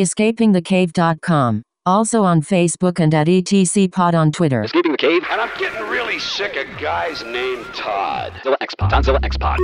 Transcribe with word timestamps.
escapingthecave.com. 0.00 1.62
Also 1.86 2.24
on 2.24 2.40
Facebook 2.42 2.98
and 3.00 3.14
at 3.14 3.26
ETCPod 3.26 4.14
on 4.14 4.32
Twitter. 4.32 4.62
Escaping 4.62 4.92
the 4.92 4.98
cave? 4.98 5.24
And 5.30 5.40
I'm 5.40 5.50
getting 5.58 5.80
really 5.88 6.18
sick 6.18 6.56
of 6.56 6.66
guys 6.78 7.24
named 7.24 7.64
Todd. 7.74 8.32
Zilla 8.42 8.56
X 8.60 8.74
Pod. 8.74 8.92
Tonzilla 8.92 9.24
X 9.24 9.36
Pod. 9.36 9.58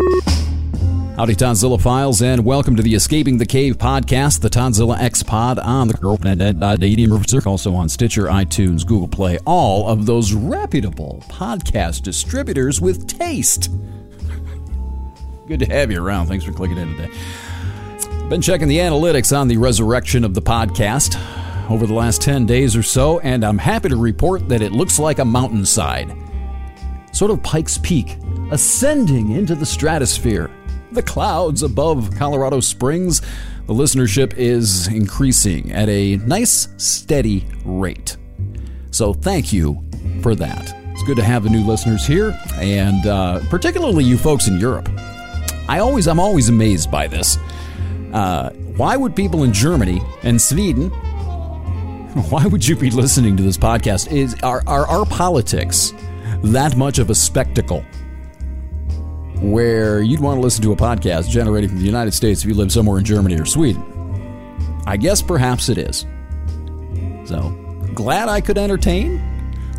Howdy, 1.17 1.35
Tonzilla 1.35 1.81
Files, 1.81 2.21
and 2.21 2.45
welcome 2.45 2.77
to 2.77 2.83
the 2.83 2.95
Escaping 2.95 3.39
the 3.39 3.47
Cave 3.47 3.79
podcast, 3.79 4.41
the 4.41 4.51
Tonzilla 4.51 4.99
X 5.01 5.23
Pod 5.23 5.59
on 5.59 5.89
the 5.89 5.95
GirlfriendDating 5.95 7.47
also 7.47 7.75
on 7.75 7.89
Stitcher, 7.89 8.27
iTunes, 8.27 8.87
Google 8.87 9.09
Play, 9.09 9.39
all 9.47 9.89
of 9.89 10.05
those 10.05 10.35
reputable 10.35 11.23
podcast 11.29 12.03
distributors 12.03 12.83
with 12.83 13.07
taste. 13.07 13.71
Good 15.49 15.61
to 15.61 15.67
have 15.67 15.91
you 15.91 16.05
around. 16.05 16.27
Thanks 16.27 16.45
for 16.45 16.53
clicking 16.53 16.77
in 16.77 16.97
today. 16.97 17.11
Been 18.29 18.43
checking 18.43 18.67
the 18.67 18.79
analytics 18.79 19.37
on 19.37 19.47
the 19.47 19.57
resurrection 19.57 20.25
of 20.25 20.35
the 20.35 20.43
podcast 20.43 21.17
over 21.71 21.87
the 21.87 21.95
last 21.95 22.21
10 22.23 22.45
days 22.45 22.75
or 22.75 22.83
so, 22.83 23.21
and 23.21 23.45
I'm 23.45 23.57
happy 23.57 23.89
to 23.89 23.97
report 23.97 24.49
that 24.49 24.63
it 24.63 24.73
looks 24.73 24.99
like 24.99 25.21
a 25.21 25.25
mountainside. 25.25 26.13
Sort 27.13 27.31
of 27.31 27.41
Pikes 27.45 27.79
Peak, 27.79 28.19
ascending 28.51 29.31
into 29.31 29.55
the 29.55 29.65
stratosphere 29.65 30.51
the 30.91 31.03
clouds 31.03 31.63
above 31.63 32.11
Colorado 32.17 32.59
Springs, 32.59 33.21
the 33.67 33.75
listenership 33.75 34.35
is 34.37 34.89
increasing 34.89 35.71
at 35.71 35.89
a 35.89 36.17
nice, 36.17 36.67
steady 36.79 37.47
rate. 37.65 38.17
So 38.91 39.15
thank 39.15 39.53
you 39.53 39.85
for 40.21 40.35
that. 40.35 40.75
It's 40.93 41.03
good 41.05 41.17
to 41.19 41.25
have 41.25 41.45
the 41.45 41.51
new 41.51 41.65
listeners 41.65 42.05
here, 42.05 42.37
and 42.55 43.07
uh, 43.07 43.41
particularly 43.51 44.03
you 44.03 44.19
folks 44.19 44.49
in 44.49 44.59
Europe. 44.59 44.89
I 45.69 45.79
always, 45.79 46.09
I'm 46.09 46.21
always 46.21 46.49
amazed 46.49 46.91
by 46.91 47.07
this. 47.07 47.39
Uh, 48.17 48.49
why 48.79 48.97
would 48.97 49.15
people 49.15 49.45
in 49.45 49.53
Germany 49.53 50.01
and 50.23 50.41
Sweden? 50.41 50.89
Why 52.31 52.47
would 52.47 52.67
you 52.67 52.75
be 52.75 52.91
listening 52.91 53.37
to 53.37 53.43
this 53.43 53.59
podcast? 53.59 54.11
Is 54.11 54.35
are, 54.43 54.63
are 54.67 54.87
our 54.87 55.05
politics 55.05 55.93
that 56.43 56.75
much 56.75 56.99
of 56.99 57.11
a 57.11 57.15
spectacle? 57.15 57.85
where 59.41 60.01
you'd 60.01 60.21
want 60.21 60.39
to 60.39 60.41
listen 60.41 60.63
to 60.63 60.73
a 60.73 60.77
podcast 60.77 61.29
generated 61.29 61.69
from 61.69 61.79
the 61.79 61.85
United 61.85 62.13
States 62.13 62.43
if 62.43 62.49
you 62.49 62.55
live 62.55 62.73
somewhere 62.73 62.99
in 62.99 63.05
Germany 63.05 63.39
or 63.39 63.45
Sweden. 63.45 63.83
I 64.87 64.97
guess 64.97 65.21
perhaps 65.21 65.69
it 65.69 65.77
is. 65.77 66.07
So, 67.27 67.51
glad 67.95 68.31
I 68.31 68.41
could 68.41 68.57
entertain. 68.57 69.21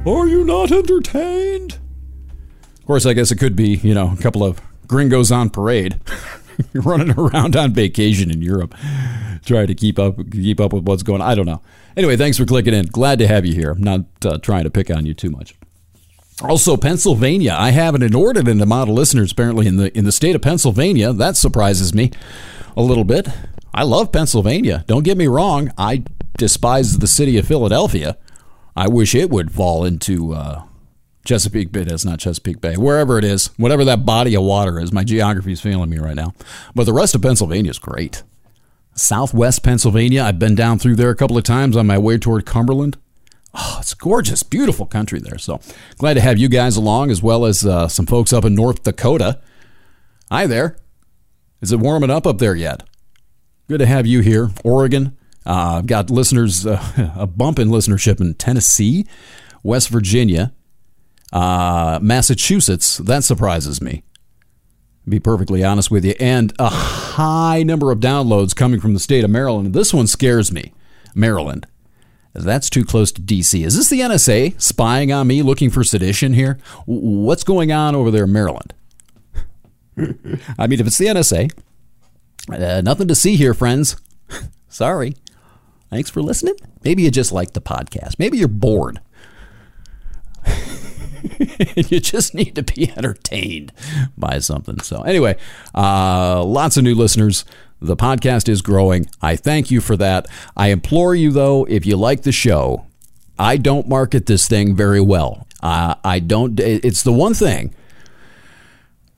Are 0.06 0.28
you 0.28 0.44
not 0.44 0.72
entertained? 0.72 1.80
Of 2.80 2.86
course, 2.86 3.08
I 3.08 3.14
guess 3.14 3.32
it 3.32 3.38
could 3.38 3.56
be, 3.56 3.78
you 3.78 3.96
know, 3.96 4.14
a 4.18 4.22
couple 4.22 4.44
of 4.44 4.62
gringos 4.88 5.32
on 5.32 5.50
parade. 5.50 6.00
running 6.74 7.12
around 7.18 7.56
on 7.56 7.74
vacation 7.74 8.32
in 8.32 8.42
Europe, 8.42 8.76
trying 9.46 9.68
to 9.68 9.76
keep 9.76 10.00
up 10.00 10.18
keep 10.32 10.60
up 10.60 10.74
with 10.74 10.84
what's 10.84 11.04
going 11.04 11.22
on. 11.22 11.30
I 11.30 11.36
don't 11.36 11.46
know. 11.46 11.62
Anyway, 11.96 12.18
thanks 12.18 12.38
for 12.38 12.46
clicking 12.46 12.74
in. 12.74 12.86
Glad 12.88 13.20
to 13.20 13.28
have 13.28 13.46
you 13.46 13.54
here. 13.54 13.72
I'm 13.72 13.82
not 13.82 14.02
uh, 14.26 14.38
trying 14.38 14.64
to 14.64 14.70
pick 14.70 14.90
on 14.90 15.06
you 15.06 15.14
too 15.14 15.30
much. 15.30 15.56
Also, 16.42 16.78
Pennsylvania. 16.78 17.56
I 17.58 17.72
have 17.72 17.96
an 17.96 18.04
inordinate 18.04 18.62
amount 18.62 18.90
of 18.90 18.96
listeners 18.96 19.32
apparently 19.32 19.66
in 19.66 19.78
the 19.78 19.96
in 19.98 20.06
the 20.06 20.12
state 20.12 20.36
of 20.36 20.42
Pennsylvania. 20.42 21.14
That 21.14 21.36
surprises 21.36 21.94
me 21.94 22.12
a 22.76 22.82
little 22.82 23.04
bit. 23.04 23.28
I 23.74 23.84
love 23.84 24.12
Pennsylvania. 24.12 24.84
Don't 24.88 25.04
get 25.04 25.18
me 25.18 25.28
wrong. 25.28 25.72
I 25.78 26.04
despise 26.38 27.00
the 27.00 27.08
city 27.08 27.38
of 27.38 27.48
Philadelphia. 27.48 28.18
I 28.76 28.88
wish 28.88 29.16
it 29.16 29.32
would 29.32 29.52
fall 29.52 29.84
into 29.84 30.34
uh, 30.34 30.64
Chesapeake 31.28 31.72
Bay. 31.72 31.84
That's 31.84 32.06
not 32.06 32.20
Chesapeake 32.20 32.62
Bay. 32.62 32.76
Wherever 32.76 33.18
it 33.18 33.24
is, 33.24 33.48
whatever 33.58 33.84
that 33.86 34.06
body 34.06 34.36
of 34.36 34.44
water 34.44 34.80
is. 34.80 34.92
My 34.92 35.04
geography 35.04 35.52
is 35.52 35.62
failing 35.62 35.90
me 35.90 35.98
right 35.98 36.16
now. 36.16 36.34
But 36.74 36.86
the 36.86 36.94
rest 36.94 37.14
of 37.14 37.22
Pennsylvania 37.22 37.70
is 37.70 37.80
great. 37.80 38.24
Southwest 38.96 39.64
Pennsylvania. 39.64 40.24
I've 40.24 40.40
been 40.40 40.56
down 40.56 40.80
through 40.80 40.96
there 40.96 41.10
a 41.10 41.16
couple 41.16 41.38
of 41.38 41.44
times 41.44 41.76
on 41.78 41.86
my 41.86 41.98
way 41.98 42.18
toward 42.18 42.46
Cumberland. 42.46 42.98
Oh, 43.54 43.78
it's 43.80 43.94
gorgeous, 43.94 44.42
beautiful 44.44 44.86
country 44.86 45.20
there. 45.20 45.38
So 45.38 45.60
glad 45.98 46.16
to 46.16 46.22
have 46.22 46.38
you 46.38 46.48
guys 46.48 46.78
along, 46.78 47.12
as 47.12 47.22
well 47.22 47.46
as 47.46 47.66
uh, 47.66 47.88
some 47.88 48.06
folks 48.06 48.32
up 48.32 48.46
in 48.46 48.56
North 48.56 48.84
Dakota. 48.84 49.40
Hi 50.32 50.48
there. 50.48 50.78
Is 51.62 51.72
it 51.72 51.80
warming 51.80 52.10
up 52.10 52.26
up 52.26 52.38
there 52.38 52.56
yet? 52.56 52.84
Good 53.68 53.80
to 53.80 53.86
have 53.86 54.06
you 54.06 54.22
here, 54.22 54.52
Oregon. 54.64 55.18
Uh, 55.46 55.78
I've 55.80 55.88
got 55.88 56.10
listeners, 56.10 56.66
uh, 56.66 57.12
a 57.16 57.28
bump 57.28 57.60
in 57.60 57.70
listenership 57.70 58.22
in 58.22 58.36
Tennessee, 58.36 59.08
West 59.64 59.90
Virginia, 59.90 60.54
uh, 61.32 62.00
Massachusetts. 62.02 62.98
That 62.98 63.24
surprises 63.24 63.82
me. 63.82 64.04
Be 65.08 65.20
perfectly 65.20 65.64
honest 65.64 65.90
with 65.90 66.04
you, 66.04 66.14
and 66.20 66.54
a 66.60 66.70
high 66.70 67.64
number 67.64 67.92
of 67.92 68.00
downloads 68.00 68.56
coming 68.56 68.82
from 68.82 68.94
the 68.94 69.00
state 69.00 69.24
of 69.24 69.30
Maryland. 69.30 69.74
This 69.74 69.94
one 69.94 70.06
scares 70.06 70.52
me, 70.52 70.74
Maryland. 71.16 71.66
That's 72.34 72.70
too 72.70 72.84
close 72.84 73.12
to 73.14 73.22
D.C. 73.22 73.64
Is 73.64 73.78
this 73.78 73.90
the 73.90 74.02
NSA 74.02 74.62
spying 74.62 75.12
on 75.12 75.28
me, 75.28 75.42
looking 75.42 75.70
for 75.70 75.84
sedition 75.84 76.34
here? 76.34 76.60
What's 76.86 77.44
going 77.44 77.72
on 77.72 77.96
over 77.96 78.12
there 78.12 78.26
in 78.26 78.34
Maryland? 78.34 78.74
I 79.98 80.68
mean, 80.68 80.80
if 80.80 80.86
it's 80.86 80.98
the 80.98 81.08
NSA, 81.08 81.52
uh, 82.52 82.82
nothing 82.82 83.08
to 83.08 83.16
see 83.16 83.38
here, 83.38 83.54
friends. 83.54 83.96
Sorry. 84.68 85.16
Thanks 85.90 86.10
for 86.10 86.22
listening. 86.22 86.56
Maybe 86.84 87.04
you 87.04 87.12
just 87.12 87.32
like 87.32 87.54
the 87.54 87.62
podcast. 87.62 88.20
Maybe 88.20 88.38
you're 88.38 88.48
bored. 88.48 89.00
you 91.76 92.00
just 92.00 92.34
need 92.34 92.56
to 92.56 92.64
be 92.64 92.92
entertained 92.92 93.72
by 94.18 94.40
something. 94.40 94.80
So, 94.82 95.02
anyway, 95.02 95.38
uh, 95.76 96.44
lots 96.44 96.78
of 96.78 96.84
new 96.84 96.96
listeners. 96.96 97.46
The 97.82 97.96
podcast 97.96 98.50
is 98.50 98.62
growing. 98.62 99.08
I 99.22 99.36
thank 99.36 99.70
you 99.70 99.82
for 99.82 99.96
that. 99.98 100.28
I 100.56 100.70
implore 100.70 101.14
you, 101.14 101.32
though, 101.32 101.66
if 101.66 101.86
you 101.86 101.96
like 101.96 102.24
the 102.24 102.32
show, 102.32 102.88
I 103.38 103.58
don't 103.58 103.88
market 103.88 104.26
this 104.26 104.48
thing 104.48 104.76
very 104.76 105.02
well. 105.02 105.46
Uh, 105.62 105.96
I 106.04 106.20
don't, 106.20 106.60
it's 106.60 107.04
the 107.04 107.14
one 107.14 107.34
thing 107.34 107.74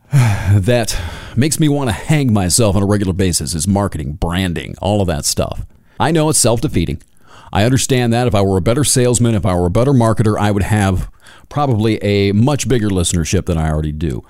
that 0.12 1.00
makes 1.36 1.60
me 1.60 1.70
want 1.70 1.90
to 1.90 1.94
hang 1.94 2.34
myself 2.34 2.76
on 2.76 2.84
a 2.84 2.86
regular 2.86 3.14
basis 3.14 3.54
is 3.54 3.68
marketing, 3.68 4.14
branding, 4.14 4.76
all 4.82 5.02
of 5.02 5.08
that 5.08 5.26
stuff. 5.26 5.66
I 6.00 6.12
know 6.12 6.30
it's 6.30 6.40
self 6.40 6.62
defeating. 6.62 7.02
I 7.52 7.64
understand 7.64 8.14
that 8.14 8.28
if 8.28 8.36
I 8.36 8.42
were 8.42 8.58
a 8.58 8.62
better 8.62 8.84
salesman, 8.84 9.36
if 9.36 9.46
I 9.46 9.56
were 9.56 9.66
a 9.66 9.72
better 9.72 9.92
marketer, 9.92 10.40
I 10.40 10.52
would 10.52 10.64
have 10.64 11.10
probably 11.50 11.98
a 12.04 12.32
much 12.32 12.68
bigger 12.68 12.90
listenership 12.90 13.46
than 13.46 13.58
I 13.58 13.70
already 13.70 13.92
do. 13.92 14.24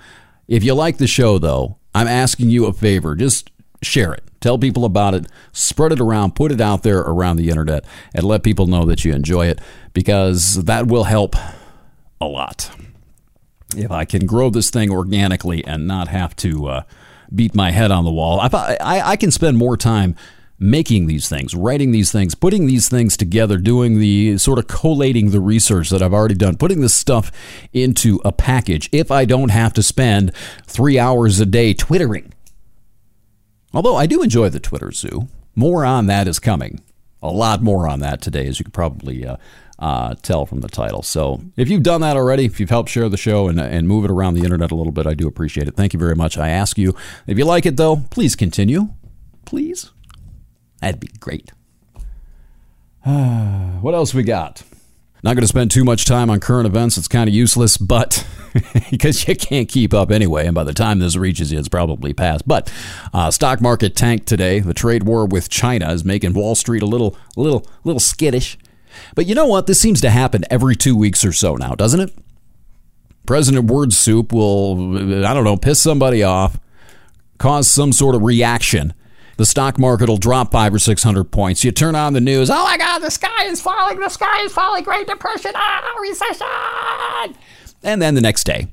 If 0.47 0.63
you 0.63 0.74
like 0.74 0.97
the 0.97 1.07
show, 1.07 1.38
though, 1.38 1.78
I'm 1.94 2.07
asking 2.07 2.50
you 2.50 2.66
a 2.66 2.74
favor. 2.74 3.16
Just 3.16 3.52
share 3.81 4.13
it. 4.13 4.24
Tell 4.40 4.57
people 4.57 4.85
about 4.85 5.13
it. 5.13 5.28
Spread 5.52 5.91
it 5.91 6.00
around. 6.00 6.35
Put 6.35 6.52
it 6.52 6.62
out 6.62 6.84
there 6.84 7.00
around 7.00 7.38
the 7.38 7.50
internet 7.50 7.85
and 8.13 8.24
let 8.24 8.44
people 8.44 8.68
know 8.68 8.85
that 8.85 9.03
you 9.03 9.13
enjoy 9.13 9.47
it 9.47 9.59
because 9.94 10.63
that 10.63 10.88
will 10.88 11.03
help 11.03 11.35
a 12.22 12.25
lot. 12.25 12.72
If 13.75 13.91
I 13.91 14.06
can 14.06 14.25
grow 14.25 14.50
this 14.50 14.69
thing 14.69 14.90
organically 14.91 15.63
and 15.66 15.88
not 15.88 16.07
have 16.07 16.36
to 16.38 16.68
uh, 16.68 16.84
beat 17.34 17.53
my 17.53 17.72
head 17.72 17.91
on 17.91 18.06
the 18.06 18.12
wall, 18.12 18.40
I, 18.40 18.78
I, 18.81 19.01
I 19.12 19.16
can 19.16 19.30
spend 19.30 19.57
more 19.57 19.78
time 19.78 20.16
making 20.59 21.08
these 21.08 21.30
things, 21.30 21.56
writing 21.56 21.92
these 21.92 22.12
things, 22.12 22.36
putting 22.36 22.68
these 22.68 22.90
things 22.90 23.16
together, 23.16 23.58
doing 23.58 24.00
the 24.00 24.38
sort 24.38 24.59
of 24.59 24.68
collating 24.68 25.31
the 25.31 25.40
research 25.40 25.90
that 25.90 26.02
I've 26.02 26.14
already 26.14 26.36
done, 26.36 26.58
putting 26.58 26.81
this 26.81 26.94
stuff 26.94 27.31
into 27.72 28.20
a 28.25 28.31
package 28.31 28.90
if 28.92 29.12
I 29.12 29.25
don't 29.25 29.50
have 29.50 29.74
to 29.74 29.84
spend 29.84 30.34
three 30.66 31.00
hours 31.00 31.40
a 31.40 31.46
day 31.46 31.74
twittering 31.74 32.34
Although 33.74 33.96
I 33.96 34.08
do 34.08 34.22
enjoy 34.22 34.50
the 34.50 34.59
Twitter 34.59 34.92
zoo. 34.92 35.28
More 35.56 35.86
on 35.86 36.08
that 36.08 36.28
is 36.28 36.40
coming. 36.40 36.81
A 37.22 37.30
lot 37.30 37.62
more 37.62 37.88
on 37.88 38.00
that 38.00 38.22
today, 38.22 38.48
as 38.48 38.59
you 38.59 38.66
can 38.66 38.72
probably 38.72 39.25
uh, 39.25 39.38
uh, 39.78 40.16
tell 40.22 40.46
from 40.46 40.62
the 40.62 40.69
title. 40.69 41.03
So 41.03 41.42
if 41.58 41.69
you've 41.69 41.84
done 41.84 42.02
that 42.02 42.16
already, 42.16 42.46
if 42.46 42.59
you've 42.59 42.69
helped 42.69 42.90
share 42.90 43.09
the 43.09 43.18
show 43.18 43.48
and, 43.48 43.59
and 43.59 43.88
move 43.88 44.06
it 44.06 44.12
around 44.12 44.36
the 44.36 44.44
internet 44.44 44.72
a 44.72 44.75
little 44.75 44.94
bit, 44.94 45.06
I 45.06 45.14
do 45.14 45.28
appreciate 45.28 45.68
it. 45.68 45.75
Thank 45.75 45.94
you 45.94 46.00
very 46.00 46.16
much. 46.16 46.38
I 46.38 46.50
ask 46.50 46.78
you, 46.78 46.96
if 47.28 47.38
you 47.38 47.46
like 47.46 47.66
it 47.66 47.78
though, 47.78 47.98
please 48.09 48.36
continue. 48.36 48.90
Please. 49.46 49.92
That'd 50.82 51.00
be 51.00 51.10
great. 51.20 51.52
what 53.04 53.94
else 53.94 54.14
we 54.14 54.24
got? 54.24 54.64
Not 55.22 55.34
going 55.34 55.42
to 55.42 55.48
spend 55.48 55.72
too 55.72 55.84
much 55.84 56.06
time 56.06 56.30
on 56.30 56.40
current 56.40 56.66
events. 56.66 56.98
It's 56.98 57.10
kind 57.10 57.28
of 57.28 57.34
useless, 57.34 57.76
but 57.76 58.26
because 58.90 59.28
you 59.28 59.36
can't 59.36 59.68
keep 59.68 59.94
up 59.94 60.12
anyway. 60.12 60.46
And 60.46 60.56
by 60.56 60.64
the 60.64 60.74
time 60.74 61.00
this 61.00 61.18
reaches 61.18 61.52
you, 61.52 61.60
it's 61.60 61.68
probably 61.68 62.14
past. 62.14 62.48
But 62.48 62.72
uh, 63.14 63.30
stock 63.30 63.60
market 63.60 63.96
tanked 63.96 64.28
today. 64.28 64.60
The 64.60 64.74
trade 64.74 65.04
war 65.04 65.26
with 65.26 65.50
China 65.50 65.92
is 65.92 66.06
making 66.06 66.34
Wall 66.34 66.56
Street 66.56 66.82
a 66.82 66.86
little, 66.86 67.18
little, 67.36 67.68
little 67.84 68.00
skittish. 68.00 68.58
But 69.14 69.25
you 69.25 69.36
know 69.36 69.46
what? 69.46 69.68
This 69.68 69.80
seems 69.80 70.00
to 70.02 70.10
happen 70.10 70.46
every 70.50 70.75
two 70.75 70.96
weeks 70.96 71.25
or 71.25 71.34
so 71.34 71.56
now, 71.56 71.75
doesn't 71.75 72.00
it? 72.00 72.14
President 73.25 73.70
Word 73.70 73.94
Soup 73.94 74.32
will, 74.32 75.25
I 75.25 75.34
don't 75.34 75.44
know, 75.44 75.58
piss 75.58 75.80
somebody 75.80 76.24
off, 76.24 76.60
cause 77.38 77.70
some 77.70 77.92
sort 77.92 78.16
of 78.16 78.24
reaction 78.24 78.94
the 79.39 79.45
stock 79.45 79.80
market 79.80 80.09
will 80.09 80.18
drop 80.18 80.51
five 80.51 80.74
or 80.74 80.80
six 80.80 81.01
hundred 81.01 81.31
points. 81.31 81.63
You 81.63 81.71
turn 81.71 81.95
on 81.95 82.12
the 82.12 82.19
news, 82.19 82.50
oh 82.50 82.62
my 82.65 82.77
God, 82.77 83.00
the 83.00 83.09
sky 83.09 83.45
is 83.45 83.62
falling, 83.62 83.97
the 83.97 84.09
sky 84.09 84.41
is 84.44 84.51
falling, 84.51 84.83
Great 84.83 85.07
Depression, 85.07 85.53
ah, 85.56 85.95
recession. 86.01 87.38
And 87.81 88.01
then 88.01 88.15
the 88.15 88.21
next 88.21 88.44
day, 88.44 88.68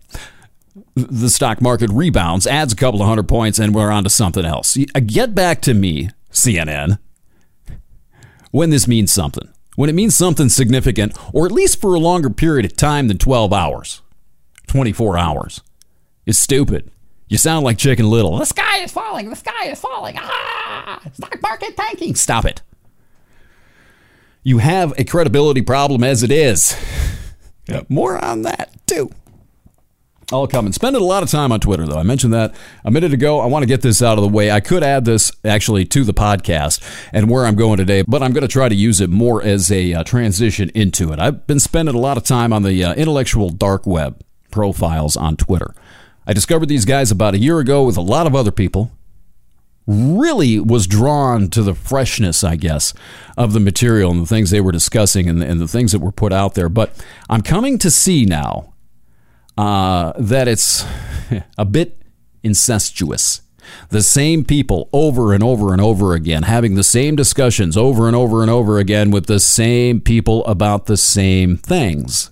the 0.97 1.31
stock 1.31 1.63
market 1.63 1.89
rebounds, 1.91 2.49
adds 2.49 2.73
a 2.73 2.77
couple 2.77 3.01
of 3.01 3.07
hundred 3.07 3.29
points, 3.29 3.61
and 3.61 3.77
we're 3.77 3.93
on 3.93 4.03
to 4.03 4.11
something 4.11 4.45
else. 4.45 4.77
Uh, 4.93 4.99
get 5.07 5.37
back 5.37 5.63
to 5.63 5.73
me, 5.73 6.11
CNN. 6.33 6.99
when 8.51 8.71
this 8.71 8.89
means 8.89 9.13
something. 9.13 9.49
When 9.77 9.89
it 9.89 9.95
means 9.95 10.17
something 10.17 10.49
significant, 10.49 11.17
or 11.33 11.47
at 11.47 11.53
least 11.53 11.81
for 11.81 11.95
a 11.95 12.01
longer 12.01 12.29
period 12.29 12.65
of 12.65 12.77
time 12.77 13.07
than 13.07 13.19
12 13.19 13.53
hours, 13.53 14.03
24 14.67 15.17
hours. 15.17 15.61
It's 16.25 16.41
stupid. 16.41 16.91
You 17.29 17.39
sound 17.39 17.65
like 17.65 17.79
Chicken 17.79 18.09
Little. 18.09 18.39
The 18.39 18.47
sky 18.47 18.79
is 18.79 18.93
falling. 18.93 19.31
The 19.31 19.37
sky 19.37 19.67
is 19.67 19.81
falling. 19.81 20.17
Ah! 20.19 21.01
Stock 21.13 21.43
market 21.43 21.77
tanking. 21.77 22.15
Stop 22.15 22.45
it. 22.45 22.63
You 24.45 24.59
have 24.59 24.95
a 24.97 25.05
credibility 25.05 25.61
problem 25.61 26.05
as 26.05 26.23
it 26.23 26.31
is. 26.31 26.77
Yep. 27.67 27.87
More 27.89 28.25
on 28.25 28.43
that, 28.43 28.71
too. 28.87 29.11
I'll 30.33 30.47
come 30.47 30.67
and 30.67 30.75
spending 30.75 31.03
a 31.03 31.05
lot 31.05 31.23
of 31.23 31.31
time 31.31 31.53
on 31.53 31.61
Twitter, 31.61 31.87
though. 31.87 31.99
I 31.99 32.03
mentioned 32.05 32.33
that 32.33 32.55
a 32.85 32.91
minute 32.91 33.13
ago. 33.13 33.41
I 33.41 33.47
want 33.47 33.63
to 33.63 33.67
get 33.67 33.83
this 33.83 34.03
out 34.03 34.19
of 34.19 34.23
the 34.23 34.29
way. 34.29 34.51
I 34.51 34.61
could 34.61 34.83
add 34.83 35.05
this 35.05 35.31
actually 35.45 35.85
to 35.87 36.05
the 36.05 36.15
podcast 36.15 36.81
and 37.13 37.31
where 37.31 37.45
I'm 37.45 37.55
going 37.55 37.77
today, 37.77 38.03
but 38.03 38.23
I'm 38.23 38.33
going 38.33 38.43
to 38.43 38.49
try 38.49 38.69
to 38.69 38.75
use 38.75 39.01
it 39.01 39.11
more 39.11 39.43
as 39.43 39.71
a 39.71 39.95
uh, 39.95 40.03
transition 40.05 40.71
into 40.75 41.13
it. 41.13 41.21
I've 41.21 41.47
been 41.47 41.61
spending 41.61 41.95
a 41.95 41.99
lot 41.99 42.17
of 42.17 42.25
time 42.25 42.53
on 42.53 42.65
the 42.65 42.83
uh, 42.83 42.95
intellectual 42.95 43.51
dark 43.51 43.87
web 43.87 44.21
profiles 44.51 45.17
on 45.17 45.37
Twitter. 45.37 45.75
I 46.27 46.33
discovered 46.33 46.67
these 46.67 46.85
guys 46.85 47.11
about 47.11 47.35
a 47.35 47.39
year 47.39 47.61
ago 47.61 47.85
with 47.85 47.97
a 47.97 48.03
lot 48.03 48.27
of 48.27 48.35
other 48.35 48.51
people. 48.51 48.91
Really 49.87 50.59
was 50.59 50.89
drawn 50.89 51.49
to 51.51 51.63
the 51.63 51.75
freshness, 51.75 52.43
I 52.43 52.57
guess, 52.57 52.93
of 53.37 53.53
the 53.53 53.61
material 53.61 54.11
and 54.11 54.23
the 54.23 54.27
things 54.27 54.51
they 54.51 54.61
were 54.61 54.73
discussing 54.73 55.29
and, 55.29 55.41
and 55.43 55.61
the 55.61 55.69
things 55.69 55.93
that 55.93 56.01
were 56.01 56.11
put 56.11 56.33
out 56.33 56.55
there. 56.55 56.69
But 56.69 56.93
I'm 57.31 57.43
coming 57.43 57.79
to 57.79 57.91
see 57.91 58.25
now 58.25 58.75
uh, 59.57 60.13
that 60.19 60.49
it's 60.49 60.85
a 61.59 61.65
bit 61.65 62.03
incestuous. 62.43 63.43
The 63.91 64.03
same 64.03 64.45
people 64.45 64.89
over 64.93 65.33
and 65.33 65.43
over 65.43 65.73
and 65.73 65.81
over 65.81 66.15
again, 66.15 66.45
having 66.45 66.75
the 66.75 66.85
same 66.85 67.15
discussions 67.15 67.77
over 67.77 68.07
and 68.07 68.17
over 68.17 68.43
and 68.43 68.51
over 68.51 68.79
again 68.79 69.11
with 69.11 69.27
the 69.27 69.41
same 69.41 70.01
people 70.01 70.45
about 70.47 70.87
the 70.87 70.97
same 70.97 71.57
things. 71.57 72.31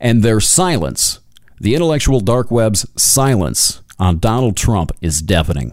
And 0.00 0.22
their 0.22 0.40
silence, 0.40 1.20
the 1.64 1.74
intellectual 1.74 2.20
dark 2.20 2.50
web's 2.50 2.86
silence 2.94 3.80
on 3.98 4.18
Donald 4.18 4.54
Trump 4.54 4.92
is 5.00 5.22
deafening. 5.22 5.72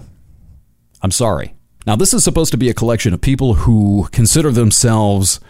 I'm 1.02 1.12
sorry. 1.12 1.54
Now, 1.86 1.98
this 1.98 2.14
is 2.14 2.24
supposed 2.24 2.52
to 2.52 2.58
be 2.58 2.70
a 2.70 2.74
collection 2.74 3.14
of 3.14 3.20
people 3.20 3.56
who 3.56 4.08
consider 4.14 4.52
themselves 4.52 5.42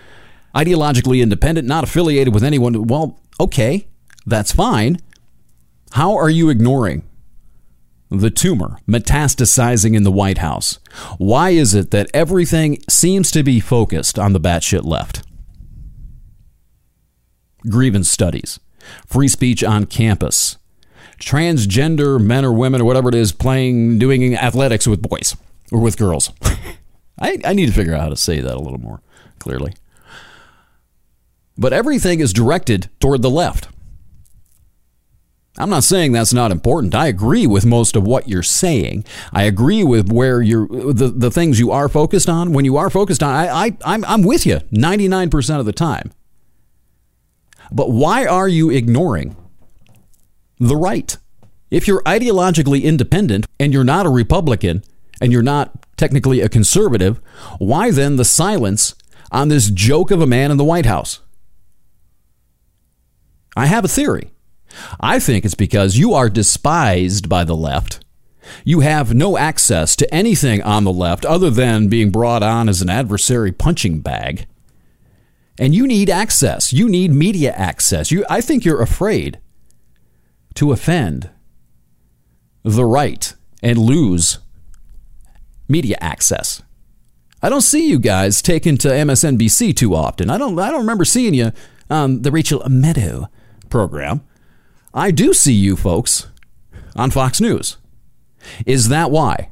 ideologically 0.56 1.22
independent, 1.22 1.68
not 1.68 1.84
affiliated 1.84 2.34
with 2.34 2.44
anyone. 2.44 2.88
Well, 2.88 3.20
okay, 3.40 3.88
that's 4.26 4.52
fine. 4.52 4.98
How 5.92 6.18
are 6.18 6.30
you 6.30 6.50
ignoring 6.50 7.04
the 8.10 8.32
tumor 8.32 8.80
metastasizing 8.88 9.96
in 9.96 10.02
the 10.02 10.12
White 10.12 10.40
House? 10.40 10.80
Why 11.20 11.52
is 11.52 11.76
it 11.76 11.92
that 11.92 12.10
everything 12.16 12.82
seems 12.90 13.30
to 13.32 13.44
be 13.44 13.60
focused 13.60 14.18
on 14.18 14.34
the 14.34 14.40
batshit 14.40 14.86
left? 14.86 15.22
Grievance 17.70 18.12
studies, 18.12 18.60
free 19.06 19.28
speech 19.28 19.64
on 19.64 19.86
campus, 19.86 20.58
transgender 21.20 22.24
men 22.24 22.46
or 22.46 22.52
women 22.52 22.82
or 22.82 22.86
whatever 22.86 23.10
it 23.10 23.16
is 23.16 23.32
playing, 23.32 24.00
doing 24.00 24.36
athletics 24.36 24.88
with 24.88 25.02
boys 25.02 25.36
or 25.72 25.80
with 25.80 25.98
girls. 25.98 26.32
I, 27.20 27.38
I 27.46 27.54
need 27.54 27.68
to 27.68 27.74
figure 27.74 27.94
out 27.94 28.02
how 28.02 28.10
to 28.10 28.16
say 28.16 28.42
that 28.42 28.56
a 28.56 28.60
little 28.60 28.80
more 28.80 29.02
clearly. 29.40 29.74
But 31.58 31.74
everything 31.74 32.20
is 32.20 32.34
directed 32.34 32.90
toward 33.00 33.22
the 33.22 33.30
left. 33.30 33.68
I'm 35.58 35.70
not 35.70 35.84
saying 35.84 36.14
that's 36.14 36.34
not 36.34 36.52
important. 36.52 36.96
I 36.96 37.08
agree 37.08 37.46
with 37.46 37.66
most 37.66 37.96
of 37.96 38.04
what 38.04 38.28
you're 38.28 38.42
saying. 38.42 39.04
I 39.34 39.44
agree 39.44 39.84
with 39.84 40.12
where 40.12 40.42
you're 40.42 40.68
the, 40.68 41.10
the 41.10 41.30
things 41.30 41.60
you 41.60 41.72
are 41.72 41.90
focused 41.90 42.30
on. 42.30 42.54
When 42.54 42.64
you 42.64 42.78
are 42.78 42.90
focused 42.90 43.22
on, 43.22 43.36
I, 43.36 43.66
I 43.66 43.78
I'm 43.84 44.06
I'm 44.06 44.24
with 44.24 44.46
you 44.46 44.60
99% 44.72 45.60
of 45.60 45.66
the 45.66 45.74
time. 45.74 46.14
But 47.72 47.92
why 47.92 48.26
are 48.26 48.48
you 48.48 48.70
ignoring 48.70 49.36
the 50.60 50.76
right? 50.76 51.18
If 51.70 51.88
you're 51.88 52.04
ideologically 52.04 52.84
independent 52.84 53.46
and 53.60 53.74
you're 53.74 53.84
not 53.84 54.06
a 54.06 54.10
Republican 54.10 54.84
and 55.22 55.32
you're 55.32 55.42
not 55.42 55.72
technically 55.96 56.42
a 56.42 56.50
conservative, 56.50 57.22
why 57.60 57.92
then 57.92 58.18
the 58.18 58.26
silence 58.26 58.96
on 59.32 59.48
this 59.48 59.70
joke 59.70 60.12
of 60.12 60.22
a 60.22 60.28
man 60.28 60.52
in 60.52 60.58
the 60.58 60.66
White 60.66 60.86
House? 60.86 61.22
I 63.56 63.68
have 63.68 63.86
a 63.86 63.90
theory. 63.90 64.32
I 65.00 65.20
think 65.20 65.46
it's 65.46 65.56
because 65.56 65.98
you 65.98 66.14
are 66.14 66.30
despised 66.30 67.30
by 67.30 67.44
the 67.44 67.56
left. 67.56 68.04
You 68.66 68.82
have 68.82 69.14
no 69.14 69.38
access 69.38 69.96
to 69.98 70.14
anything 70.14 70.62
on 70.62 70.84
the 70.84 70.92
left 70.92 71.26
other 71.26 71.50
than 71.50 71.88
being 71.88 72.12
brought 72.12 72.44
on 72.44 72.68
as 72.68 72.82
an 72.82 72.90
adversary 72.90 73.52
punching 73.52 74.00
bag. 74.00 74.46
And 75.62 75.76
you 75.76 75.86
need 75.86 76.10
access. 76.10 76.74
You 76.74 76.90
need 76.90 77.12
media 77.12 77.52
access. 77.52 78.10
You, 78.10 78.26
I 78.28 78.42
think 78.42 78.66
you're 78.66 78.82
afraid 78.82 79.40
to 80.56 80.72
offend 80.72 81.30
the 82.64 82.84
right 82.84 83.36
and 83.62 83.78
lose 83.78 84.40
media 85.70 85.98
access. 86.02 86.64
I 87.44 87.50
don't 87.50 87.62
see 87.62 87.88
you 87.88 88.00
guys 88.00 88.42
taken 88.42 88.76
to 88.80 88.88
MSNBC 88.88 89.76
too 89.76 89.94
often. 89.94 90.32
I 90.32 90.40
don't 90.40 90.58
I 90.58 90.72
don't 90.72 90.82
remember 90.82 91.06
seeing 91.06 91.36
you 91.36 91.52
on 91.92 92.24
the 92.24 92.32
Rachel 92.32 92.62
Maddow 92.62 93.28
program. 93.70 94.22
I 94.96 95.12
do 95.12 95.32
see 95.32 95.54
you 95.54 95.76
folks 95.76 96.28
on 96.96 97.12
Fox 97.12 97.40
News. 97.40 97.78
Is 98.66 98.90
that 98.90 99.12
why? 99.12 99.52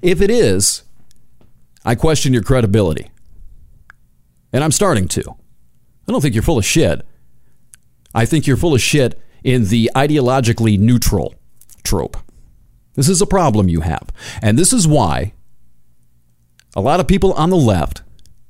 If 0.00 0.22
it 0.22 0.30
is, 0.30 0.82
I 1.84 1.94
question 1.94 2.32
your 2.32 2.42
credibility. 2.42 3.10
And 4.50 4.64
I'm 4.64 4.72
starting 4.72 5.08
to. 5.08 5.36
I 6.06 6.12
don't 6.12 6.20
think 6.20 6.34
you're 6.34 6.42
full 6.42 6.58
of 6.58 6.64
shit. 6.64 7.06
I 8.14 8.26
think 8.26 8.46
you're 8.46 8.56
full 8.56 8.74
of 8.74 8.80
shit 8.80 9.20
in 9.42 9.68
the 9.68 9.90
ideologically 9.94 10.78
neutral 10.78 11.34
trope. 11.82 12.16
This 12.94 13.08
is 13.08 13.22
a 13.22 13.26
problem 13.26 13.68
you 13.68 13.80
have. 13.80 14.08
And 14.42 14.58
this 14.58 14.72
is 14.72 14.86
why 14.86 15.32
a 16.76 16.80
lot 16.80 17.00
of 17.00 17.08
people 17.08 17.32
on 17.34 17.50
the 17.50 17.56
left 17.56 18.02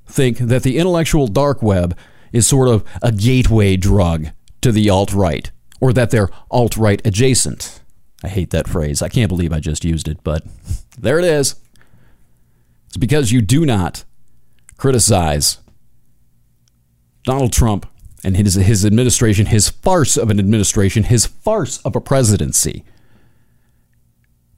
think 0.06 0.38
that 0.38 0.62
the 0.62 0.78
intellectual 0.78 1.26
dark 1.26 1.62
web 1.62 1.96
is 2.32 2.46
sort 2.46 2.68
of 2.68 2.84
a 3.02 3.12
gateway 3.12 3.76
drug 3.76 4.28
to 4.60 4.72
the 4.72 4.88
alt 4.90 5.12
right 5.12 5.50
or 5.80 5.92
that 5.92 6.10
they're 6.10 6.30
alt 6.50 6.76
right 6.76 7.04
adjacent. 7.04 7.80
I 8.24 8.28
hate 8.28 8.50
that 8.50 8.68
phrase. 8.68 9.02
I 9.02 9.08
can't 9.08 9.28
believe 9.28 9.52
I 9.52 9.60
just 9.60 9.84
used 9.84 10.08
it, 10.08 10.18
but 10.22 10.44
there 10.98 11.18
it 11.18 11.24
is. 11.24 11.56
It's 12.86 12.96
because 12.96 13.32
you 13.32 13.42
do 13.42 13.66
not 13.66 14.04
criticize 14.76 15.58
Donald 17.24 17.52
Trump 17.52 17.86
and 18.24 18.36
his, 18.36 18.54
his 18.54 18.84
administration, 18.84 19.46
his 19.46 19.68
farce 19.68 20.16
of 20.16 20.30
an 20.30 20.38
administration, 20.38 21.04
his 21.04 21.26
farce 21.26 21.78
of 21.78 21.96
a 21.96 22.00
presidency. 22.00 22.84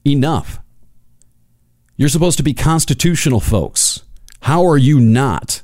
Enough. 0.05 0.59
You're 1.97 2.09
supposed 2.09 2.37
to 2.37 2.43
be 2.43 2.53
constitutional 2.53 3.39
folks. 3.39 4.03
How 4.41 4.65
are 4.65 4.77
you 4.77 4.99
not 4.99 5.61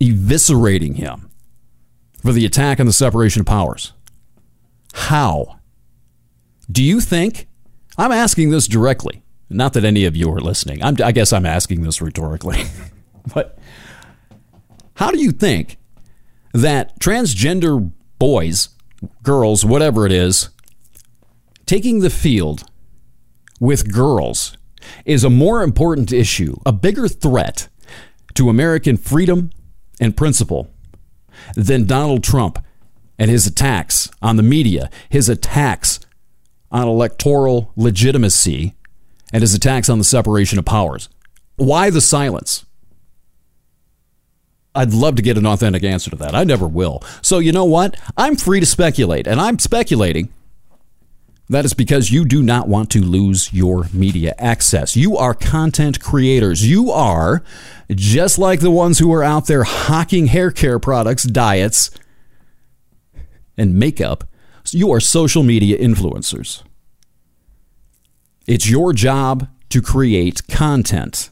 eviscerating 0.00 0.96
him 0.96 1.30
for 2.22 2.32
the 2.32 2.46
attack 2.46 2.80
on 2.80 2.86
the 2.86 2.92
separation 2.92 3.40
of 3.40 3.46
powers? 3.46 3.92
How? 4.92 5.60
Do 6.70 6.82
you 6.82 7.00
think? 7.00 7.46
I'm 7.98 8.12
asking 8.12 8.50
this 8.50 8.66
directly. 8.66 9.22
Not 9.50 9.72
that 9.74 9.84
any 9.84 10.04
of 10.04 10.16
you 10.16 10.32
are 10.32 10.40
listening. 10.40 10.82
I'm, 10.82 10.96
I 11.02 11.12
guess 11.12 11.32
I'm 11.32 11.46
asking 11.46 11.82
this 11.82 12.00
rhetorically. 12.00 12.64
but 13.34 13.58
how 14.94 15.10
do 15.10 15.18
you 15.18 15.32
think 15.32 15.76
that 16.52 16.98
transgender 17.00 17.90
boys, 18.18 18.70
girls, 19.22 19.64
whatever 19.64 20.06
it 20.06 20.12
is, 20.12 20.50
taking 21.66 22.00
the 22.00 22.10
field 22.10 22.64
with 23.60 23.92
girls 23.92 24.56
is 25.04 25.24
a 25.24 25.30
more 25.30 25.62
important 25.62 26.12
issue, 26.12 26.56
a 26.66 26.72
bigger 26.72 27.08
threat 27.08 27.68
to 28.34 28.48
American 28.48 28.96
freedom 28.96 29.50
and 30.00 30.16
principle 30.16 30.70
than 31.54 31.84
Donald 31.84 32.24
Trump 32.24 32.64
and 33.18 33.30
his 33.30 33.46
attacks 33.46 34.08
on 34.22 34.36
the 34.36 34.42
media, 34.42 34.90
his 35.08 35.28
attacks 35.28 36.00
on 36.72 36.88
electoral 36.88 37.72
legitimacy, 37.76 38.74
and 39.32 39.42
his 39.42 39.54
attacks 39.54 39.88
on 39.88 39.98
the 39.98 40.04
separation 40.04 40.58
of 40.58 40.64
powers. 40.64 41.08
Why 41.56 41.90
the 41.90 42.00
silence? 42.00 42.64
I'd 44.74 44.92
love 44.92 45.16
to 45.16 45.22
get 45.22 45.36
an 45.36 45.46
authentic 45.46 45.82
answer 45.82 46.10
to 46.10 46.16
that. 46.16 46.34
I 46.34 46.44
never 46.44 46.68
will. 46.68 47.02
So, 47.22 47.38
you 47.38 47.52
know 47.52 47.64
what? 47.64 47.96
I'm 48.16 48.36
free 48.36 48.60
to 48.60 48.66
speculate, 48.66 49.26
and 49.26 49.40
I'm 49.40 49.58
speculating 49.58 50.32
that 51.50 51.64
is 51.64 51.74
because 51.74 52.12
you 52.12 52.24
do 52.24 52.44
not 52.44 52.68
want 52.68 52.90
to 52.92 53.00
lose 53.00 53.52
your 53.52 53.88
media 53.92 54.36
access. 54.38 54.96
You 54.96 55.16
are 55.16 55.34
content 55.34 56.00
creators. 56.00 56.64
You 56.64 56.92
are 56.92 57.42
just 57.90 58.38
like 58.38 58.60
the 58.60 58.70
ones 58.70 59.00
who 59.00 59.12
are 59.12 59.24
out 59.24 59.46
there 59.46 59.64
hawking 59.64 60.28
hair 60.28 60.52
care 60.52 60.78
products, 60.78 61.24
diets, 61.24 61.90
and 63.58 63.74
makeup, 63.74 64.24
you 64.70 64.92
are 64.92 65.00
social 65.00 65.42
media 65.42 65.76
influencers. 65.76 66.62
It's 68.46 68.70
your 68.70 68.92
job 68.92 69.48
to 69.70 69.82
create 69.82 70.46
content, 70.48 71.30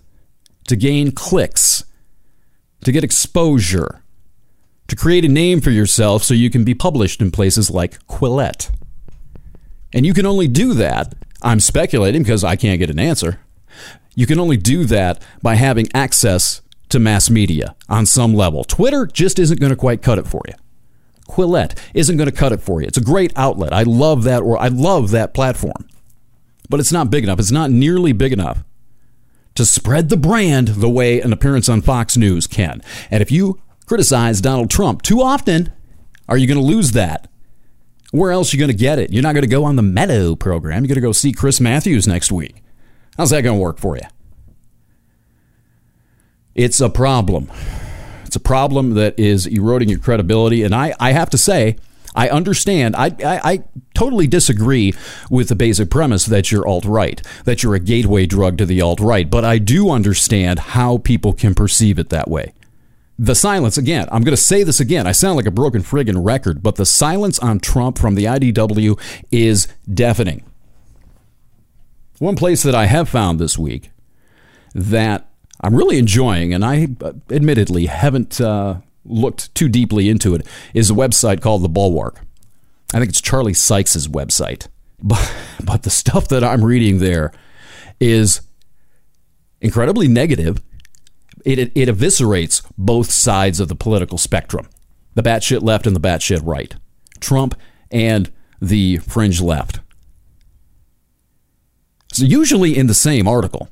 to 0.67 0.75
gain 0.75 1.13
clicks, 1.13 1.85
to 2.85 2.93
get 2.93 3.05
exposure, 3.05 4.03
to 4.89 4.97
create 4.97 5.25
a 5.25 5.29
name 5.29 5.61
for 5.61 5.71
yourself 5.71 6.23
so 6.23 6.35
you 6.35 6.51
can 6.51 6.65
be 6.65 6.75
published 6.75 7.21
in 7.21 7.31
places 7.31 7.71
like 7.71 8.05
Quillette. 8.07 8.71
And 9.93 10.05
you 10.05 10.15
can 10.15 10.27
only 10.27 10.49
do 10.49 10.75
that, 10.75 11.15
I'm 11.43 11.61
speculating 11.61 12.23
because 12.23 12.45
I 12.45 12.57
can't 12.57 12.79
get 12.79 12.91
an 12.91 12.99
answer. 12.99 13.41
You 14.15 14.27
can 14.27 14.41
only 14.41 14.57
do 14.57 14.85
that 14.87 15.23
by 15.43 15.55
having 15.55 15.89
access 15.95 16.63
to 16.89 16.99
mass 16.99 17.31
media 17.31 17.77
on 17.89 18.07
some 18.07 18.35
level. 18.35 18.65
Twitter 18.65 19.07
just 19.07 19.39
isn't 19.39 19.61
going 19.61 19.71
to 19.71 19.77
quite 19.77 20.03
cut 20.03 20.19
it 20.19 20.27
for 20.27 20.43
you. 20.49 20.55
Quillette 21.29 21.79
isn't 21.95 22.17
going 22.17 22.29
to 22.29 22.35
cut 22.35 22.53
it 22.53 22.61
for 22.61 22.81
you. 22.81 22.89
It's 22.89 22.99
a 22.99 23.03
great 23.03 23.33
outlet. 23.37 23.73
I 23.73 23.83
love 23.83 24.25
that 24.25 24.43
or 24.43 24.59
I 24.59 24.69
love 24.69 25.11
that 25.11 25.35
platform. 25.35 25.87
But 26.71 26.81
it's 26.81 26.93
not 26.93 27.11
big 27.11 27.25
enough. 27.25 27.39
It's 27.39 27.51
not 27.51 27.71
nearly 27.71 28.13
big 28.13 28.33
enough 28.33 28.65
to 29.59 29.67
spread 29.67 30.09
the 30.09 30.17
brand 30.17 30.69
the 30.69 30.89
way 30.89 31.21
an 31.21 31.33
appearance 31.33 31.69
on 31.69 31.83
Fox 31.83 32.17
News 32.17 32.47
can. 32.47 32.81
And 33.11 33.21
if 33.21 33.31
you 33.31 33.61
criticize 33.87 34.41
Donald 34.41 34.71
Trump 34.71 35.03
too 35.03 35.21
often, 35.21 35.73
are 36.29 36.37
you 36.37 36.47
going 36.47 36.61
to 36.61 36.65
lose 36.65 36.93
that? 36.93 37.29
Where 38.13 38.31
else 38.31 38.53
are 38.53 38.57
you 38.57 38.61
going 38.61 38.71
to 38.71 38.77
get 38.77 38.99
it? 38.99 39.13
You're 39.13 39.23
not 39.23 39.35
going 39.35 39.43
to 39.43 39.49
go 39.49 39.65
on 39.65 39.75
the 39.75 39.83
Maddow 39.83 40.39
program. 40.39 40.85
You're 40.85 40.95
going 40.95 40.95
to 40.95 41.01
go 41.01 41.13
see 41.13 41.33
Chris 41.33 41.61
Matthews 41.61 42.07
next 42.07 42.31
week. 42.31 42.63
How's 43.17 43.31
that 43.31 43.43
going 43.43 43.59
to 43.59 43.63
work 43.63 43.79
for 43.79 43.97
you? 43.97 44.03
It's 46.55 46.81
a 46.81 46.89
problem. 46.89 47.51
It's 48.25 48.37
a 48.37 48.41
problem 48.41 48.95
that 48.95 49.19
is 49.19 49.47
eroding 49.47 49.89
your 49.89 49.99
credibility. 49.99 50.63
And 50.63 50.75
I, 50.75 50.95
I 51.01 51.13
have 51.13 51.31
to 51.31 51.39
say, 51.39 51.77
I 52.15 52.29
understand. 52.29 52.97
I, 52.97 53.07
I, 53.25 53.41
I, 53.53 53.65
totally 53.95 54.29
disagree 54.29 54.95
with 55.29 55.49
the 55.49 55.57
basic 55.57 55.91
premise 55.91 56.27
that 56.27 56.53
you're 56.53 56.67
alt 56.67 56.85
right, 56.85 57.21
that 57.45 57.63
you're 57.63 57.75
a 57.75 57.81
gateway 57.81 58.27
drug 58.27 58.57
to 58.59 58.67
the 58.67 58.81
alt 58.81 59.01
right, 59.01 59.29
but 59.29 59.45
I 59.45 59.59
do 59.59 59.91
understand 59.91 60.61
how 60.61 60.99
people 60.99 61.33
can 61.33 61.55
perceive 61.55 61.99
it 61.99 62.09
that 62.11 62.29
way. 62.29 62.53
The 63.19 63.35
silence, 63.35 63.77
again, 63.77 64.09
I'm 64.13 64.23
going 64.23 64.37
to 64.37 64.43
say 64.43 64.63
this 64.63 64.79
again. 64.79 65.09
I 65.09 65.13
sound 65.13 65.37
like 65.37 65.47
a 65.47 65.51
broken 65.51 65.83
friggin' 65.83 66.25
record, 66.25 66.63
but 66.63 66.77
the 66.77 66.87
silence 66.87 67.41
on 67.41 67.59
Trump 67.59 67.99
from 67.99 68.15
the 68.15 68.27
IDW 68.27 69.01
is 69.33 69.67
deafening. 69.93 70.45
One 72.21 72.37
place 72.37 72.63
that 72.63 72.77
I 72.77 72.87
have 72.87 73.09
found 73.09 73.41
this 73.41 73.59
week 73.59 73.91
that 74.75 75.29
I'm 75.61 75.75
really 75.75 75.99
enjoying, 75.99 76.55
and 76.55 76.65
I 76.65 76.89
uh, 77.01 77.15
admittedly 77.31 77.87
haven't 77.87 78.41
uh, 78.41 78.77
looked 79.09 79.55
too 79.55 79.69
deeply 79.69 80.09
into 80.09 80.35
it, 80.35 80.47
is 80.75 80.91
a 80.91 80.95
website 80.95 81.41
called 81.41 81.63
The 81.63 81.69
Bulwark. 81.69 82.21
I 82.95 82.99
think 82.99 83.11
it's 83.11 83.21
Charlie 83.21 83.55
Sykes's 83.55 84.09
website. 84.09 84.69
But, 85.03 85.33
but 85.65 85.83
the 85.83 85.91
stuff 85.91 86.29
that 86.29 86.45
I'm 86.45 86.65
reading 86.65 86.99
there 86.99 87.33
is 88.01 88.41
incredibly 89.61 90.09
negative. 90.09 90.63
It, 91.45 91.59
it, 91.59 91.73
it 91.75 91.89
eviscerates 91.89 92.65
both 92.77 93.11
sides 93.11 93.61
of 93.61 93.69
the 93.69 93.77
political 93.77 94.19
spectrum 94.19 94.69
the 95.15 95.23
batshit 95.23 95.63
left 95.63 95.85
and 95.85 95.97
the 95.97 96.01
batshit 96.01 96.41
right, 96.45 96.77
Trump 97.19 97.57
and 97.91 98.31
the 98.61 98.99
fringe 98.99 99.41
left. 99.41 99.81
So, 102.13 102.25
usually 102.25 102.77
in 102.77 102.87
the 102.87 102.95
same 102.95 103.27
article, 103.27 103.69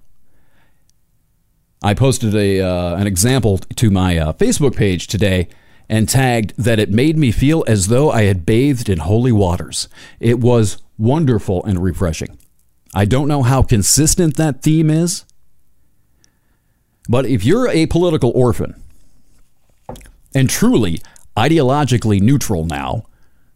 I 1.87 1.95
posted 1.95 2.35
a 2.35 2.61
uh, 2.61 2.97
an 2.97 3.07
example 3.07 3.59
to 3.59 3.91
my 3.93 4.19
uh, 4.19 4.33
Facebook 4.33 4.75
page 4.75 5.07
today 5.07 5.47
and 5.89 6.09
tagged 6.09 6.53
that 6.59 6.81
it 6.81 6.91
made 6.91 7.17
me 7.17 7.31
feel 7.31 7.63
as 7.69 7.87
though 7.87 8.11
I 8.11 8.23
had 8.23 8.45
bathed 8.45 8.89
in 8.89 8.99
holy 8.99 9.31
waters. 9.31 9.89
It 10.19 10.41
was 10.41 10.79
wonderful 10.99 11.65
and 11.65 11.81
refreshing. 11.81 12.39
I 12.93 13.05
don't 13.05 13.29
know 13.29 13.45
how 13.45 13.63
consistent 13.63 14.37
that 14.37 14.63
theme 14.63 14.91
is, 14.91 15.27
but 17.09 17.25
if 17.25 17.45
you're 17.45 17.69
a 17.69 17.87
political 17.87 18.33
orphan 18.35 18.75
and 20.35 20.51
truly 20.51 21.01
ideologically 21.37 22.21
neutral 22.21 22.67
now, 22.67 23.05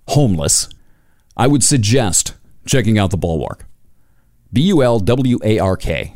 homeless, 0.06 0.68
I 1.36 1.48
would 1.48 1.64
suggest 1.64 2.34
checking 2.64 2.96
out 2.96 3.10
the 3.10 3.16
Bulwark. 3.16 3.66
B 4.52 4.60
U 4.68 4.84
L 4.84 5.00
W 5.00 5.40
A 5.42 5.58
R 5.58 5.76
K. 5.76 6.14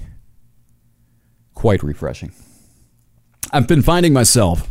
Quite 1.64 1.83
refreshing. 1.83 2.30
I've 3.50 3.66
been 3.66 3.80
finding 3.80 4.12
myself 4.12 4.68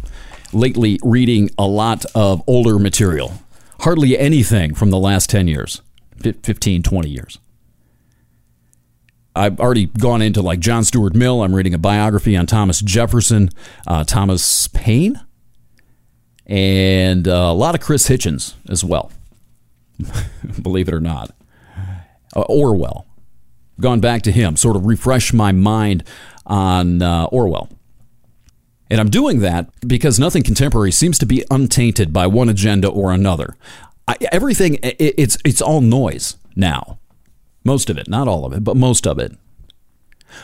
lately 0.54 1.00
reading 1.02 1.50
a 1.58 1.66
lot 1.66 2.06
of 2.14 2.44
older 2.46 2.78
material, 2.78 3.34
hardly 3.80 4.16
anything 4.16 4.76
from 4.76 4.92
the 4.92 5.00
last 5.00 5.28
10 5.32 5.48
years, 5.48 5.82
15, 6.22 6.84
20 6.84 7.10
years. 7.10 7.40
I've 9.36 9.60
already 9.60 9.88
gone 9.88 10.22
into 10.22 10.44
like 10.44 10.60
John 10.60 10.84
Stuart 10.84 11.16
Mill. 11.16 11.42
I'm 11.42 11.56
reading 11.56 11.74
a 11.74 11.80
biography 11.80 12.38
on 12.38 12.46
Thomas 12.46 12.80
Jefferson, 12.80 13.50
uh, 13.88 14.04
Thomas 14.04 14.68
Paine, 14.68 15.20
and 16.46 17.28
uh, 17.28 17.32
a 17.32 17.56
lot 17.56 17.74
of 17.74 17.82
Chris 17.82 18.08
Hitchens 18.08 18.54
as 18.70 18.84
well. 18.84 19.12
Believe 20.62 20.88
it 20.88 20.94
or 20.94 21.02
not. 21.02 21.32
Uh, 22.36 22.42
Orwell 22.42 23.08
gone 23.80 24.00
back 24.00 24.22
to 24.24 24.32
him, 24.32 24.56
sort 24.56 24.76
of 24.76 24.86
refresh 24.86 25.34
my 25.34 25.52
mind 25.52 26.04
on 26.46 27.02
uh, 27.02 27.26
Orwell. 27.26 27.70
And 28.90 29.00
I'm 29.00 29.10
doing 29.10 29.40
that 29.40 29.70
because 29.88 30.20
nothing 30.20 30.44
contemporary 30.44 30.92
seems 30.92 31.18
to 31.20 31.26
be 31.26 31.44
untainted 31.50 32.14
by 32.14 32.28
one 32.28 32.50
agenda 32.50 32.88
or 32.88 33.12
another. 33.12 33.58
I, 34.08 34.18
everything, 34.32 34.76
it, 34.84 35.16
it's, 35.18 35.38
it's 35.44 35.62
all 35.62 35.82
noise 35.82 36.38
now. 36.56 37.00
Most 37.64 37.90
of 37.90 37.98
it, 37.98 38.08
not 38.08 38.28
all 38.28 38.46
of 38.46 38.54
it, 38.54 38.64
but 38.64 38.76
most 38.76 39.08
of 39.08 39.18
it. 39.20 39.38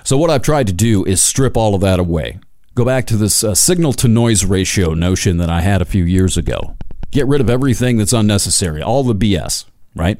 So, 0.03 0.17
what 0.17 0.29
I've 0.29 0.41
tried 0.41 0.67
to 0.67 0.73
do 0.73 1.03
is 1.03 1.21
strip 1.21 1.57
all 1.57 1.75
of 1.75 1.81
that 1.81 1.99
away. 1.99 2.39
Go 2.75 2.85
back 2.85 3.05
to 3.07 3.17
this 3.17 3.43
uh, 3.43 3.55
signal 3.55 3.93
to 3.93 4.07
noise 4.07 4.45
ratio 4.45 4.93
notion 4.93 5.37
that 5.37 5.49
I 5.49 5.61
had 5.61 5.81
a 5.81 5.85
few 5.85 6.05
years 6.05 6.37
ago. 6.37 6.77
Get 7.11 7.27
rid 7.27 7.41
of 7.41 7.49
everything 7.49 7.97
that's 7.97 8.13
unnecessary, 8.13 8.81
all 8.81 9.03
the 9.03 9.15
BS, 9.15 9.65
right? 9.95 10.19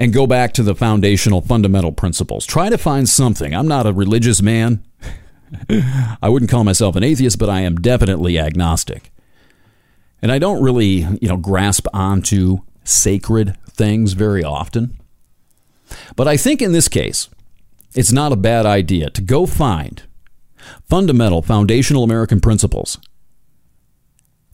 And 0.00 0.14
go 0.14 0.26
back 0.26 0.54
to 0.54 0.62
the 0.62 0.74
foundational 0.74 1.42
fundamental 1.42 1.92
principles. 1.92 2.46
Try 2.46 2.70
to 2.70 2.78
find 2.78 3.06
something. 3.06 3.54
I'm 3.54 3.68
not 3.68 3.86
a 3.86 3.92
religious 3.92 4.40
man. 4.40 4.82
I 6.22 6.28
wouldn't 6.30 6.50
call 6.50 6.64
myself 6.64 6.96
an 6.96 7.04
atheist, 7.04 7.38
but 7.38 7.50
I 7.50 7.60
am 7.60 7.76
definitely 7.76 8.38
agnostic. 8.38 9.12
And 10.22 10.32
I 10.32 10.38
don't 10.38 10.62
really, 10.62 11.06
you 11.20 11.28
know, 11.28 11.36
grasp 11.36 11.86
onto 11.92 12.60
sacred 12.82 13.58
things 13.68 14.14
very 14.14 14.42
often. 14.42 14.96
But 16.16 16.26
I 16.26 16.38
think 16.38 16.62
in 16.62 16.72
this 16.72 16.88
case, 16.88 17.28
it's 17.94 18.12
not 18.12 18.32
a 18.32 18.36
bad 18.36 18.64
idea 18.64 19.10
to 19.10 19.20
go 19.20 19.44
find 19.44 20.02
fundamental, 20.88 21.42
foundational 21.42 22.04
American 22.04 22.40
principles 22.40 22.98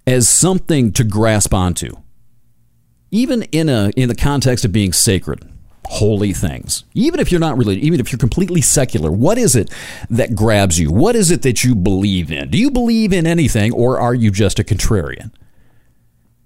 as 0.08 0.28
something 0.28 0.92
to 0.92 1.04
grasp 1.04 1.54
onto 1.54 1.96
even 3.10 3.42
in 3.44 3.68
a 3.68 3.90
in 3.96 4.08
the 4.08 4.14
context 4.14 4.64
of 4.64 4.72
being 4.72 4.92
sacred 4.92 5.48
holy 5.88 6.32
things 6.32 6.84
even 6.94 7.20
if 7.20 7.30
you're 7.30 7.40
not 7.40 7.56
really 7.56 7.76
even 7.76 8.00
if 8.00 8.10
you're 8.10 8.18
completely 8.18 8.60
secular 8.60 9.10
what 9.10 9.38
is 9.38 9.54
it 9.54 9.72
that 10.10 10.34
grabs 10.34 10.78
you? 10.78 10.90
What 10.90 11.14
is 11.14 11.30
it 11.30 11.42
that 11.42 11.62
you 11.62 11.74
believe 11.74 12.32
in? 12.32 12.50
Do 12.50 12.58
you 12.58 12.70
believe 12.70 13.12
in 13.12 13.26
anything 13.26 13.72
or 13.72 14.00
are 14.00 14.14
you 14.14 14.30
just 14.30 14.58
a 14.58 14.64
contrarian? 14.64 15.30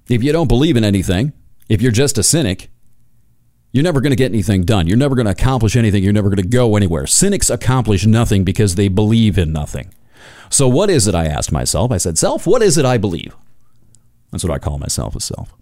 If 0.08 0.22
you 0.22 0.32
don't 0.32 0.48
believe 0.48 0.76
in 0.76 0.84
anything 0.84 1.32
if 1.68 1.80
you're 1.80 1.92
just 1.92 2.18
a 2.18 2.22
cynic 2.22 2.70
you're 3.72 3.84
never 3.84 4.00
going 4.00 4.10
to 4.10 4.16
get 4.16 4.32
anything 4.32 4.64
done. 4.64 4.88
You're 4.88 4.96
never 4.96 5.14
going 5.14 5.26
to 5.26 5.30
accomplish 5.30 5.76
anything. 5.76 6.02
You're 6.02 6.12
never 6.12 6.28
going 6.28 6.42
to 6.42 6.48
go 6.48 6.74
anywhere. 6.74 7.06
Cynics 7.06 7.48
accomplish 7.48 8.04
nothing 8.04 8.42
because 8.42 8.74
they 8.74 8.88
believe 8.88 9.38
in 9.38 9.52
nothing. 9.52 9.94
So 10.48 10.66
what 10.66 10.90
is 10.90 11.06
it 11.06 11.14
i 11.14 11.26
asked 11.26 11.52
myself? 11.52 11.92
I 11.92 11.98
said 11.98 12.18
self 12.18 12.46
what 12.46 12.62
is 12.62 12.76
it 12.76 12.84
i 12.84 12.98
believe? 12.98 13.36
That's 14.32 14.44
what 14.44 14.52
i 14.52 14.58
call 14.58 14.78
myself 14.78 15.14
a 15.14 15.20
self 15.20 15.54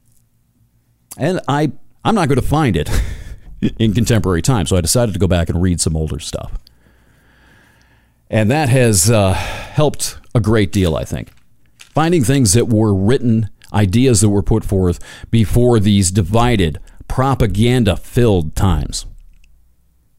and 1.16 1.40
I 1.48 1.72
I'm 2.04 2.14
not 2.14 2.28
going 2.28 2.40
to 2.40 2.46
find 2.46 2.76
it 2.76 2.90
in 3.78 3.92
contemporary 3.92 4.42
times. 4.42 4.70
So 4.70 4.76
I 4.76 4.80
decided 4.80 5.12
to 5.12 5.18
go 5.18 5.26
back 5.26 5.48
and 5.48 5.60
read 5.60 5.80
some 5.80 5.96
older 5.96 6.18
stuff, 6.18 6.58
and 8.30 8.50
that 8.50 8.68
has 8.68 9.10
uh, 9.10 9.32
helped 9.32 10.18
a 10.34 10.40
great 10.40 10.72
deal. 10.72 10.94
I 10.94 11.04
think 11.04 11.30
finding 11.78 12.24
things 12.24 12.52
that 12.52 12.68
were 12.68 12.94
written, 12.94 13.50
ideas 13.72 14.20
that 14.20 14.28
were 14.28 14.42
put 14.42 14.64
forth 14.64 15.00
before 15.30 15.80
these 15.80 16.10
divided, 16.10 16.78
propaganda-filled 17.08 18.54
times. 18.54 19.06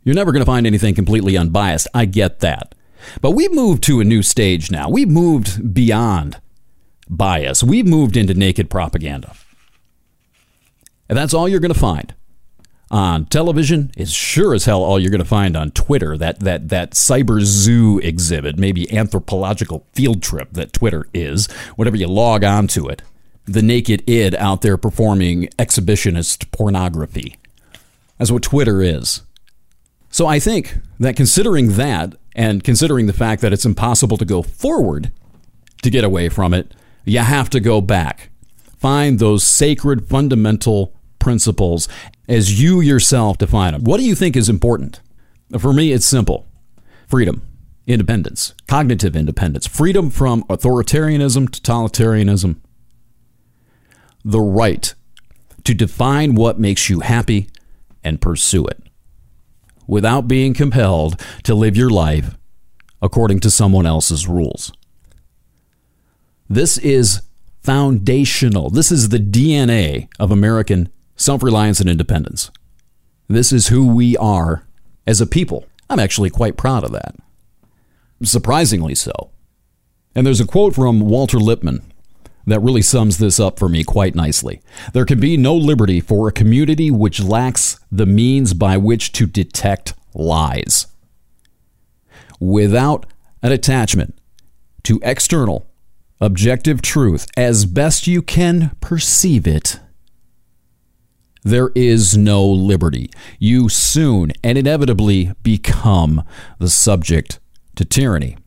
You're 0.03 0.15
never 0.15 0.31
going 0.31 0.41
to 0.41 0.45
find 0.45 0.65
anything 0.65 0.95
completely 0.95 1.37
unbiased. 1.37 1.87
I 1.93 2.05
get 2.05 2.39
that. 2.39 2.73
But 3.21 3.31
we've 3.31 3.53
moved 3.53 3.83
to 3.83 3.99
a 3.99 4.03
new 4.03 4.23
stage 4.23 4.71
now. 4.71 4.89
We've 4.89 5.09
moved 5.09 5.73
beyond 5.73 6.39
bias. 7.09 7.63
We've 7.63 7.87
moved 7.87 8.17
into 8.17 8.33
naked 8.33 8.69
propaganda. 8.69 9.35
And 11.09 11.17
that's 11.17 11.33
all 11.33 11.49
you're 11.49 11.59
going 11.59 11.73
to 11.73 11.79
find 11.79 12.13
on 12.91 13.25
television. 13.25 13.91
It's 13.97 14.11
sure 14.11 14.53
as 14.53 14.65
hell 14.65 14.83
all 14.83 14.99
you're 14.99 15.11
going 15.11 15.19
to 15.19 15.25
find 15.25 15.57
on 15.57 15.71
Twitter. 15.71 16.17
That 16.17 16.39
that 16.41 16.69
that 16.69 16.91
cyber 16.91 17.41
zoo 17.41 17.99
exhibit, 17.99 18.57
maybe 18.57 18.95
anthropological 18.95 19.85
field 19.93 20.21
trip 20.23 20.49
that 20.53 20.73
Twitter 20.73 21.05
is. 21.13 21.51
Whenever 21.75 21.97
you 21.97 22.07
log 22.07 22.43
on 22.43 22.67
to 22.67 22.87
it, 22.87 23.01
the 23.45 23.61
naked 23.61 24.07
id 24.07 24.35
out 24.35 24.61
there 24.61 24.77
performing 24.77 25.47
exhibitionist 25.57 26.51
pornography. 26.51 27.35
That's 28.17 28.31
what 28.31 28.43
Twitter 28.43 28.81
is. 28.81 29.23
So 30.11 30.27
I 30.27 30.39
think 30.39 30.77
that 30.99 31.15
considering 31.15 31.73
that, 31.73 32.15
and 32.35 32.63
considering 32.63 33.07
the 33.07 33.13
fact 33.13 33.41
that 33.41 33.53
it's 33.53 33.65
impossible 33.65 34.17
to 34.17 34.25
go 34.25 34.41
forward 34.41 35.11
to 35.81 35.89
get 35.89 36.03
away 36.03 36.29
from 36.29 36.53
it. 36.53 36.73
You 37.05 37.19
have 37.19 37.49
to 37.51 37.59
go 37.59 37.81
back. 37.81 38.29
Find 38.77 39.19
those 39.19 39.45
sacred 39.45 40.07
fundamental 40.07 40.93
principles 41.19 41.87
as 42.27 42.61
you 42.61 42.81
yourself 42.81 43.37
define 43.37 43.73
them. 43.73 43.83
What 43.83 43.97
do 43.97 44.03
you 44.03 44.15
think 44.15 44.35
is 44.35 44.49
important? 44.49 45.01
For 45.57 45.73
me, 45.73 45.91
it's 45.91 46.05
simple 46.05 46.47
freedom, 47.07 47.41
independence, 47.87 48.53
cognitive 48.67 49.15
independence, 49.15 49.67
freedom 49.67 50.09
from 50.09 50.43
authoritarianism, 50.43 51.49
totalitarianism, 51.49 52.57
the 54.23 54.41
right 54.41 54.93
to 55.63 55.73
define 55.73 56.35
what 56.35 56.59
makes 56.59 56.89
you 56.89 56.99
happy 56.99 57.49
and 58.03 58.21
pursue 58.21 58.65
it 58.65 58.81
without 59.87 60.27
being 60.27 60.53
compelled 60.53 61.19
to 61.43 61.55
live 61.55 61.75
your 61.75 61.89
life 61.89 62.37
according 63.01 63.39
to 63.39 63.49
someone 63.49 63.85
else's 63.85 64.27
rules. 64.27 64.71
This 66.47 66.77
is 66.77 67.21
foundational. 67.61 68.69
This 68.69 68.91
is 68.91 69.09
the 69.09 69.19
DNA 69.19 70.07
of 70.19 70.31
American 70.31 70.89
self 71.19 71.43
reliance 71.43 71.79
and 71.79 71.89
independence. 71.89 72.49
This 73.27 73.51
is 73.51 73.67
who 73.67 73.85
we 73.85 74.17
are 74.17 74.65
as 75.05 75.21
a 75.21 75.27
people. 75.27 75.65
I'm 75.89 75.99
actually 75.99 76.29
quite 76.29 76.57
proud 76.57 76.83
of 76.83 76.91
that. 76.93 77.15
Surprisingly 78.23 78.95
so. 78.95 79.29
And 80.15 80.25
there's 80.25 80.41
a 80.41 80.47
quote 80.47 80.73
from 80.73 81.01
Walter 81.01 81.37
Lippmann 81.37 81.83
that 82.47 82.61
really 82.61 82.81
sums 82.81 83.17
this 83.17 83.39
up 83.39 83.59
for 83.59 83.69
me 83.69 83.83
quite 83.83 84.15
nicely. 84.15 84.61
There 84.93 85.05
can 85.05 85.19
be 85.19 85.37
no 85.37 85.55
liberty 85.55 86.01
for 86.01 86.27
a 86.27 86.33
community 86.33 86.89
which 86.89 87.21
lacks 87.21 87.79
the 87.91 88.05
means 88.05 88.53
by 88.53 88.77
which 88.77 89.11
to 89.13 89.27
detect 89.27 89.93
lies. 90.13 90.87
Without 92.39 93.05
an 93.43 93.51
attachment 93.51 94.17
to 94.83 94.99
external, 95.03 95.67
objective 96.19 96.81
truth 96.81 97.27
as 97.37 97.65
best 97.65 98.07
you 98.07 98.21
can 98.21 98.75
perceive 98.81 99.45
it, 99.45 99.79
there 101.43 101.71
is 101.75 102.17
no 102.17 102.45
liberty. 102.45 103.09
You 103.39 103.69
soon 103.69 104.31
and 104.43 104.57
inevitably 104.57 105.33
become 105.43 106.23
the 106.59 106.69
subject 106.69 107.39
to 107.75 107.85
tyranny. 107.85 108.37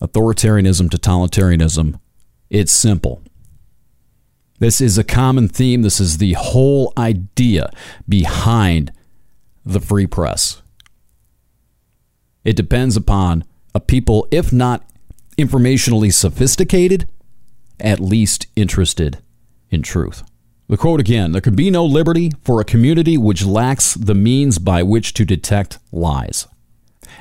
Authoritarianism, 0.00 0.88
totalitarianism, 0.88 2.00
it's 2.48 2.72
simple. 2.72 3.22
This 4.58 4.80
is 4.80 4.98
a 4.98 5.04
common 5.04 5.48
theme. 5.48 5.82
This 5.82 6.00
is 6.00 6.18
the 6.18 6.34
whole 6.34 6.92
idea 6.96 7.70
behind 8.08 8.92
the 9.64 9.80
free 9.80 10.06
press. 10.06 10.62
It 12.44 12.56
depends 12.56 12.96
upon 12.96 13.44
a 13.74 13.80
people, 13.80 14.26
if 14.30 14.52
not 14.52 14.84
informationally 15.38 16.12
sophisticated, 16.12 17.08
at 17.78 18.00
least 18.00 18.46
interested 18.56 19.18
in 19.70 19.82
truth. 19.82 20.22
The 20.70 20.76
quote 20.76 21.00
again 21.00 21.32
There 21.32 21.40
can 21.40 21.56
be 21.56 21.68
no 21.68 21.84
liberty 21.84 22.30
for 22.44 22.60
a 22.60 22.64
community 22.64 23.18
which 23.18 23.44
lacks 23.44 23.94
the 23.94 24.14
means 24.14 24.60
by 24.60 24.84
which 24.84 25.14
to 25.14 25.24
detect 25.24 25.80
lies. 25.90 26.46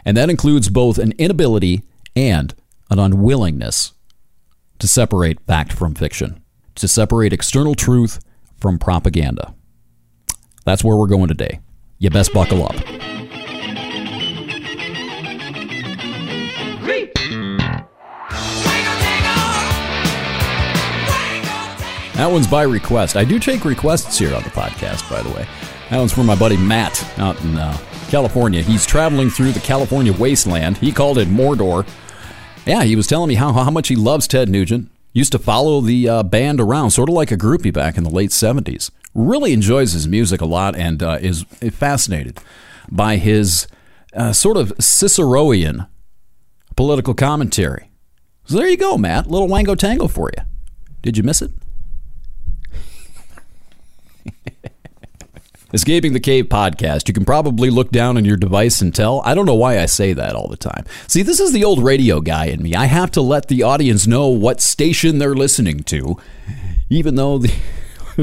And 0.05 0.15
that 0.15 0.29
includes 0.29 0.69
both 0.69 0.99
an 0.99 1.13
inability 1.17 1.81
and 2.15 2.53
an 2.91 2.99
unwillingness 2.99 3.93
to 4.77 4.87
separate 4.87 5.39
fact 5.47 5.73
from 5.73 5.95
fiction, 5.95 6.43
to 6.75 6.87
separate 6.87 7.33
external 7.33 7.73
truth 7.73 8.19
from 8.59 8.77
propaganda. 8.77 9.55
That's 10.63 10.83
where 10.83 10.95
we're 10.95 11.07
going 11.07 11.29
today. 11.29 11.59
You 11.97 12.11
best 12.11 12.31
buckle 12.31 12.63
up. 12.63 12.98
That 22.19 22.29
one's 22.29 22.47
by 22.47 22.63
request. 22.63 23.15
I 23.15 23.23
do 23.23 23.39
take 23.39 23.63
requests 23.63 24.19
here 24.19 24.35
on 24.35 24.43
the 24.43 24.49
podcast, 24.49 25.09
by 25.09 25.21
the 25.21 25.29
way. 25.29 25.47
That 25.89 25.99
one's 25.99 26.11
from 26.11 26.25
my 26.25 26.35
buddy 26.35 26.57
Matt 26.57 27.01
out 27.17 27.39
in 27.39 27.57
uh, 27.57 27.77
California. 28.09 28.61
He's 28.61 28.85
traveling 28.85 29.29
through 29.29 29.53
the 29.53 29.61
California 29.61 30.11
wasteland. 30.11 30.79
He 30.79 30.91
called 30.91 31.17
it 31.17 31.29
Mordor. 31.29 31.87
Yeah, 32.65 32.83
he 32.83 32.97
was 32.97 33.07
telling 33.07 33.29
me 33.29 33.35
how, 33.35 33.53
how 33.53 33.71
much 33.71 33.87
he 33.87 33.95
loves 33.95 34.27
Ted 34.27 34.49
Nugent. 34.49 34.91
Used 35.13 35.31
to 35.31 35.39
follow 35.39 35.79
the 35.79 36.09
uh, 36.09 36.23
band 36.23 36.59
around, 36.59 36.91
sort 36.91 37.07
of 37.07 37.15
like 37.15 37.31
a 37.31 37.37
groupie 37.37 37.71
back 37.71 37.97
in 37.97 38.03
the 38.03 38.09
late 38.09 38.31
70s. 38.31 38.91
Really 39.15 39.53
enjoys 39.53 39.93
his 39.93 40.05
music 40.05 40.41
a 40.41 40.45
lot 40.45 40.75
and 40.75 41.01
uh, 41.01 41.19
is 41.21 41.43
fascinated 41.71 42.37
by 42.91 43.15
his 43.15 43.65
uh, 44.13 44.33
sort 44.33 44.57
of 44.57 44.73
Ciceronian 44.77 45.87
political 46.75 47.13
commentary. 47.13 47.89
So 48.43 48.57
there 48.57 48.67
you 48.67 48.75
go, 48.75 48.97
Matt. 48.97 49.27
Little 49.27 49.47
Wango 49.47 49.73
Tango 49.73 50.09
for 50.09 50.29
you. 50.35 50.43
Did 51.01 51.15
you 51.15 51.23
miss 51.23 51.41
it? 51.41 51.51
Escaping 55.71 56.13
the 56.13 56.19
Cave 56.19 56.45
podcast. 56.45 57.07
You 57.07 57.13
can 57.13 57.25
probably 57.25 57.69
look 57.69 57.91
down 57.91 58.17
on 58.17 58.25
your 58.25 58.37
device 58.37 58.81
and 58.81 58.93
tell. 58.93 59.21
I 59.23 59.35
don't 59.35 59.45
know 59.45 59.53
why 59.53 59.79
I 59.79 59.85
say 59.85 60.13
that 60.13 60.35
all 60.35 60.47
the 60.47 60.57
time. 60.57 60.83
See, 61.07 61.21
this 61.21 61.39
is 61.39 61.51
the 61.51 61.63
old 61.63 61.83
radio 61.83 62.21
guy 62.21 62.45
in 62.45 62.63
me. 62.63 62.73
I 62.73 62.85
have 62.85 63.11
to 63.11 63.21
let 63.21 63.49
the 63.49 63.61
audience 63.61 64.07
know 64.07 64.29
what 64.29 64.61
station 64.61 65.19
they're 65.19 65.35
listening 65.35 65.81
to, 65.83 66.17
even 66.89 67.15
though 67.15 67.37
the 67.37 67.53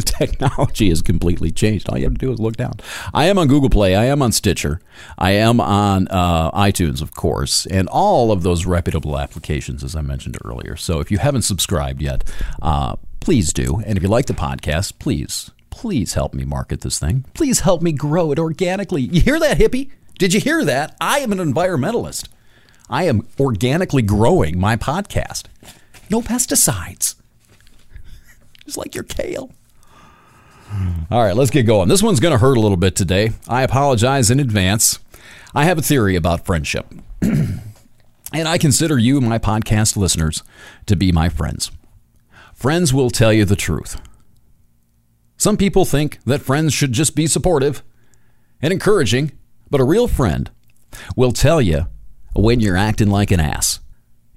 technology 0.03 0.89
has 0.89 1.03
completely 1.03 1.53
changed. 1.53 1.89
All 1.89 1.97
you 1.97 2.05
have 2.05 2.15
to 2.15 2.19
do 2.19 2.33
is 2.33 2.41
look 2.41 2.57
down. 2.57 2.75
I 3.15 3.27
am 3.27 3.39
on 3.39 3.47
Google 3.47 3.71
Play. 3.71 3.95
I 3.95 4.07
am 4.07 4.23
on 4.23 4.33
Stitcher. 4.33 4.81
I 5.17 5.31
am 5.31 5.61
on 5.61 6.09
uh, 6.09 6.51
iTunes, 6.51 7.01
of 7.01 7.15
course, 7.15 7.65
and 7.67 7.89
all 7.89 8.33
of 8.33 8.43
those 8.43 8.67
reputable 8.67 9.19
applications, 9.19 9.85
as 9.85 9.95
I 9.95 10.03
mentioned 10.03 10.37
earlier. 10.45 10.75
So 10.75 10.99
if 10.99 11.13
you 11.13 11.19
haven't 11.19 11.43
subscribed 11.43 12.03
yet, 12.03 12.25
uh, 12.61 12.97
please 13.21 13.53
do. 13.53 13.81
And 13.87 13.97
if 13.97 14.03
you 14.03 14.09
like 14.09 14.27
the 14.27 14.35
podcast, 14.35 14.99
please 14.99 15.53
please 15.70 16.14
help 16.14 16.35
me 16.35 16.44
market 16.44 16.81
this 16.81 16.98
thing. 16.98 17.24
Please 17.35 17.61
help 17.61 17.83
me 17.83 17.92
grow 17.92 18.33
it 18.33 18.38
organically. 18.38 19.02
You 19.02 19.20
hear 19.20 19.38
that, 19.38 19.59
hippie? 19.59 19.90
Did 20.18 20.33
you 20.33 20.40
hear 20.40 20.64
that? 20.64 20.96
I 21.00 21.18
am 21.18 21.33
an 21.33 21.38
environmentalist. 21.38 22.29
I 22.88 23.05
am 23.05 23.26
organically 23.38 24.02
growing 24.02 24.59
my 24.59 24.76
podcast. 24.76 25.44
No 26.09 26.22
pesticides. 26.22 27.16
Just 28.64 28.79
like 28.79 28.94
your 28.94 29.05
kale. 29.05 29.50
All 31.11 31.22
right, 31.22 31.37
let's 31.37 31.50
get 31.50 31.64
going. 31.64 31.88
This 31.88 32.02
one's 32.02 32.20
going 32.20 32.33
to 32.33 32.38
hurt 32.38 32.57
a 32.57 32.61
little 32.61 32.76
bit 32.76 32.96
today. 32.96 33.33
I 33.48 33.62
apologize 33.62 34.31
in 34.31 34.40
advance. 34.40 34.98
I 35.55 35.64
have 35.64 35.79
a 35.79 35.83
theory 35.83 36.16
about 36.16 36.44
friendship. 36.44 36.87
and 37.22 37.61
I 38.33 38.59
consider 38.59 38.98
you, 38.98 39.20
my 39.20 39.38
podcast 39.38 39.96
listeners, 39.96 40.42
to 40.87 40.96
be 40.96 41.12
my 41.12 41.29
friends. 41.29 41.70
Friends 42.55 42.92
will 42.92 43.11
tell 43.11 43.33
you 43.33 43.44
the 43.44 43.57
truth. 43.57 44.00
Some 45.37 45.57
people 45.57 45.85
think 45.85 46.18
that 46.25 46.42
friends 46.42 46.72
should 46.72 46.92
just 46.92 47.14
be 47.14 47.27
supportive 47.27 47.83
and 48.62 48.72
encouraging, 48.72 49.33
but 49.70 49.81
a 49.81 49.85
real 49.85 50.09
friend 50.09 50.51
will 51.14 51.33
tell 51.33 51.61
you 51.61 51.87
when 52.35 52.61
you're 52.61 52.77
acting 52.77 53.11
like 53.11 53.31
an 53.31 53.40
ass. 53.40 53.81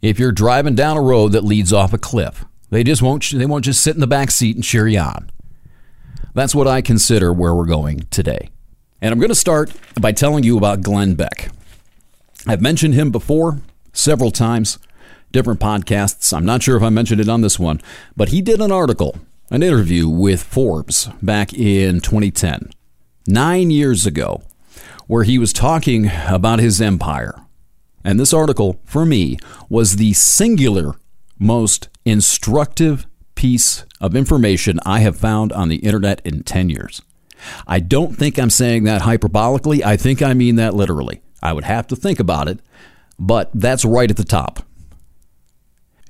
If 0.02 0.20
you're 0.20 0.32
driving 0.32 0.76
down 0.76 0.98
a 0.98 1.02
road 1.02 1.34
that 1.34 1.44
leads 1.44 1.74
off 1.74 1.94
a 1.94 1.98
cliff, 1.98 2.46
they 2.70 2.84
just 2.84 3.02
won't 3.02 3.30
they 3.32 3.46
won't 3.46 3.66
just 3.66 3.82
sit 3.82 3.96
in 3.96 4.02
the 4.02 4.08
back 4.08 4.32
seat 4.32 4.56
and 4.56 4.64
cheer 4.64 4.88
you 4.88 5.00
on. 5.00 5.32
That's 6.34 6.56
what 6.56 6.68
I 6.68 6.82
consider 6.82 7.34
where 7.34 7.56
we're 7.56 7.66
going 7.66 8.02
today. 8.12 8.50
And 9.02 9.12
I'm 9.12 9.20
going 9.20 9.30
to 9.30 9.36
start 9.36 9.72
by 10.00 10.12
telling 10.12 10.44
you 10.44 10.58
about 10.58 10.82
Glenn 10.82 11.16
Beck. 11.16 11.50
I've 12.46 12.62
mentioned 12.62 12.94
him 12.94 13.12
before 13.12 13.62
several 13.94 14.32
times, 14.32 14.78
different 15.32 15.60
podcasts. 15.60 16.36
I'm 16.36 16.46
not 16.46 16.62
sure 16.64 16.78
if 16.78 16.84
I 16.84 16.90
mentioned 16.90 17.22
it 17.22 17.30
on 17.30 17.42
this 17.42 17.58
one, 17.58 17.82
but 18.16 18.30
he 18.30 18.42
did 18.42 18.62
an 18.62 18.72
article 18.72 19.18
an 19.52 19.64
interview 19.64 20.08
with 20.08 20.44
Forbes 20.44 21.10
back 21.22 21.54
in 21.54 22.02
2010, 22.02 22.70
nine 23.28 23.72
years 23.72 24.06
ago, 24.06 24.44
where 25.08 25.24
he 25.24 25.40
was 25.40 25.52
talking 25.52 26.12
about 26.28 26.60
his 26.60 26.80
empire. 26.80 27.34
And 28.04 28.20
this 28.20 28.34
article, 28.34 28.80
for 28.86 29.06
me, 29.06 29.38
was 29.68 29.96
the 29.96 30.14
singular 30.14 30.96
most 31.40 31.90
instructive 32.06 33.08
piece 33.36 33.86
of 34.00 34.16
information 34.16 34.80
I 34.86 35.00
have 35.00 35.18
found 35.18 35.52
on 35.52 35.70
the 35.70 35.78
internet 35.78 36.22
in 36.24 36.44
10 36.44 36.70
years. 36.70 37.02
I 37.66 37.80
don't 37.80 38.16
think 38.16 38.38
I'm 38.38 38.50
saying 38.50 38.84
that 38.84 39.02
hyperbolically. 39.02 39.84
I 39.84 39.98
think 39.98 40.22
I 40.22 40.34
mean 40.34 40.58
that 40.58 40.76
literally. 40.76 41.22
I 41.42 41.54
would 41.54 41.64
have 41.64 41.88
to 41.88 41.96
think 41.96 42.20
about 42.20 42.48
it, 42.48 42.60
but 43.18 43.50
that's 43.54 43.86
right 43.86 44.12
at 44.12 44.18
the 44.18 44.26
top. 44.26 44.64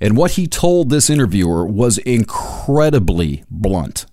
And 0.01 0.15
what 0.15 0.31
he 0.31 0.47
told 0.47 0.89
this 0.89 1.09
interviewer 1.09 1.65
was 1.65 1.97
incredibly 1.99 3.43
blunt. 3.49 4.05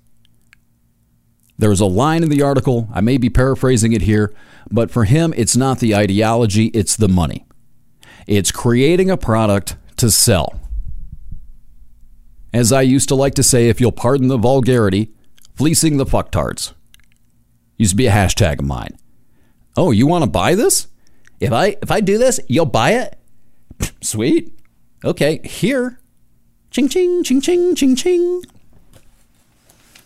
There's 1.58 1.80
a 1.80 1.86
line 1.86 2.22
in 2.22 2.28
the 2.28 2.42
article, 2.42 2.88
I 2.92 3.00
may 3.00 3.16
be 3.16 3.30
paraphrasing 3.30 3.92
it 3.92 4.02
here, 4.02 4.34
but 4.70 4.90
for 4.90 5.04
him, 5.04 5.32
it's 5.36 5.56
not 5.56 5.78
the 5.78 5.94
ideology, 5.94 6.66
it's 6.66 6.96
the 6.96 7.08
money. 7.08 7.46
It's 8.26 8.50
creating 8.50 9.10
a 9.10 9.16
product 9.16 9.76
to 9.98 10.10
sell. 10.10 10.60
As 12.52 12.72
I 12.72 12.82
used 12.82 13.08
to 13.08 13.14
like 13.14 13.34
to 13.34 13.42
say, 13.42 13.68
if 13.68 13.80
you'll 13.80 13.92
pardon 13.92 14.28
the 14.28 14.36
vulgarity, 14.36 15.12
fleecing 15.54 15.96
the 15.96 16.04
fucktards. 16.04 16.72
Used 17.76 17.92
to 17.92 17.96
be 17.96 18.06
a 18.06 18.12
hashtag 18.12 18.58
of 18.58 18.64
mine. 18.64 18.98
Oh, 19.76 19.90
you 19.90 20.06
want 20.06 20.24
to 20.24 20.30
buy 20.30 20.54
this? 20.54 20.88
If 21.38 21.52
I 21.52 21.76
if 21.82 21.90
I 21.90 22.00
do 22.00 22.16
this, 22.16 22.40
you'll 22.48 22.64
buy 22.64 22.92
it? 22.92 23.18
Sweet. 24.02 24.55
Okay, 25.06 25.40
here 25.44 26.00
Ching, 26.76 26.88
ching, 26.88 27.22
ching, 27.22 27.40
ching, 27.40 27.74
ching, 27.74 27.96
ching. 27.96 28.42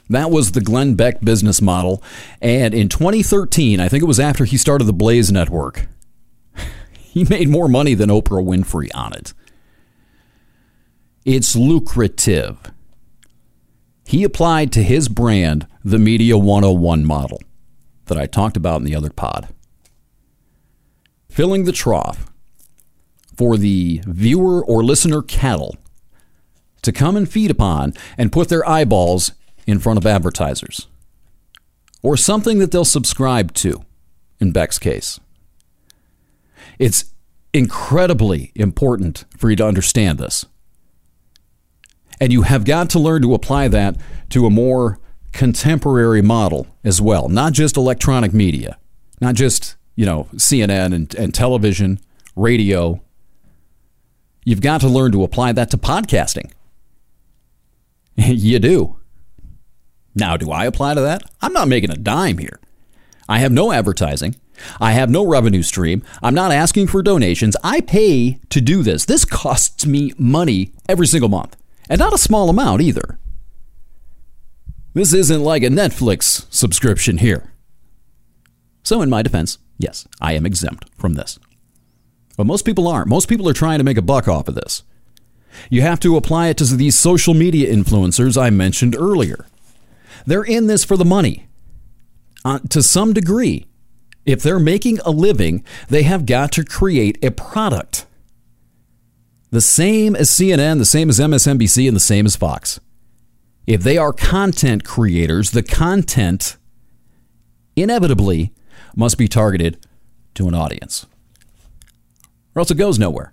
That 0.08 0.30
was 0.30 0.52
the 0.52 0.60
Glenn 0.60 0.94
Beck 0.94 1.20
business 1.20 1.60
model. 1.60 2.02
And 2.40 2.74
in 2.74 2.88
2013, 2.88 3.80
I 3.80 3.88
think 3.88 4.04
it 4.04 4.06
was 4.06 4.20
after 4.20 4.44
he 4.44 4.56
started 4.56 4.84
the 4.84 4.92
Blaze 4.92 5.32
Network, 5.32 5.86
he 6.98 7.24
made 7.24 7.48
more 7.48 7.66
money 7.66 7.94
than 7.94 8.08
Oprah 8.08 8.44
Winfrey 8.44 8.88
on 8.94 9.12
it. 9.14 9.32
It's 11.24 11.56
lucrative. 11.56 12.58
He 14.06 14.22
applied 14.22 14.70
to 14.72 14.82
his 14.82 15.08
brand 15.08 15.66
the 15.84 15.98
Media 15.98 16.36
101 16.36 17.04
model 17.04 17.42
that 18.04 18.18
I 18.18 18.26
talked 18.26 18.56
about 18.56 18.76
in 18.76 18.84
the 18.84 18.94
other 18.94 19.10
pod. 19.10 19.48
Filling 21.28 21.64
the 21.64 21.72
trough 21.72 22.30
for 23.40 23.56
the 23.56 24.02
viewer 24.04 24.62
or 24.62 24.84
listener 24.84 25.22
cattle 25.22 25.74
to 26.82 26.92
come 26.92 27.16
and 27.16 27.26
feed 27.26 27.50
upon 27.50 27.94
and 28.18 28.30
put 28.30 28.50
their 28.50 28.68
eyeballs 28.68 29.32
in 29.66 29.78
front 29.78 29.96
of 29.96 30.04
advertisers 30.04 30.88
or 32.02 32.18
something 32.18 32.58
that 32.58 32.70
they'll 32.70 32.84
subscribe 32.84 33.54
to, 33.54 33.82
in 34.40 34.52
Beck's 34.52 34.78
case. 34.78 35.20
It's 36.78 37.14
incredibly 37.54 38.52
important 38.54 39.24
for 39.38 39.48
you 39.48 39.56
to 39.56 39.66
understand 39.66 40.18
this. 40.18 40.44
And 42.20 42.34
you 42.34 42.42
have 42.42 42.66
got 42.66 42.90
to 42.90 42.98
learn 42.98 43.22
to 43.22 43.32
apply 43.32 43.68
that 43.68 43.96
to 44.28 44.44
a 44.44 44.50
more 44.50 45.00
contemporary 45.32 46.20
model 46.20 46.66
as 46.84 47.00
well, 47.00 47.30
not 47.30 47.54
just 47.54 47.78
electronic 47.78 48.34
media, 48.34 48.78
not 49.18 49.34
just, 49.34 49.76
you 49.96 50.04
know, 50.04 50.28
CNN 50.34 50.94
and, 50.94 51.14
and 51.14 51.32
television, 51.32 52.00
radio. 52.36 53.00
You've 54.44 54.60
got 54.60 54.80
to 54.80 54.88
learn 54.88 55.12
to 55.12 55.22
apply 55.22 55.52
that 55.52 55.70
to 55.70 55.78
podcasting. 55.78 56.50
you 58.16 58.58
do. 58.58 58.96
Now, 60.14 60.36
do 60.36 60.50
I 60.50 60.64
apply 60.64 60.94
to 60.94 61.00
that? 61.00 61.22
I'm 61.40 61.52
not 61.52 61.68
making 61.68 61.90
a 61.90 61.96
dime 61.96 62.38
here. 62.38 62.60
I 63.28 63.38
have 63.38 63.52
no 63.52 63.72
advertising. 63.72 64.36
I 64.80 64.92
have 64.92 65.08
no 65.08 65.26
revenue 65.26 65.62
stream. 65.62 66.02
I'm 66.22 66.34
not 66.34 66.52
asking 66.52 66.88
for 66.88 67.02
donations. 67.02 67.56
I 67.62 67.80
pay 67.80 68.40
to 68.50 68.60
do 68.60 68.82
this. 68.82 69.04
This 69.04 69.24
costs 69.24 69.86
me 69.86 70.12
money 70.18 70.72
every 70.88 71.06
single 71.06 71.28
month, 71.28 71.56
and 71.88 71.98
not 71.98 72.12
a 72.12 72.18
small 72.18 72.50
amount 72.50 72.82
either. 72.82 73.18
This 74.92 75.14
isn't 75.14 75.42
like 75.44 75.62
a 75.62 75.68
Netflix 75.68 76.46
subscription 76.52 77.18
here. 77.18 77.52
So, 78.82 79.02
in 79.02 79.08
my 79.08 79.22
defense, 79.22 79.58
yes, 79.78 80.08
I 80.20 80.32
am 80.32 80.44
exempt 80.44 80.90
from 80.98 81.14
this. 81.14 81.38
But 82.40 82.46
most 82.46 82.64
people 82.64 82.88
aren't. 82.88 83.06
Most 83.06 83.28
people 83.28 83.46
are 83.50 83.52
trying 83.52 83.80
to 83.80 83.84
make 83.84 83.98
a 83.98 84.00
buck 84.00 84.26
off 84.26 84.48
of 84.48 84.54
this. 84.54 84.82
You 85.68 85.82
have 85.82 86.00
to 86.00 86.16
apply 86.16 86.48
it 86.48 86.56
to 86.56 86.64
these 86.64 86.98
social 86.98 87.34
media 87.34 87.70
influencers 87.70 88.40
I 88.40 88.48
mentioned 88.48 88.96
earlier. 88.96 89.44
They're 90.24 90.42
in 90.42 90.66
this 90.66 90.82
for 90.82 90.96
the 90.96 91.04
money. 91.04 91.48
Uh, 92.42 92.60
to 92.70 92.82
some 92.82 93.12
degree, 93.12 93.66
if 94.24 94.42
they're 94.42 94.58
making 94.58 95.00
a 95.00 95.10
living, 95.10 95.62
they 95.90 96.02
have 96.04 96.24
got 96.24 96.50
to 96.52 96.64
create 96.64 97.22
a 97.22 97.30
product. 97.30 98.06
The 99.50 99.60
same 99.60 100.16
as 100.16 100.30
CNN, 100.30 100.78
the 100.78 100.86
same 100.86 101.10
as 101.10 101.18
MSNBC, 101.18 101.86
and 101.86 101.94
the 101.94 102.00
same 102.00 102.24
as 102.24 102.36
Fox. 102.36 102.80
If 103.66 103.82
they 103.82 103.98
are 103.98 104.14
content 104.14 104.82
creators, 104.82 105.50
the 105.50 105.62
content 105.62 106.56
inevitably 107.76 108.54
must 108.96 109.18
be 109.18 109.28
targeted 109.28 109.76
to 110.36 110.48
an 110.48 110.54
audience, 110.54 111.04
or 112.54 112.60
else 112.60 112.70
it 112.70 112.76
goes 112.76 112.98
nowhere. 112.98 113.32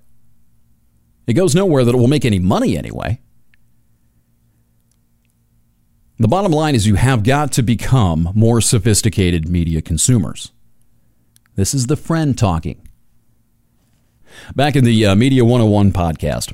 It 1.26 1.34
goes 1.34 1.56
nowhere 1.56 1.84
that 1.84 1.94
it 1.94 1.98
will 1.98 2.08
make 2.08 2.26
any 2.26 2.40
money 2.40 2.78
anyway. 2.78 3.20
The 6.20 6.28
bottom 6.28 6.52
line 6.52 6.74
is 6.74 6.88
you 6.88 6.96
have 6.96 7.24
got 7.24 7.52
to 7.54 7.62
become 7.62 8.32
more 8.34 8.60
sophisticated 8.60 9.48
media 9.48 9.82
consumers. 9.82 10.52
This 11.56 11.74
is 11.74 11.88
the 11.88 11.96
friend 11.96 12.38
talking. 12.38 12.88
Back 14.56 14.76
in 14.76 14.84
the 14.84 15.06
uh, 15.06 15.16
Media 15.16 15.44
101 15.44 15.92
podcast, 15.92 16.54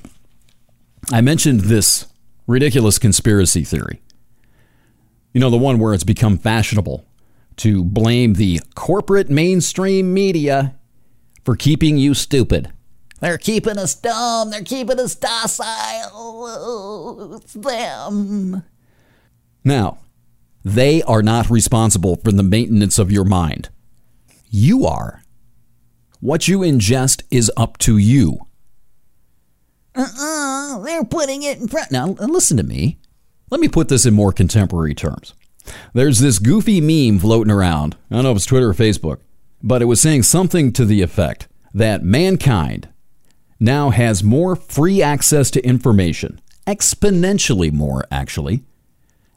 I 1.11 1.21
mentioned 1.21 1.61
this 1.61 2.07
ridiculous 2.47 2.99
conspiracy 2.99 3.63
theory. 3.63 4.01
You 5.33 5.39
know, 5.39 5.49
the 5.49 5.57
one 5.57 5.79
where 5.79 5.93
it's 5.93 6.03
become 6.03 6.37
fashionable 6.37 7.05
to 7.57 7.83
blame 7.83 8.33
the 8.33 8.59
corporate 8.75 9.29
mainstream 9.29 10.13
media 10.13 10.75
for 11.43 11.55
keeping 11.55 11.97
you 11.97 12.13
stupid. 12.13 12.71
They're 13.19 13.37
keeping 13.37 13.77
us 13.77 13.95
dumb. 13.95 14.49
They're 14.51 14.63
keeping 14.63 14.99
us 14.99 15.15
docile. 15.15 15.75
It's 17.35 17.53
them. 17.53 18.63
Now, 19.63 19.99
they 20.65 21.01
are 21.03 21.23
not 21.23 21.49
responsible 21.49 22.17
for 22.17 22.31
the 22.31 22.43
maintenance 22.43 22.99
of 22.99 23.11
your 23.11 23.25
mind. 23.25 23.69
You 24.49 24.85
are. 24.85 25.21
What 26.19 26.47
you 26.47 26.59
ingest 26.59 27.23
is 27.31 27.51
up 27.57 27.77
to 27.79 27.97
you. 27.97 28.39
Uh-uh, 29.95 30.79
they're 30.79 31.03
putting 31.03 31.43
it 31.43 31.59
in 31.59 31.67
front. 31.67 31.91
Now, 31.91 32.07
listen 32.07 32.57
to 32.57 32.63
me. 32.63 32.99
Let 33.49 33.61
me 33.61 33.67
put 33.67 33.89
this 33.89 34.05
in 34.05 34.13
more 34.13 34.31
contemporary 34.31 34.95
terms. 34.95 35.33
There's 35.93 36.19
this 36.19 36.39
goofy 36.39 36.81
meme 36.81 37.19
floating 37.19 37.51
around. 37.51 37.95
I 38.09 38.15
don't 38.15 38.23
know 38.23 38.31
if 38.31 38.37
it's 38.37 38.45
Twitter 38.45 38.69
or 38.69 38.73
Facebook, 38.73 39.19
but 39.63 39.81
it 39.81 39.85
was 39.85 40.01
saying 40.01 40.23
something 40.23 40.73
to 40.73 40.85
the 40.85 41.01
effect 41.01 41.47
that 41.73 42.03
mankind 42.03 42.89
now 43.59 43.89
has 43.91 44.23
more 44.23 44.57
free 44.57 45.01
access 45.01 45.49
to 45.49 45.65
information, 45.65 46.41
exponentially 46.67 47.71
more, 47.71 48.03
actually, 48.11 48.63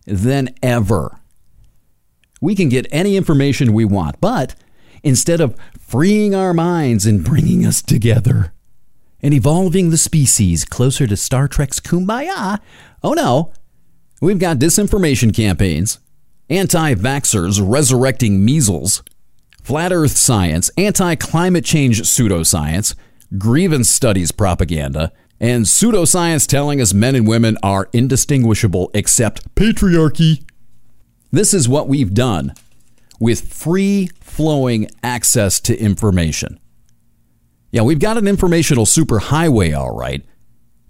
than 0.05 0.53
ever. 0.63 1.21
We 2.41 2.57
can 2.57 2.69
get 2.69 2.89
any 2.91 3.17
information 3.17 3.73
we 3.73 3.85
want, 3.85 4.21
but 4.21 4.57
instead 5.03 5.41
of 5.41 5.57
freeing 5.79 6.35
our 6.35 6.53
minds 6.53 7.07
and 7.07 7.25
bringing 7.25 7.65
us 7.65 7.81
together 7.81 8.53
and 9.23 9.33
evolving 9.33 9.91
the 9.91 9.97
species 9.97 10.65
closer 10.65 11.07
to 11.07 11.17
Star 11.17 11.47
Trek's 11.47 11.81
Kumbaya, 11.81 12.59
oh 13.03 13.13
no, 13.13 13.53
we've 14.21 14.41
got 14.41 14.59
disinformation 14.59 15.35
campaigns, 15.35 16.01
anti 16.51 16.95
vaxxers 16.95 17.61
resurrecting 17.65 18.45
measles, 18.45 19.03
flat 19.67 19.93
earth 19.93 20.17
science, 20.17 20.71
anti 20.79 21.17
climate 21.17 21.65
change 21.65 22.01
pseudoscience, 22.03 22.95
grievance 23.37 23.89
studies 23.89 24.31
propaganda, 24.31 25.11
and 25.41 25.65
pseudoscience 25.65 26.47
telling 26.47 26.81
us 26.81 26.95
men 26.95 27.17
and 27.17 27.27
women 27.27 27.59
are 27.65 27.89
indistinguishable 27.93 28.93
except 28.95 29.53
patriarchy. 29.57 30.45
This 31.33 31.53
is 31.53 31.69
what 31.69 31.89
we've 31.89 32.15
done 32.15 32.55
with 33.19 33.53
free 33.53 34.09
flowing 34.21 34.89
access 35.03 35.59
to 35.59 35.77
information. 35.77 36.61
Yeah, 37.73 37.83
we've 37.83 37.99
got 37.99 38.19
an 38.19 38.29
informational 38.29 38.85
superhighway, 38.85 39.77
all 39.77 39.97
right, 39.97 40.25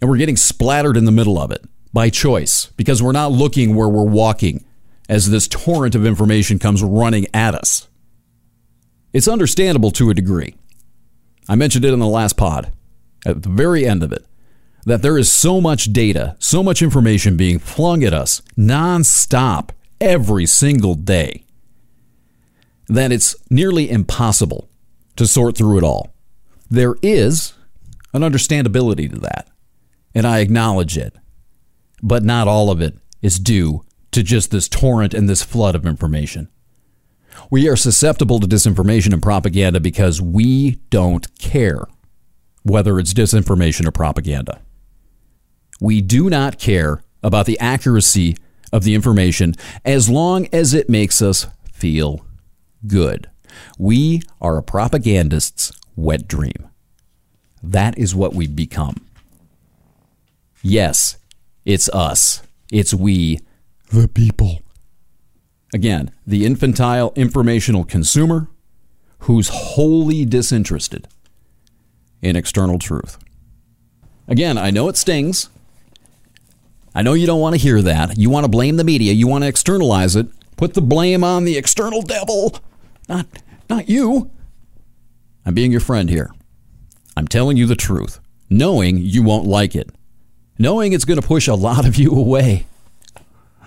and 0.02 0.10
we're 0.10 0.18
getting 0.18 0.36
splattered 0.36 0.98
in 0.98 1.06
the 1.06 1.12
middle 1.12 1.38
of 1.38 1.50
it 1.50 1.64
by 1.94 2.10
choice 2.10 2.66
because 2.76 3.02
we're 3.02 3.12
not 3.12 3.32
looking 3.32 3.74
where 3.74 3.88
we're 3.88 4.02
walking 4.02 4.66
as 5.08 5.30
this 5.30 5.48
torrent 5.48 5.94
of 5.94 6.04
information 6.04 6.58
comes 6.58 6.82
running 6.82 7.26
at 7.32 7.54
us. 7.54 7.88
It's 9.16 9.28
understandable 9.28 9.92
to 9.92 10.10
a 10.10 10.14
degree. 10.14 10.56
I 11.48 11.54
mentioned 11.54 11.86
it 11.86 11.92
in 11.94 12.00
the 12.00 12.06
last 12.06 12.36
pod, 12.36 12.70
at 13.24 13.44
the 13.44 13.48
very 13.48 13.86
end 13.86 14.02
of 14.02 14.12
it, 14.12 14.26
that 14.84 15.00
there 15.00 15.16
is 15.16 15.32
so 15.32 15.58
much 15.58 15.90
data, 15.90 16.36
so 16.38 16.62
much 16.62 16.82
information 16.82 17.34
being 17.34 17.58
flung 17.58 18.04
at 18.04 18.12
us 18.12 18.42
nonstop 18.58 19.70
every 20.02 20.44
single 20.44 20.94
day 20.94 21.46
that 22.88 23.10
it's 23.10 23.34
nearly 23.48 23.90
impossible 23.90 24.68
to 25.16 25.26
sort 25.26 25.56
through 25.56 25.78
it 25.78 25.82
all. 25.82 26.12
There 26.68 26.96
is 27.00 27.54
an 28.12 28.20
understandability 28.20 29.10
to 29.14 29.18
that, 29.20 29.48
and 30.14 30.26
I 30.26 30.40
acknowledge 30.40 30.98
it, 30.98 31.16
but 32.02 32.22
not 32.22 32.48
all 32.48 32.70
of 32.70 32.82
it 32.82 32.98
is 33.22 33.38
due 33.38 33.82
to 34.10 34.22
just 34.22 34.50
this 34.50 34.68
torrent 34.68 35.14
and 35.14 35.26
this 35.26 35.42
flood 35.42 35.74
of 35.74 35.86
information. 35.86 36.50
We 37.50 37.68
are 37.68 37.76
susceptible 37.76 38.40
to 38.40 38.46
disinformation 38.46 39.12
and 39.12 39.22
propaganda 39.22 39.80
because 39.80 40.20
we 40.20 40.80
don't 40.90 41.38
care 41.38 41.86
whether 42.62 42.98
it's 42.98 43.14
disinformation 43.14 43.86
or 43.86 43.92
propaganda. 43.92 44.60
We 45.80 46.00
do 46.00 46.28
not 46.28 46.58
care 46.58 47.04
about 47.22 47.46
the 47.46 47.58
accuracy 47.60 48.36
of 48.72 48.82
the 48.82 48.94
information 48.94 49.54
as 49.84 50.08
long 50.08 50.48
as 50.52 50.74
it 50.74 50.88
makes 50.88 51.22
us 51.22 51.46
feel 51.72 52.26
good. 52.86 53.30
We 53.78 54.22
are 54.40 54.58
a 54.58 54.62
propagandist's 54.62 55.72
wet 55.94 56.26
dream. 56.26 56.68
That 57.62 57.96
is 57.98 58.14
what 58.14 58.34
we've 58.34 58.54
become. 58.54 58.96
Yes, 60.62 61.16
it's 61.64 61.88
us. 61.90 62.42
It's 62.72 62.92
we, 62.92 63.40
the 63.92 64.08
people. 64.08 64.60
Again, 65.74 66.10
the 66.26 66.46
infantile 66.46 67.12
informational 67.16 67.84
consumer 67.84 68.48
who's 69.20 69.48
wholly 69.48 70.24
disinterested 70.24 71.08
in 72.22 72.36
external 72.36 72.78
truth. 72.78 73.18
Again, 74.28 74.58
I 74.58 74.70
know 74.70 74.88
it 74.88 74.96
stings. 74.96 75.50
I 76.94 77.02
know 77.02 77.14
you 77.14 77.26
don't 77.26 77.40
want 77.40 77.54
to 77.54 77.60
hear 77.60 77.82
that. 77.82 78.16
You 78.16 78.30
want 78.30 78.44
to 78.44 78.50
blame 78.50 78.76
the 78.76 78.84
media. 78.84 79.12
You 79.12 79.26
want 79.26 79.44
to 79.44 79.48
externalize 79.48 80.16
it. 80.16 80.28
Put 80.56 80.74
the 80.74 80.82
blame 80.82 81.22
on 81.22 81.44
the 81.44 81.58
external 81.58 82.00
devil, 82.00 82.58
not 83.08 83.26
not 83.68 83.90
you. 83.90 84.30
I'm 85.44 85.52
being 85.52 85.70
your 85.70 85.80
friend 85.80 86.08
here. 86.08 86.30
I'm 87.16 87.28
telling 87.28 87.58
you 87.58 87.66
the 87.66 87.76
truth, 87.76 88.20
knowing 88.48 88.96
you 88.96 89.22
won't 89.22 89.46
like 89.46 89.74
it, 89.74 89.90
knowing 90.58 90.94
it's 90.94 91.04
going 91.04 91.20
to 91.20 91.26
push 91.26 91.46
a 91.46 91.54
lot 91.54 91.86
of 91.86 91.96
you 91.96 92.10
away. 92.12 92.66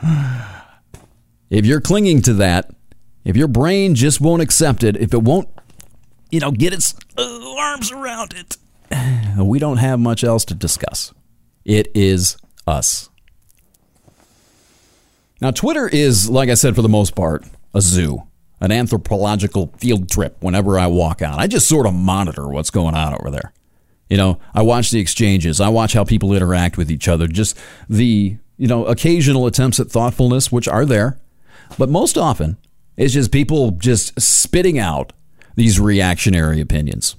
If 1.49 1.65
you're 1.65 1.81
clinging 1.81 2.21
to 2.23 2.33
that, 2.35 2.71
if 3.23 3.35
your 3.35 3.47
brain 3.47 3.95
just 3.95 4.21
won't 4.21 4.41
accept 4.41 4.83
it, 4.83 4.95
if 4.97 5.13
it 5.13 5.23
won't, 5.23 5.49
you 6.31 6.39
know, 6.39 6.51
get 6.51 6.73
its 6.73 6.93
uh, 7.17 7.55
arms 7.57 7.91
around 7.91 8.33
it, 8.33 8.57
we 9.37 9.59
don't 9.59 9.77
have 9.77 9.99
much 9.99 10.23
else 10.23 10.45
to 10.45 10.53
discuss. 10.53 11.13
It 11.65 11.91
is 11.93 12.37
us. 12.67 13.09
Now, 15.41 15.51
Twitter 15.51 15.87
is, 15.87 16.29
like 16.29 16.49
I 16.49 16.53
said, 16.53 16.75
for 16.75 16.81
the 16.81 16.89
most 16.89 17.15
part, 17.15 17.45
a 17.73 17.81
zoo, 17.81 18.23
an 18.59 18.71
anthropological 18.71 19.73
field 19.77 20.09
trip 20.09 20.37
whenever 20.41 20.77
I 20.77 20.87
walk 20.87 21.21
out. 21.21 21.39
I 21.39 21.47
just 21.47 21.67
sort 21.67 21.87
of 21.87 21.93
monitor 21.93 22.47
what's 22.47 22.69
going 22.69 22.95
on 22.95 23.13
over 23.13 23.31
there. 23.31 23.53
You 24.09 24.17
know, 24.17 24.39
I 24.53 24.63
watch 24.63 24.89
the 24.91 24.99
exchanges, 24.99 25.61
I 25.61 25.69
watch 25.69 25.93
how 25.93 26.03
people 26.03 26.33
interact 26.33 26.77
with 26.77 26.91
each 26.91 27.07
other, 27.07 27.27
just 27.27 27.57
the, 27.87 28.37
you 28.57 28.67
know, 28.67 28.85
occasional 28.85 29.45
attempts 29.45 29.79
at 29.79 29.89
thoughtfulness, 29.89 30.51
which 30.51 30.67
are 30.67 30.85
there. 30.85 31.19
But 31.77 31.89
most 31.89 32.17
often, 32.17 32.57
it's 32.97 33.13
just 33.13 33.31
people 33.31 33.71
just 33.71 34.19
spitting 34.19 34.77
out 34.77 35.13
these 35.55 35.79
reactionary 35.79 36.61
opinions 36.61 37.15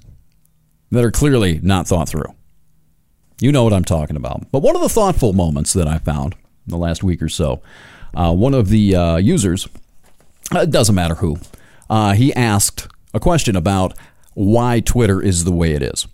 that 0.90 1.04
are 1.04 1.10
clearly 1.10 1.60
not 1.62 1.86
thought 1.86 2.08
through. 2.08 2.34
You 3.40 3.52
know 3.52 3.64
what 3.64 3.72
I'm 3.72 3.84
talking 3.84 4.16
about. 4.16 4.50
But 4.52 4.62
one 4.62 4.76
of 4.76 4.82
the 4.82 4.88
thoughtful 4.88 5.32
moments 5.32 5.72
that 5.72 5.88
I 5.88 5.98
found 5.98 6.34
in 6.34 6.70
the 6.70 6.76
last 6.76 7.02
week 7.02 7.22
or 7.22 7.28
so, 7.28 7.62
uh, 8.14 8.34
one 8.34 8.54
of 8.54 8.68
the 8.68 8.94
uh, 8.94 9.16
users, 9.16 9.68
uh, 10.54 10.60
it 10.60 10.70
doesn't 10.70 10.94
matter 10.94 11.16
who, 11.16 11.38
uh, 11.88 12.12
he 12.12 12.34
asked 12.34 12.88
a 13.14 13.20
question 13.20 13.56
about 13.56 13.96
why 14.34 14.80
Twitter 14.80 15.22
is 15.22 15.44
the 15.44 15.52
way 15.52 15.72
it 15.72 15.82
is. 15.82 16.06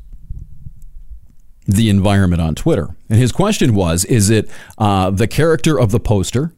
The 1.66 1.90
environment 1.90 2.40
on 2.40 2.54
Twitter. 2.54 2.96
And 3.08 3.18
his 3.18 3.32
question 3.32 3.74
was 3.74 4.04
Is 4.04 4.30
it 4.30 4.48
uh, 4.78 5.10
the 5.10 5.26
character 5.26 5.78
of 5.78 5.90
the 5.90 6.00
poster? 6.00 6.52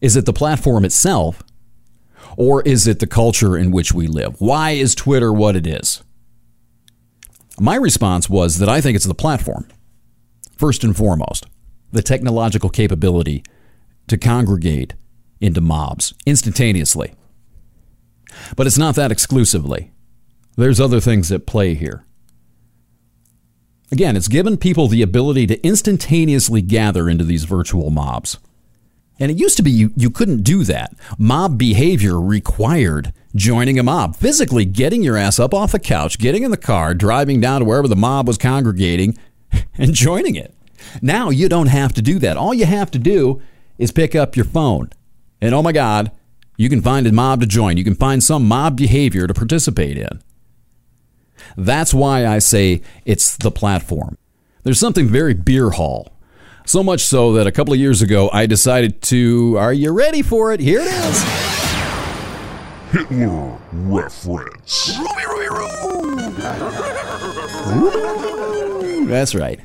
Is 0.00 0.16
it 0.16 0.26
the 0.26 0.32
platform 0.32 0.84
itself? 0.84 1.42
Or 2.36 2.62
is 2.62 2.86
it 2.86 2.98
the 2.98 3.06
culture 3.06 3.56
in 3.56 3.70
which 3.70 3.92
we 3.92 4.06
live? 4.06 4.40
Why 4.40 4.70
is 4.70 4.94
Twitter 4.94 5.32
what 5.32 5.56
it 5.56 5.66
is? 5.66 6.02
My 7.60 7.76
response 7.76 8.28
was 8.28 8.58
that 8.58 8.68
I 8.68 8.80
think 8.80 8.96
it's 8.96 9.06
the 9.06 9.14
platform, 9.14 9.68
first 10.56 10.82
and 10.82 10.96
foremost, 10.96 11.46
the 11.92 12.02
technological 12.02 12.68
capability 12.68 13.44
to 14.08 14.18
congregate 14.18 14.94
into 15.40 15.60
mobs 15.60 16.14
instantaneously. 16.26 17.14
But 18.56 18.66
it's 18.66 18.78
not 18.78 18.96
that 18.96 19.12
exclusively. 19.12 19.92
There's 20.56 20.80
other 20.80 21.00
things 21.00 21.30
at 21.30 21.46
play 21.46 21.74
here. 21.74 22.04
Again, 23.92 24.16
it's 24.16 24.28
given 24.28 24.56
people 24.56 24.88
the 24.88 25.02
ability 25.02 25.46
to 25.46 25.64
instantaneously 25.64 26.62
gather 26.62 27.08
into 27.08 27.22
these 27.22 27.44
virtual 27.44 27.90
mobs. 27.90 28.38
And 29.20 29.30
it 29.30 29.38
used 29.38 29.56
to 29.58 29.62
be 29.62 29.70
you, 29.70 29.92
you 29.96 30.10
couldn't 30.10 30.42
do 30.42 30.64
that. 30.64 30.92
Mob 31.18 31.56
behavior 31.56 32.20
required 32.20 33.12
joining 33.34 33.78
a 33.78 33.82
mob, 33.82 34.16
physically 34.16 34.64
getting 34.64 35.02
your 35.02 35.16
ass 35.16 35.38
up 35.38 35.54
off 35.54 35.72
the 35.72 35.78
couch, 35.78 36.18
getting 36.18 36.42
in 36.42 36.50
the 36.50 36.56
car, 36.56 36.94
driving 36.94 37.40
down 37.40 37.60
to 37.60 37.64
wherever 37.64 37.88
the 37.88 37.96
mob 37.96 38.26
was 38.26 38.38
congregating, 38.38 39.16
and 39.78 39.94
joining 39.94 40.34
it. 40.34 40.54
Now 41.00 41.30
you 41.30 41.48
don't 41.48 41.68
have 41.68 41.92
to 41.94 42.02
do 42.02 42.18
that. 42.20 42.36
All 42.36 42.54
you 42.54 42.66
have 42.66 42.90
to 42.92 42.98
do 42.98 43.40
is 43.78 43.90
pick 43.90 44.14
up 44.14 44.36
your 44.36 44.44
phone. 44.44 44.90
And 45.40 45.54
oh 45.54 45.62
my 45.62 45.72
God, 45.72 46.10
you 46.56 46.68
can 46.68 46.80
find 46.80 47.06
a 47.06 47.12
mob 47.12 47.40
to 47.40 47.46
join. 47.46 47.76
You 47.76 47.84
can 47.84 47.94
find 47.94 48.22
some 48.22 48.46
mob 48.46 48.76
behavior 48.76 49.26
to 49.26 49.34
participate 49.34 49.96
in. 49.96 50.22
That's 51.56 51.92
why 51.92 52.26
I 52.26 52.38
say 52.38 52.82
it's 53.04 53.36
the 53.36 53.50
platform. 53.50 54.16
There's 54.62 54.78
something 54.78 55.08
very 55.08 55.34
beer 55.34 55.70
hall 55.70 56.13
so 56.64 56.82
much 56.82 57.02
so 57.02 57.32
that 57.34 57.46
a 57.46 57.52
couple 57.52 57.72
of 57.72 57.80
years 57.80 58.02
ago, 58.02 58.30
I 58.32 58.46
decided 58.46 59.02
to. 59.02 59.56
Are 59.58 59.72
you 59.72 59.92
ready 59.92 60.22
for 60.22 60.52
it? 60.52 60.60
Here 60.60 60.80
it 60.80 60.86
is 60.86 61.44
Hitler 62.94 63.58
reference. 63.72 64.96
That's 69.06 69.34
right. 69.34 69.60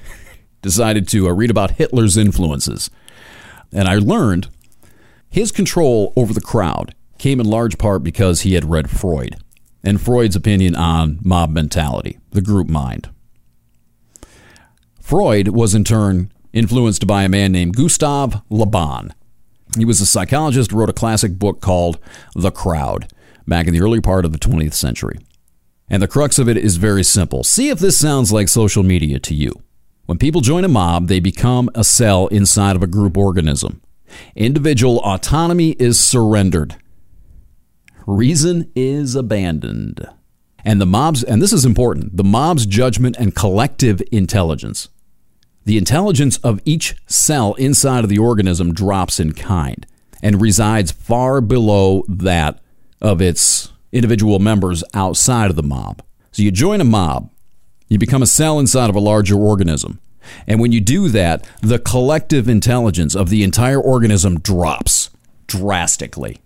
Decided 0.62 1.08
to 1.10 1.28
uh, 1.28 1.32
read 1.32 1.52
about 1.52 1.72
Hitler's 1.72 2.18
influences. 2.18 2.90
And 3.72 3.88
I 3.88 3.96
learned 3.96 4.50
his 5.30 5.52
control 5.52 6.12
over 6.16 6.34
the 6.34 6.42
crowd 6.42 6.96
came 7.20 7.40
in 7.40 7.46
large 7.46 7.78
part 7.78 8.04
because 8.04 8.42
he 8.42 8.56
had 8.56 8.66
read 8.66 8.90
Freud 8.90 9.38
and 9.84 10.02
Freud's 10.02 10.36
opinion 10.36 10.76
on 10.76 11.20
mob 11.24 11.52
mentality, 11.52 12.18
the 12.32 12.42
group 12.42 12.68
mind. 12.68 13.10
Freud 15.02 15.50
was 15.50 15.76
in 15.76 15.84
turn 15.84 16.32
influenced 16.54 17.08
by 17.08 17.24
a 17.24 17.30
man 17.30 17.52
named 17.52 17.76
Gustave 17.76 18.42
Le 18.50 18.66
Bon. 18.66 19.14
He 19.78 19.86
was 19.86 20.02
a 20.02 20.06
psychologist, 20.06 20.72
who 20.72 20.78
wrote 20.78 20.90
a 20.90 20.94
classic 20.94 21.34
book 21.34 21.62
called 21.62 22.00
The 22.36 22.52
Crowd 22.52 23.12
back 23.48 23.68
in 23.68 23.74
the 23.74 23.82
early 23.82 24.02
part 24.02 24.26
of 24.26 24.32
the 24.32 24.40
20th 24.40 24.74
century. 24.74 25.20
And 25.90 26.02
the 26.04 26.08
crux 26.08 26.38
of 26.38 26.48
it 26.48 26.58
is 26.58 26.78
very 26.78 27.04
simple. 27.04 27.44
See 27.44 27.70
if 27.70 27.80
this 27.80 27.98
sounds 27.98 28.32
like 28.32 28.48
social 28.48 28.84
media 28.84 29.20
to 29.20 29.34
you. 29.34 29.52
When 30.06 30.18
people 30.18 30.42
join 30.42 30.64
a 30.64 30.68
mob, 30.68 31.08
they 31.08 31.20
become 31.20 31.70
a 31.76 31.84
cell 31.84 32.28
inside 32.28 32.76
of 32.76 32.84
a 32.84 32.88
group 32.88 33.18
organism. 33.18 33.82
Individual 34.36 35.00
autonomy 35.00 35.72
is 35.74 36.00
surrendered. 36.00 36.76
Reason 38.08 38.72
is 38.76 39.16
abandoned. 39.16 40.08
And 40.66 40.82
the 40.82 40.86
mob's, 40.86 41.24
and 41.24 41.42
this 41.42 41.54
is 41.54 41.66
important, 41.66 42.18
the 42.18 42.24
mob's 42.24 42.66
judgment 42.66 43.18
and 43.18 43.36
collective 43.36 44.02
intelligence 44.12 44.90
the 45.66 45.78
intelligence 45.78 46.38
of 46.38 46.62
each 46.66 46.96
cell 47.08 47.54
inside 47.56 48.04
of 48.04 48.10
the 48.10 48.18
organism 48.18 48.74
drops 48.74 49.20
in 49.20 49.34
kind 49.34 49.86
and 50.22 50.42
resides 50.42 50.92
far 50.92 51.42
below 51.42 52.04
that 52.08 52.60
of 53.02 53.22
its 53.22 53.72
individual 53.92 54.40
members 54.40 54.84
outside 54.94 55.50
of 55.50 55.56
the 55.56 55.64
mob. 55.64 56.02
So 56.32 56.44
you 56.44 56.52
join 56.52 56.82
a 56.82 56.86
mob, 56.86 57.32
you 57.88 57.98
become 57.98 58.22
a 58.22 58.28
cell 58.28 58.60
inside 58.60 58.90
of 58.90 58.96
a 58.96 59.00
larger 59.00 59.36
organism. 59.36 60.00
And 60.48 60.60
when 60.60 60.72
you 60.72 60.80
do 60.80 61.10
that, 61.10 61.48
the 61.62 61.80
collective 61.80 62.48
intelligence 62.48 63.16
of 63.16 63.30
the 63.30 63.44
entire 63.44 63.80
organism 63.80 64.40
drops 64.40 65.10
drastically. 65.48 66.40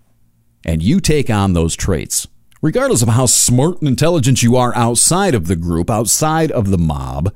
And 0.63 0.82
you 0.82 0.99
take 0.99 1.30
on 1.30 1.54
those 1.54 1.76
traits. 1.76 2.28
Regardless 2.62 3.02
of 3.02 3.10
how 3.10 3.26
smart 3.26 3.80
and 3.80 3.89
intelligent 3.89 4.41
you 4.41 4.56
are 4.56 4.73
outside 4.73 5.36
of 5.36 5.47
the 5.47 5.58
group, 5.58 5.89
outside 5.89 6.49
of 6.49 6.69
the 6.69 6.78
mob, 6.78 7.34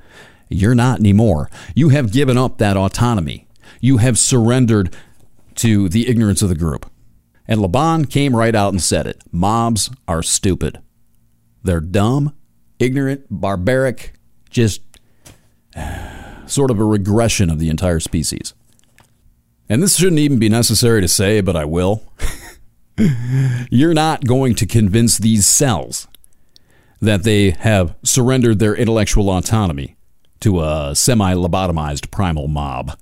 you're 0.49 0.75
not 0.75 0.99
anymore. 0.99 1.49
You 1.75 1.89
have 1.89 2.11
given 2.11 2.37
up 2.37 2.57
that 2.57 2.77
autonomy. 2.77 3.47
You 3.81 3.97
have 3.97 4.17
surrendered 4.17 4.95
to 5.55 5.89
the 5.89 6.07
ignorance 6.07 6.41
of 6.41 6.49
the 6.49 6.55
group. 6.55 6.89
And 7.47 7.61
Le 7.61 7.67
Bon 7.67 8.05
came 8.05 8.35
right 8.35 8.55
out 8.55 8.73
and 8.73 8.81
said 8.81 9.07
it. 9.07 9.21
Mobs 9.31 9.89
are 10.07 10.21
stupid. 10.21 10.81
They're 11.63 11.79
dumb, 11.79 12.35
ignorant, 12.79 13.25
barbaric, 13.29 14.13
just 14.49 14.81
sort 16.45 16.71
of 16.71 16.79
a 16.79 16.85
regression 16.85 17.49
of 17.49 17.59
the 17.59 17.69
entire 17.69 17.99
species. 17.99 18.53
And 19.69 19.83
this 19.83 19.97
shouldn't 19.97 20.19
even 20.19 20.39
be 20.39 20.49
necessary 20.49 21.01
to 21.01 21.07
say, 21.07 21.41
but 21.41 21.55
I 21.55 21.65
will. 21.65 22.03
You're 23.69 23.93
not 23.93 24.25
going 24.25 24.55
to 24.55 24.65
convince 24.65 25.17
these 25.17 25.45
cells 25.45 26.07
that 27.01 27.23
they 27.23 27.51
have 27.51 27.95
surrendered 28.03 28.59
their 28.59 28.75
intellectual 28.75 29.29
autonomy 29.29 29.96
to 30.41 30.61
a 30.61 30.93
semi 30.95 31.33
lobotomized 31.33 32.11
primal 32.11 32.47
mob. 32.47 32.97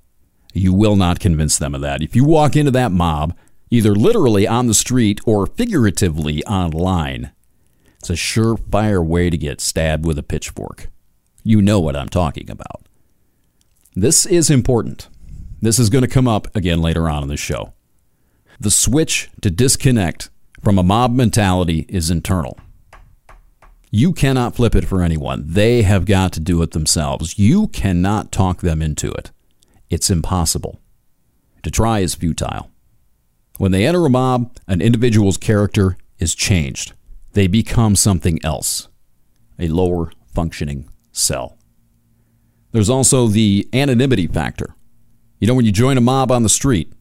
You 0.52 0.72
will 0.72 0.96
not 0.96 1.20
convince 1.20 1.58
them 1.58 1.74
of 1.74 1.80
that. 1.82 2.02
If 2.02 2.16
you 2.16 2.24
walk 2.24 2.56
into 2.56 2.70
that 2.70 2.92
mob, 2.92 3.36
either 3.70 3.94
literally 3.94 4.46
on 4.46 4.66
the 4.66 4.74
street 4.74 5.20
or 5.26 5.46
figuratively 5.46 6.44
online, 6.44 7.32
it's 7.98 8.10
a 8.10 8.14
surefire 8.14 9.04
way 9.04 9.30
to 9.30 9.36
get 9.36 9.60
stabbed 9.60 10.06
with 10.06 10.18
a 10.18 10.22
pitchfork. 10.22 10.88
You 11.42 11.60
know 11.60 11.80
what 11.80 11.96
I'm 11.96 12.08
talking 12.08 12.50
about. 12.50 12.88
This 13.94 14.26
is 14.26 14.50
important. 14.50 15.08
This 15.60 15.78
is 15.78 15.90
going 15.90 16.02
to 16.02 16.08
come 16.08 16.28
up 16.28 16.54
again 16.54 16.80
later 16.80 17.08
on 17.08 17.22
in 17.22 17.28
the 17.28 17.36
show. 17.36 17.72
The 18.60 18.70
switch 18.70 19.30
to 19.42 19.50
disconnect 19.50 20.30
from 20.62 20.78
a 20.78 20.82
mob 20.82 21.14
mentality 21.14 21.86
is 21.88 22.10
internal. 22.10 22.58
You 23.96 24.12
cannot 24.12 24.54
flip 24.54 24.74
it 24.74 24.84
for 24.84 25.02
anyone. 25.02 25.44
They 25.46 25.80
have 25.80 26.04
got 26.04 26.30
to 26.34 26.40
do 26.40 26.60
it 26.60 26.72
themselves. 26.72 27.38
You 27.38 27.68
cannot 27.68 28.30
talk 28.30 28.60
them 28.60 28.82
into 28.82 29.10
it. 29.10 29.30
It's 29.88 30.10
impossible. 30.10 30.82
To 31.62 31.70
try 31.70 32.00
is 32.00 32.14
futile. 32.14 32.70
When 33.56 33.72
they 33.72 33.86
enter 33.86 34.04
a 34.04 34.10
mob, 34.10 34.54
an 34.68 34.82
individual's 34.82 35.38
character 35.38 35.96
is 36.18 36.34
changed. 36.34 36.92
They 37.32 37.46
become 37.46 37.96
something 37.96 38.38
else, 38.44 38.88
a 39.58 39.68
lower 39.68 40.12
functioning 40.26 40.90
cell. 41.10 41.56
There's 42.72 42.90
also 42.90 43.28
the 43.28 43.66
anonymity 43.72 44.26
factor. 44.26 44.74
You 45.40 45.46
know, 45.46 45.54
when 45.54 45.64
you 45.64 45.72
join 45.72 45.96
a 45.96 46.02
mob 46.02 46.30
on 46.30 46.42
the 46.42 46.50
street, 46.50 46.92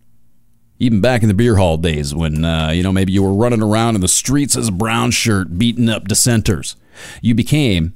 even 0.79 1.01
back 1.01 1.21
in 1.21 1.27
the 1.27 1.33
beer 1.33 1.55
hall 1.55 1.77
days 1.77 2.13
when, 2.13 2.43
uh, 2.43 2.71
you 2.71 2.83
know, 2.83 2.91
maybe 2.91 3.13
you 3.13 3.23
were 3.23 3.33
running 3.33 3.61
around 3.61 3.95
in 3.95 4.01
the 4.01 4.07
streets 4.07 4.57
as 4.57 4.67
a 4.67 4.73
brown 4.73 5.11
shirt 5.11 5.57
beating 5.57 5.89
up 5.89 6.07
dissenters, 6.07 6.75
you 7.21 7.33
became 7.33 7.93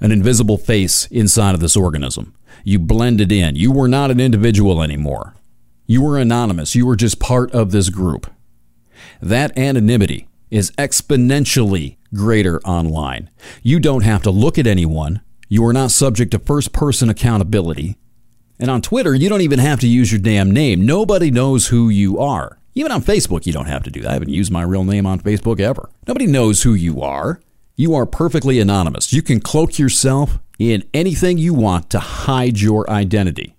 an 0.00 0.12
invisible 0.12 0.58
face 0.58 1.06
inside 1.06 1.54
of 1.54 1.60
this 1.60 1.76
organism. 1.76 2.34
You 2.64 2.78
blended 2.78 3.30
in. 3.30 3.56
You 3.56 3.72
were 3.72 3.88
not 3.88 4.10
an 4.10 4.20
individual 4.20 4.82
anymore. 4.82 5.34
You 5.86 6.02
were 6.02 6.18
anonymous. 6.18 6.74
You 6.74 6.86
were 6.86 6.96
just 6.96 7.20
part 7.20 7.50
of 7.52 7.70
this 7.70 7.88
group. 7.88 8.30
That 9.20 9.56
anonymity 9.56 10.28
is 10.50 10.70
exponentially 10.72 11.96
greater 12.14 12.60
online. 12.62 13.30
You 13.62 13.80
don't 13.80 14.04
have 14.04 14.22
to 14.22 14.30
look 14.30 14.58
at 14.58 14.66
anyone. 14.66 15.20
You 15.48 15.64
are 15.66 15.72
not 15.72 15.90
subject 15.90 16.32
to 16.32 16.38
first 16.38 16.72
person 16.72 17.08
accountability. 17.08 17.96
And 18.60 18.70
on 18.70 18.82
Twitter, 18.82 19.14
you 19.14 19.30
don't 19.30 19.40
even 19.40 19.58
have 19.58 19.80
to 19.80 19.88
use 19.88 20.12
your 20.12 20.20
damn 20.20 20.50
name. 20.50 20.84
Nobody 20.84 21.30
knows 21.30 21.68
who 21.68 21.88
you 21.88 22.18
are. 22.18 22.58
Even 22.74 22.92
on 22.92 23.02
Facebook, 23.02 23.46
you 23.46 23.54
don't 23.54 23.66
have 23.66 23.82
to 23.84 23.90
do 23.90 24.02
that. 24.02 24.10
I 24.10 24.12
haven't 24.12 24.28
used 24.28 24.52
my 24.52 24.62
real 24.62 24.84
name 24.84 25.06
on 25.06 25.18
Facebook 25.18 25.60
ever. 25.60 25.88
Nobody 26.06 26.26
knows 26.26 26.62
who 26.62 26.74
you 26.74 27.00
are. 27.00 27.40
You 27.76 27.94
are 27.94 28.04
perfectly 28.04 28.60
anonymous. 28.60 29.14
You 29.14 29.22
can 29.22 29.40
cloak 29.40 29.78
yourself 29.78 30.38
in 30.58 30.84
anything 30.92 31.38
you 31.38 31.54
want 31.54 31.88
to 31.90 31.98
hide 31.98 32.60
your 32.60 32.88
identity 32.90 33.56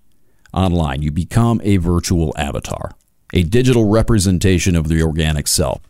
online. 0.54 1.02
You 1.02 1.10
become 1.10 1.60
a 1.64 1.78
virtual 1.78 2.32
avatar, 2.38 2.92
a 3.34 3.42
digital 3.42 3.88
representation 3.88 4.76
of 4.76 4.88
the 4.88 5.02
organic 5.02 5.48
self. 5.48 5.80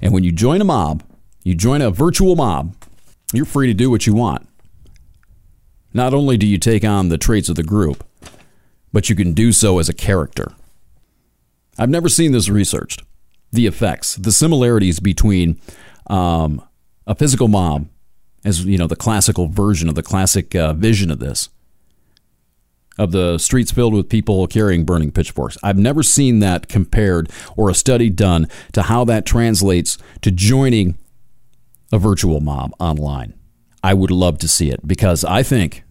And 0.00 0.14
when 0.14 0.24
you 0.24 0.32
join 0.32 0.62
a 0.62 0.64
mob, 0.64 1.02
you 1.44 1.54
join 1.54 1.82
a 1.82 1.90
virtual 1.90 2.34
mob, 2.36 2.74
you're 3.34 3.44
free 3.44 3.66
to 3.66 3.74
do 3.74 3.90
what 3.90 4.06
you 4.06 4.14
want. 4.14 4.48
Not 5.92 6.14
only 6.14 6.36
do 6.36 6.46
you 6.46 6.58
take 6.58 6.84
on 6.84 7.10
the 7.10 7.18
traits 7.18 7.48
of 7.48 7.56
the 7.56 7.62
group, 7.62 8.02
but 8.96 9.10
you 9.10 9.14
can 9.14 9.34
do 9.34 9.52
so 9.52 9.78
as 9.78 9.90
a 9.90 9.92
character. 9.92 10.52
I've 11.78 11.90
never 11.90 12.08
seen 12.08 12.32
this 12.32 12.48
researched. 12.48 13.02
The 13.52 13.66
effects, 13.66 14.16
the 14.16 14.32
similarities 14.32 15.00
between 15.00 15.60
um, 16.06 16.66
a 17.06 17.14
physical 17.14 17.46
mob, 17.46 17.90
as 18.42 18.64
you 18.64 18.78
know, 18.78 18.86
the 18.86 18.96
classical 18.96 19.48
version 19.48 19.90
of 19.90 19.96
the 19.96 20.02
classic 20.02 20.54
uh, 20.56 20.72
vision 20.72 21.10
of 21.10 21.18
this, 21.18 21.50
of 22.98 23.12
the 23.12 23.36
streets 23.36 23.70
filled 23.70 23.92
with 23.92 24.08
people 24.08 24.46
carrying 24.46 24.86
burning 24.86 25.10
pitchforks. 25.10 25.58
I've 25.62 25.76
never 25.76 26.02
seen 26.02 26.38
that 26.38 26.66
compared 26.66 27.30
or 27.54 27.68
a 27.68 27.74
study 27.74 28.08
done 28.08 28.48
to 28.72 28.84
how 28.84 29.04
that 29.04 29.26
translates 29.26 29.98
to 30.22 30.30
joining 30.30 30.96
a 31.92 31.98
virtual 31.98 32.40
mob 32.40 32.72
online. 32.80 33.34
I 33.84 33.92
would 33.92 34.10
love 34.10 34.38
to 34.38 34.48
see 34.48 34.70
it 34.70 34.88
because 34.88 35.22
I 35.22 35.42
think 35.42 35.84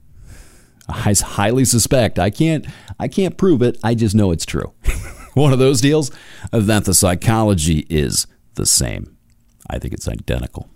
I 0.88 1.13
highly 1.13 1.65
suspect 1.65 2.19
I 2.19 2.30
can't 2.30 2.65
I 3.00 3.08
can't 3.08 3.38
prove 3.38 3.62
it. 3.62 3.78
I 3.84 3.95
just 3.95 4.15
know 4.15 4.32
it's 4.32 4.45
true. 4.45 4.74
One 5.34 5.52
of 5.52 5.60
those 5.60 5.82
deals 5.82 6.12
uh, 6.54 6.60
that 6.62 6.86
the 6.86 6.93
psychology 6.93 7.86
is 7.89 8.28
the 8.54 8.65
same. 8.65 9.17
I 9.69 9.80
think 9.80 9.93
it's 9.93 10.08
identical. 10.08 10.69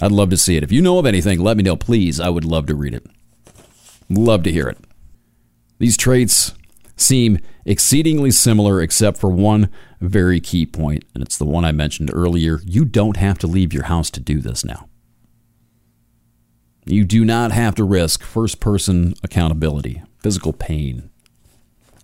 I'd 0.00 0.12
love 0.12 0.30
to 0.30 0.36
see 0.36 0.56
it. 0.56 0.62
If 0.62 0.72
you 0.72 0.82
know 0.82 0.98
of 0.98 1.06
anything, 1.06 1.40
let 1.40 1.56
me 1.56 1.62
know, 1.62 1.76
please. 1.76 2.20
I 2.20 2.28
would 2.28 2.44
love 2.44 2.66
to 2.66 2.74
read 2.74 2.94
it. 2.94 3.06
Love 4.08 4.42
to 4.44 4.52
hear 4.52 4.68
it. 4.68 4.78
These 5.78 5.96
traits 5.96 6.54
seem 6.96 7.38
exceedingly 7.64 8.30
similar, 8.30 8.80
except 8.80 9.18
for 9.18 9.30
one 9.30 9.68
very 10.00 10.40
key 10.40 10.64
point, 10.66 11.04
and 11.14 11.22
it's 11.22 11.36
the 11.36 11.44
one 11.44 11.64
I 11.64 11.72
mentioned 11.72 12.10
earlier. 12.12 12.60
You 12.64 12.84
don't 12.84 13.16
have 13.16 13.38
to 13.38 13.46
leave 13.46 13.72
your 13.72 13.84
house 13.84 14.10
to 14.12 14.20
do 14.20 14.40
this 14.40 14.64
now. 14.64 14.88
You 16.86 17.04
do 17.04 17.24
not 17.24 17.50
have 17.50 17.74
to 17.74 17.84
risk 17.84 18.22
first 18.22 18.60
person 18.60 19.14
accountability, 19.24 20.02
physical 20.20 20.52
pain, 20.52 21.10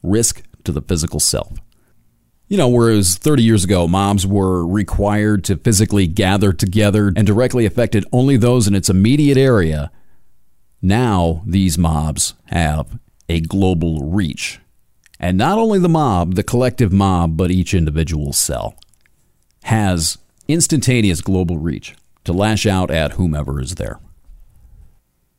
risk 0.02 0.42
to 0.64 0.72
the 0.72 0.82
physical 0.82 1.20
self. 1.20 1.58
You 2.48 2.56
know, 2.56 2.68
whereas 2.68 3.14
30 3.14 3.44
years 3.44 3.64
ago, 3.64 3.86
mobs 3.86 4.26
were 4.26 4.66
required 4.66 5.44
to 5.44 5.56
physically 5.56 6.08
gather 6.08 6.52
together 6.52 7.12
and 7.16 7.26
directly 7.26 7.64
affected 7.64 8.04
only 8.12 8.36
those 8.36 8.66
in 8.66 8.74
its 8.74 8.90
immediate 8.90 9.38
area, 9.38 9.92
now 10.82 11.42
these 11.46 11.78
mobs 11.78 12.34
have 12.46 12.98
a 13.28 13.40
global 13.40 14.10
reach. 14.10 14.60
And 15.20 15.38
not 15.38 15.58
only 15.58 15.78
the 15.78 15.88
mob, 15.88 16.34
the 16.34 16.42
collective 16.42 16.92
mob, 16.92 17.36
but 17.36 17.52
each 17.52 17.72
individual 17.72 18.32
cell 18.32 18.74
has 19.62 20.18
instantaneous 20.48 21.20
global 21.20 21.58
reach 21.58 21.94
to 22.24 22.32
lash 22.32 22.66
out 22.66 22.90
at 22.90 23.12
whomever 23.12 23.60
is 23.60 23.76
there. 23.76 24.00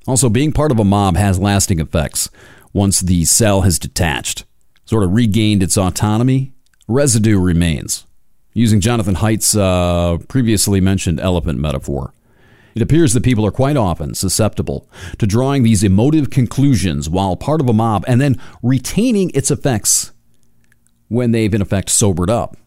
Also, 0.06 0.30
being 0.30 0.52
part 0.52 0.72
of 0.72 0.80
a 0.80 0.84
mob 0.84 1.16
has 1.16 1.40
lasting 1.40 1.80
effects. 1.80 2.30
Once 2.74 3.00
the 3.00 3.24
cell 3.26 3.62
has 3.62 3.80
detached, 3.80 4.46
sort 4.86 5.04
of 5.04 5.14
regained 5.14 5.64
its 5.64 5.78
autonomy, 5.78 6.54
residue 6.88 7.40
remains. 7.40 8.06
Using 8.54 8.82
Jonathan 8.82 9.16
Haidt's 9.16 9.56
uh, 9.56 10.18
previously 10.28 10.82
mentioned 10.82 11.20
elephant 11.20 11.60
metaphor, 11.60 12.14
it 12.76 12.82
appears 12.82 13.14
that 13.14 13.24
people 13.24 13.46
are 13.46 13.52
quite 13.52 13.78
often 13.78 14.16
susceptible 14.16 14.90
to 15.20 15.28
drawing 15.28 15.64
these 15.64 15.84
emotive 15.84 16.30
conclusions 16.30 17.10
while 17.10 17.36
part 17.36 17.62
of 17.62 17.70
a 17.70 17.74
mob 17.74 18.04
and 18.08 18.20
then 18.20 18.40
retaining 18.62 19.32
its 19.34 19.52
effects 19.52 20.12
when 21.08 21.32
they've 21.32 21.54
in 21.54 21.62
effect 21.62 21.90
sobered 21.90 22.30
up. 22.30 22.58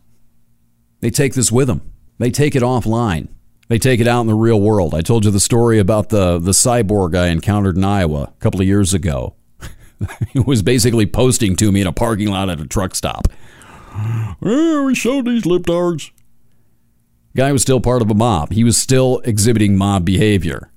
They 1.00 1.10
take 1.10 1.34
this 1.34 1.52
with 1.52 1.68
them, 1.68 1.92
they 2.18 2.30
take 2.30 2.54
it 2.54 2.62
offline. 2.62 3.28
They 3.68 3.78
take 3.78 4.00
it 4.00 4.06
out 4.06 4.20
in 4.20 4.26
the 4.28 4.34
real 4.34 4.60
world. 4.60 4.94
I 4.94 5.00
told 5.00 5.24
you 5.24 5.30
the 5.30 5.40
story 5.40 5.78
about 5.78 6.10
the, 6.10 6.38
the 6.38 6.52
cyborg 6.52 7.16
I 7.16 7.28
encountered 7.28 7.76
in 7.76 7.84
Iowa 7.84 8.32
a 8.36 8.40
couple 8.40 8.60
of 8.60 8.66
years 8.66 8.94
ago. 8.94 9.34
he 10.28 10.38
was 10.38 10.62
basically 10.62 11.06
posting 11.06 11.56
to 11.56 11.72
me 11.72 11.80
in 11.80 11.86
a 11.86 11.92
parking 11.92 12.28
lot 12.28 12.48
at 12.48 12.60
a 12.60 12.66
truck 12.66 12.94
stop. 12.94 13.28
Well, 14.40 14.84
we 14.84 14.94
showed 14.94 15.24
these 15.24 15.44
libtards. 15.44 16.10
Guy 17.34 17.52
was 17.52 17.62
still 17.62 17.80
part 17.80 18.02
of 18.02 18.10
a 18.10 18.14
mob. 18.14 18.52
He 18.52 18.64
was 18.64 18.76
still 18.76 19.20
exhibiting 19.24 19.76
mob 19.76 20.04
behavior. 20.04 20.70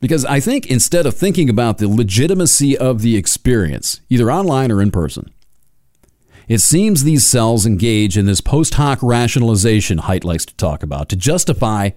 Because 0.00 0.24
I 0.24 0.40
think 0.40 0.66
instead 0.66 1.06
of 1.06 1.14
thinking 1.14 1.48
about 1.48 1.78
the 1.78 1.88
legitimacy 1.88 2.76
of 2.76 3.02
the 3.02 3.16
experience, 3.16 4.00
either 4.10 4.30
online 4.32 4.72
or 4.72 4.82
in 4.82 4.90
person, 4.90 5.32
it 6.48 6.60
seems 6.60 7.04
these 7.04 7.26
cells 7.26 7.66
engage 7.66 8.18
in 8.18 8.26
this 8.26 8.40
post 8.40 8.74
hoc 8.74 8.98
rationalization 9.02 9.98
Haidt 9.98 10.24
likes 10.24 10.44
to 10.46 10.54
talk 10.56 10.82
about 10.82 11.08
to 11.10 11.16
justify 11.16 11.90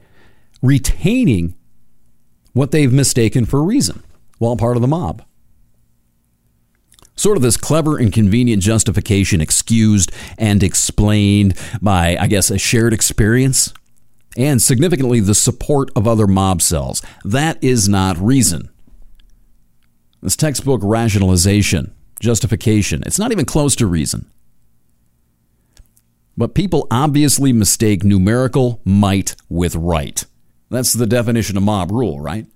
retaining 0.61 1.55
what 2.53 2.71
they've 2.71 2.91
mistaken 2.91 3.45
for 3.45 3.63
reason 3.63 4.03
while 4.37 4.55
part 4.55 4.77
of 4.77 4.81
the 4.81 4.87
mob. 4.87 5.23
Sort 7.15 7.37
of 7.37 7.43
this 7.43 7.57
clever 7.57 7.97
and 7.97 8.11
convenient 8.11 8.61
justification 8.61 9.39
excused 9.39 10.11
and 10.37 10.61
explained 10.61 11.57
by, 11.81 12.17
I 12.17 12.27
guess, 12.27 12.51
a 12.51 12.57
shared 12.57 12.93
experience 12.93 13.73
and 14.37 14.61
significantly 14.61 15.21
the 15.21 15.35
support 15.35 15.89
of 15.95 16.07
other 16.07 16.27
mob 16.27 16.61
cells. 16.61 17.01
That 17.23 17.63
is 17.63 17.87
not 17.87 18.17
reason. 18.17 18.69
This 20.21 20.35
textbook 20.35 20.81
rationalization, 20.83 21.95
justification, 22.25 23.03
it's 23.05 23.19
not 23.19 23.31
even 23.31 23.45
close 23.45 23.75
to 23.77 23.87
reason. 23.87 24.29
But 26.35 26.53
people 26.53 26.87
obviously 26.91 27.53
mistake 27.53 28.03
numerical 28.03 28.81
might 28.83 29.35
with 29.47 29.75
right. 29.75 30.25
That's 30.69 30.91
the 30.91 31.05
definition 31.05 31.55
of 31.55 31.63
mob 31.63 31.91
rule, 31.91 32.19
right? 32.19 32.47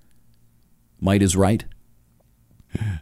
Might 1.00 1.22
is 1.22 1.36
right. 1.36 1.64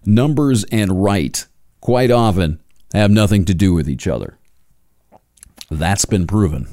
Numbers 0.04 0.64
and 0.70 1.02
right 1.02 1.44
quite 1.81 2.11
often 2.11 2.61
have 2.94 3.11
nothing 3.11 3.44
to 3.46 3.54
do 3.54 3.74
with 3.74 3.88
each 3.88 4.07
other. 4.07 4.38
That's 5.70 6.04
been 6.04 6.26
proven. 6.26 6.68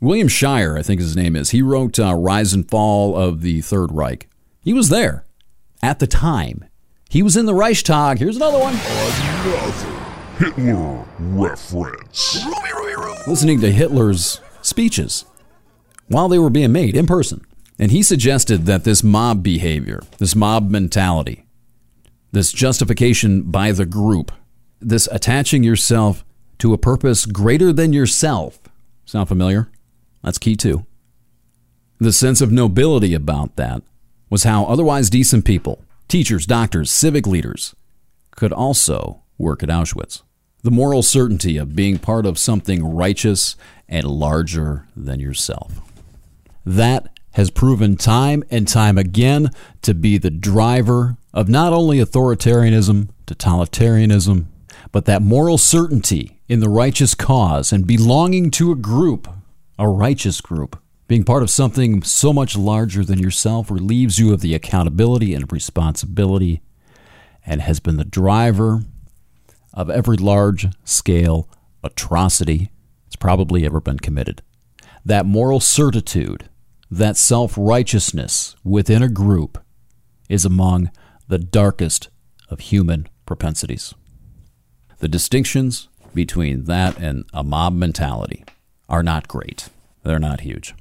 William 0.00 0.28
Shirer, 0.28 0.76
I 0.76 0.82
think 0.82 1.00
his 1.00 1.16
name 1.16 1.36
is, 1.36 1.50
he 1.50 1.62
wrote 1.62 1.98
uh, 1.98 2.14
Rise 2.14 2.52
and 2.52 2.68
Fall 2.68 3.16
of 3.16 3.40
the 3.40 3.60
Third 3.60 3.92
Reich. 3.92 4.28
He 4.60 4.72
was 4.72 4.88
there 4.88 5.24
at 5.82 5.98
the 5.98 6.06
time. 6.06 6.64
He 7.12 7.22
was 7.22 7.36
in 7.36 7.44
the 7.44 7.52
Reichstag. 7.52 8.16
Here's 8.16 8.36
another 8.36 8.58
one. 8.58 8.74
Hitler 10.38 11.04
reference. 11.18 12.42
listening 13.26 13.60
to 13.60 13.70
Hitler's 13.70 14.40
speeches 14.62 15.26
while 16.08 16.28
they 16.28 16.38
were 16.38 16.48
being 16.48 16.72
made 16.72 16.96
in 16.96 17.06
person. 17.06 17.44
And 17.78 17.90
he 17.90 18.02
suggested 18.02 18.64
that 18.64 18.84
this 18.84 19.02
mob 19.04 19.42
behavior, 19.42 20.00
this 20.16 20.34
mob 20.34 20.70
mentality, 20.70 21.44
this 22.30 22.50
justification 22.50 23.42
by 23.42 23.72
the 23.72 23.84
group, 23.84 24.32
this 24.80 25.06
attaching 25.12 25.62
yourself 25.62 26.24
to 26.60 26.72
a 26.72 26.78
purpose 26.78 27.26
greater 27.26 27.74
than 27.74 27.92
yourself, 27.92 28.58
sound 29.04 29.28
familiar? 29.28 29.70
That's 30.24 30.38
key 30.38 30.56
too. 30.56 30.86
The 31.98 32.10
sense 32.10 32.40
of 32.40 32.50
nobility 32.50 33.12
about 33.12 33.56
that 33.56 33.82
was 34.30 34.44
how 34.44 34.64
otherwise 34.64 35.10
decent 35.10 35.44
people, 35.44 35.84
teachers, 36.12 36.44
doctors, 36.44 36.90
civic 36.90 37.26
leaders, 37.26 37.74
could 38.32 38.52
also 38.52 39.22
work 39.38 39.62
at 39.62 39.70
Auschwitz. 39.70 40.20
The 40.62 40.70
moral 40.70 41.02
certainty 41.02 41.56
of 41.56 41.74
being 41.74 41.98
part 41.98 42.26
of 42.26 42.38
something 42.38 42.84
righteous 42.84 43.56
and 43.88 44.04
larger 44.04 44.86
than 44.94 45.20
yourself. 45.20 45.80
That 46.66 47.08
has 47.30 47.48
proven 47.50 47.96
time 47.96 48.44
and 48.50 48.68
time 48.68 48.98
again 48.98 49.52
to 49.80 49.94
be 49.94 50.18
the 50.18 50.28
driver 50.28 51.16
of 51.32 51.48
not 51.48 51.72
only 51.72 51.96
authoritarianism, 51.96 53.08
totalitarianism, 53.26 54.44
but 54.92 55.06
that 55.06 55.22
moral 55.22 55.56
certainty 55.56 56.42
in 56.46 56.60
the 56.60 56.68
righteous 56.68 57.14
cause 57.14 57.72
and 57.72 57.86
belonging 57.86 58.50
to 58.50 58.70
a 58.70 58.76
group, 58.76 59.28
a 59.78 59.88
righteous 59.88 60.42
group, 60.42 60.78
being 61.12 61.24
part 61.24 61.42
of 61.42 61.50
something 61.50 62.02
so 62.02 62.32
much 62.32 62.56
larger 62.56 63.04
than 63.04 63.18
yourself 63.18 63.70
relieves 63.70 64.18
you 64.18 64.32
of 64.32 64.40
the 64.40 64.54
accountability 64.54 65.34
and 65.34 65.52
responsibility 65.52 66.62
and 67.44 67.60
has 67.60 67.80
been 67.80 67.98
the 67.98 68.04
driver 68.06 68.80
of 69.74 69.90
every 69.90 70.16
large 70.16 70.68
scale 70.84 71.46
atrocity 71.84 72.70
that's 73.04 73.16
probably 73.16 73.66
ever 73.66 73.78
been 73.78 73.98
committed. 73.98 74.40
That 75.04 75.26
moral 75.26 75.60
certitude, 75.60 76.48
that 76.90 77.18
self 77.18 77.58
righteousness 77.58 78.56
within 78.64 79.02
a 79.02 79.08
group 79.10 79.62
is 80.30 80.46
among 80.46 80.90
the 81.28 81.38
darkest 81.38 82.08
of 82.48 82.60
human 82.60 83.06
propensities. 83.26 83.92
The 85.00 85.08
distinctions 85.08 85.90
between 86.14 86.64
that 86.64 86.96
and 86.96 87.26
a 87.34 87.44
mob 87.44 87.74
mentality 87.74 88.46
are 88.88 89.02
not 89.02 89.28
great. 89.28 89.68
They're 90.04 90.18
not 90.18 90.40
huge. 90.40 90.74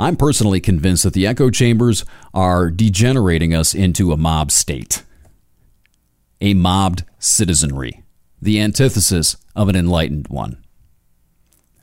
I'm 0.00 0.14
personally 0.14 0.60
convinced 0.60 1.02
that 1.02 1.12
the 1.12 1.26
echo 1.26 1.50
chambers 1.50 2.04
are 2.32 2.70
degenerating 2.70 3.52
us 3.52 3.74
into 3.74 4.12
a 4.12 4.16
mob 4.16 4.52
state, 4.52 5.02
a 6.40 6.54
mobbed 6.54 7.02
citizenry, 7.18 8.04
the 8.40 8.60
antithesis 8.60 9.36
of 9.56 9.68
an 9.68 9.74
enlightened 9.74 10.28
one. 10.28 10.62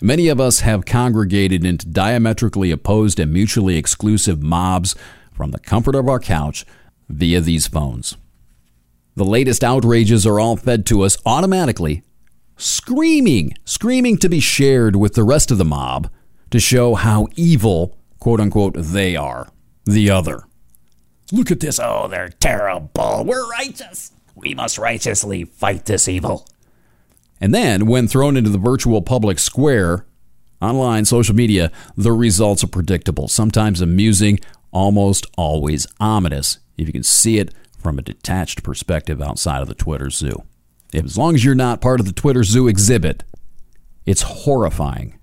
Many 0.02 0.30
of 0.30 0.40
us 0.40 0.62
have 0.62 0.86
congregated 0.86 1.66
into 1.66 1.90
diametrically 1.90 2.72
opposed 2.72 3.20
and 3.20 3.34
mutually 3.34 3.76
exclusive 3.76 4.42
mobs 4.42 4.96
from 5.34 5.52
the 5.52 5.60
comfort 5.60 5.96
of 5.96 6.08
our 6.08 6.20
couch 6.20 6.66
via 7.10 7.42
these 7.42 7.68
phones. 7.68 8.16
The 9.16 9.26
latest 9.26 9.62
outrages 9.62 10.26
are 10.26 10.40
all 10.40 10.56
fed 10.56 10.86
to 10.88 11.02
us 11.02 11.18
automatically, 11.26 12.04
screaming, 12.56 13.56
screaming 13.66 14.18
to 14.20 14.30
be 14.30 14.40
shared 14.40 14.96
with 14.96 15.16
the 15.16 15.24
rest 15.26 15.52
of 15.52 15.58
the 15.58 15.66
mob 15.66 16.10
to 16.52 16.60
show 16.62 16.96
how 16.96 17.28
evil, 17.36 17.98
quote 18.20 18.40
unquote, 18.40 18.76
they 18.78 19.16
are. 19.16 19.48
The 19.86 20.10
other. 20.10 20.44
Look 21.32 21.52
at 21.52 21.60
this. 21.60 21.80
Oh, 21.80 22.08
they're 22.08 22.30
terrible. 22.30 23.24
We're 23.26 23.48
righteous. 23.50 24.12
We 24.36 24.54
must 24.54 24.78
righteously 24.78 25.46
fight 25.46 25.86
this 25.86 26.08
evil. 26.08 26.48
And 27.40 27.54
then, 27.54 27.86
when 27.86 28.08
thrown 28.08 28.38
into 28.38 28.50
the 28.50 28.58
virtual 28.58 29.02
public 29.02 29.40
square, 29.40 30.06
online, 30.62 31.06
social 31.06 31.36
media, 31.36 31.72
the 31.96 32.12
results 32.12 32.64
are 32.64 32.68
predictable, 32.68 33.28
sometimes 33.28 33.82
amusing, 33.82 34.40
almost 34.72 35.28
always 35.38 35.88
ominous, 36.00 36.60
if 36.78 36.88
you 36.88 36.94
can 36.94 37.04
see 37.04 37.38
it 37.38 37.54
from 37.78 38.00
a 38.00 38.04
detached 38.04 38.64
perspective 38.64 39.22
outside 39.22 39.62
of 39.62 39.68
the 39.68 39.76
Twitter 39.76 40.10
zoo. 40.10 40.44
If, 40.94 41.06
as 41.06 41.18
long 41.18 41.36
as 41.36 41.44
you're 41.44 41.56
not 41.56 41.82
part 41.82 42.00
of 42.00 42.06
the 42.06 42.14
Twitter 42.14 42.44
zoo 42.44 42.68
exhibit, 42.68 43.24
it's 44.06 44.22
horrifying 44.22 45.20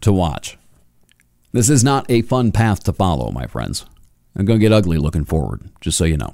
to 0.00 0.12
watch. 0.12 0.58
This 1.54 1.68
is 1.68 1.84
not 1.84 2.10
a 2.10 2.22
fun 2.22 2.50
path 2.50 2.82
to 2.84 2.94
follow, 2.94 3.30
my 3.30 3.46
friends. 3.46 3.84
I'm 4.34 4.46
going 4.46 4.58
to 4.58 4.64
get 4.64 4.72
ugly 4.72 4.96
looking 4.96 5.26
forward, 5.26 5.60
just 5.82 5.98
so 5.98 6.04
you 6.04 6.16
know. 6.16 6.32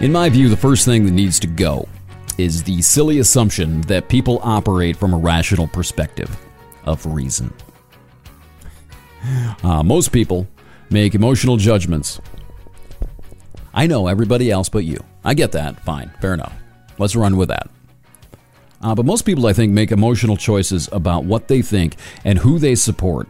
In 0.00 0.12
my 0.12 0.30
view, 0.30 0.48
the 0.48 0.56
first 0.56 0.86
thing 0.86 1.04
that 1.04 1.10
needs 1.10 1.38
to 1.40 1.46
go 1.46 1.86
is 2.38 2.62
the 2.62 2.80
silly 2.80 3.18
assumption 3.18 3.82
that 3.82 4.08
people 4.08 4.40
operate 4.42 4.96
from 4.96 5.12
a 5.12 5.18
rational 5.18 5.66
perspective 5.66 6.34
of 6.84 7.04
reason. 7.04 7.52
Uh, 9.62 9.82
most 9.82 10.10
people 10.10 10.48
make 10.88 11.14
emotional 11.14 11.58
judgments. 11.58 12.18
I 13.74 13.86
know 13.86 14.06
everybody 14.06 14.50
else 14.50 14.70
but 14.70 14.86
you. 14.86 15.04
I 15.22 15.34
get 15.34 15.52
that. 15.52 15.84
Fine. 15.84 16.10
Fair 16.18 16.32
enough. 16.32 16.54
Let's 16.96 17.14
run 17.14 17.36
with 17.36 17.50
that. 17.50 17.68
Uh, 18.80 18.94
but 18.94 19.04
most 19.04 19.26
people, 19.26 19.46
I 19.46 19.52
think, 19.52 19.70
make 19.70 19.92
emotional 19.92 20.38
choices 20.38 20.88
about 20.92 21.24
what 21.24 21.48
they 21.48 21.60
think 21.60 21.96
and 22.24 22.38
who 22.38 22.58
they 22.58 22.74
support 22.74 23.28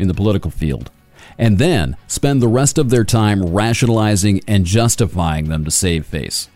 in 0.00 0.08
the 0.08 0.14
political 0.14 0.50
field 0.50 0.90
and 1.38 1.58
then 1.58 1.96
spend 2.06 2.40
the 2.40 2.48
rest 2.48 2.78
of 2.78 2.90
their 2.90 3.04
time 3.04 3.42
rationalizing 3.42 4.40
and 4.46 4.64
justifying 4.64 5.48
them 5.48 5.64
to 5.64 5.70
save 5.70 6.06
face. 6.06 6.48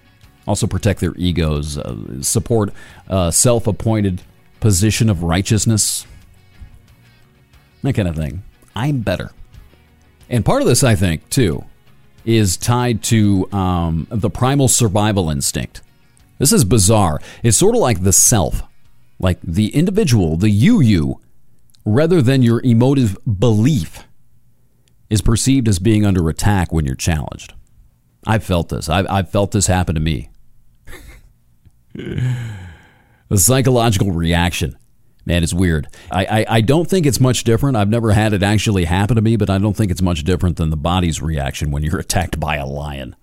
Also, 0.46 0.66
protect 0.66 1.00
their 1.00 1.14
egos, 1.16 1.76
uh, 1.76 2.22
support 2.22 2.72
a 3.06 3.30
self 3.30 3.66
appointed 3.66 4.22
position 4.60 5.10
of 5.10 5.22
righteousness, 5.22 6.06
that 7.82 7.92
kind 7.92 8.08
of 8.08 8.16
thing. 8.16 8.42
I'm 8.74 9.00
better. 9.00 9.30
And 10.30 10.44
part 10.44 10.62
of 10.62 10.68
this, 10.68 10.82
I 10.82 10.94
think, 10.94 11.28
too, 11.30 11.64
is 12.24 12.56
tied 12.56 13.02
to 13.04 13.50
um, 13.52 14.06
the 14.10 14.30
primal 14.30 14.68
survival 14.68 15.30
instinct. 15.30 15.82
This 16.38 16.52
is 16.52 16.64
bizarre. 16.64 17.20
It's 17.42 17.56
sort 17.56 17.74
of 17.74 17.80
like 17.80 18.02
the 18.02 18.12
self, 18.12 18.62
like 19.18 19.38
the 19.42 19.74
individual, 19.74 20.36
the 20.36 20.50
you 20.50 20.80
you, 20.80 21.20
rather 21.84 22.22
than 22.22 22.42
your 22.42 22.60
emotive 22.62 23.16
belief 23.38 24.04
is 25.10 25.22
perceived 25.22 25.68
as 25.68 25.78
being 25.78 26.04
under 26.04 26.28
attack 26.28 26.72
when 26.72 26.84
you're 26.84 26.94
challenged. 26.94 27.54
I've 28.26 28.44
felt 28.44 28.68
this. 28.68 28.88
I've, 28.88 29.06
I've 29.08 29.30
felt 29.30 29.52
this 29.52 29.66
happen 29.66 29.94
to 29.94 30.00
me. 30.00 30.30
the 31.94 33.36
psychological 33.36 34.12
reaction. 34.12 34.76
Man, 35.24 35.42
it's 35.42 35.54
weird. 35.54 35.88
I, 36.10 36.24
I, 36.24 36.46
I, 36.48 36.60
don't 36.62 36.88
think 36.88 37.04
it's 37.04 37.20
much 37.20 37.44
different. 37.44 37.76
I've 37.76 37.88
never 37.88 38.12
had 38.12 38.32
it 38.32 38.42
actually 38.42 38.86
happen 38.86 39.16
to 39.16 39.22
me, 39.22 39.36
but 39.36 39.50
I 39.50 39.58
don't 39.58 39.76
think 39.76 39.90
it's 39.90 40.00
much 40.00 40.24
different 40.24 40.56
than 40.56 40.70
the 40.70 40.76
body's 40.76 41.20
reaction 41.20 41.70
when 41.70 41.82
you're 41.82 41.98
attacked 42.00 42.40
by 42.40 42.56
a 42.56 42.66
lion. 42.66 43.14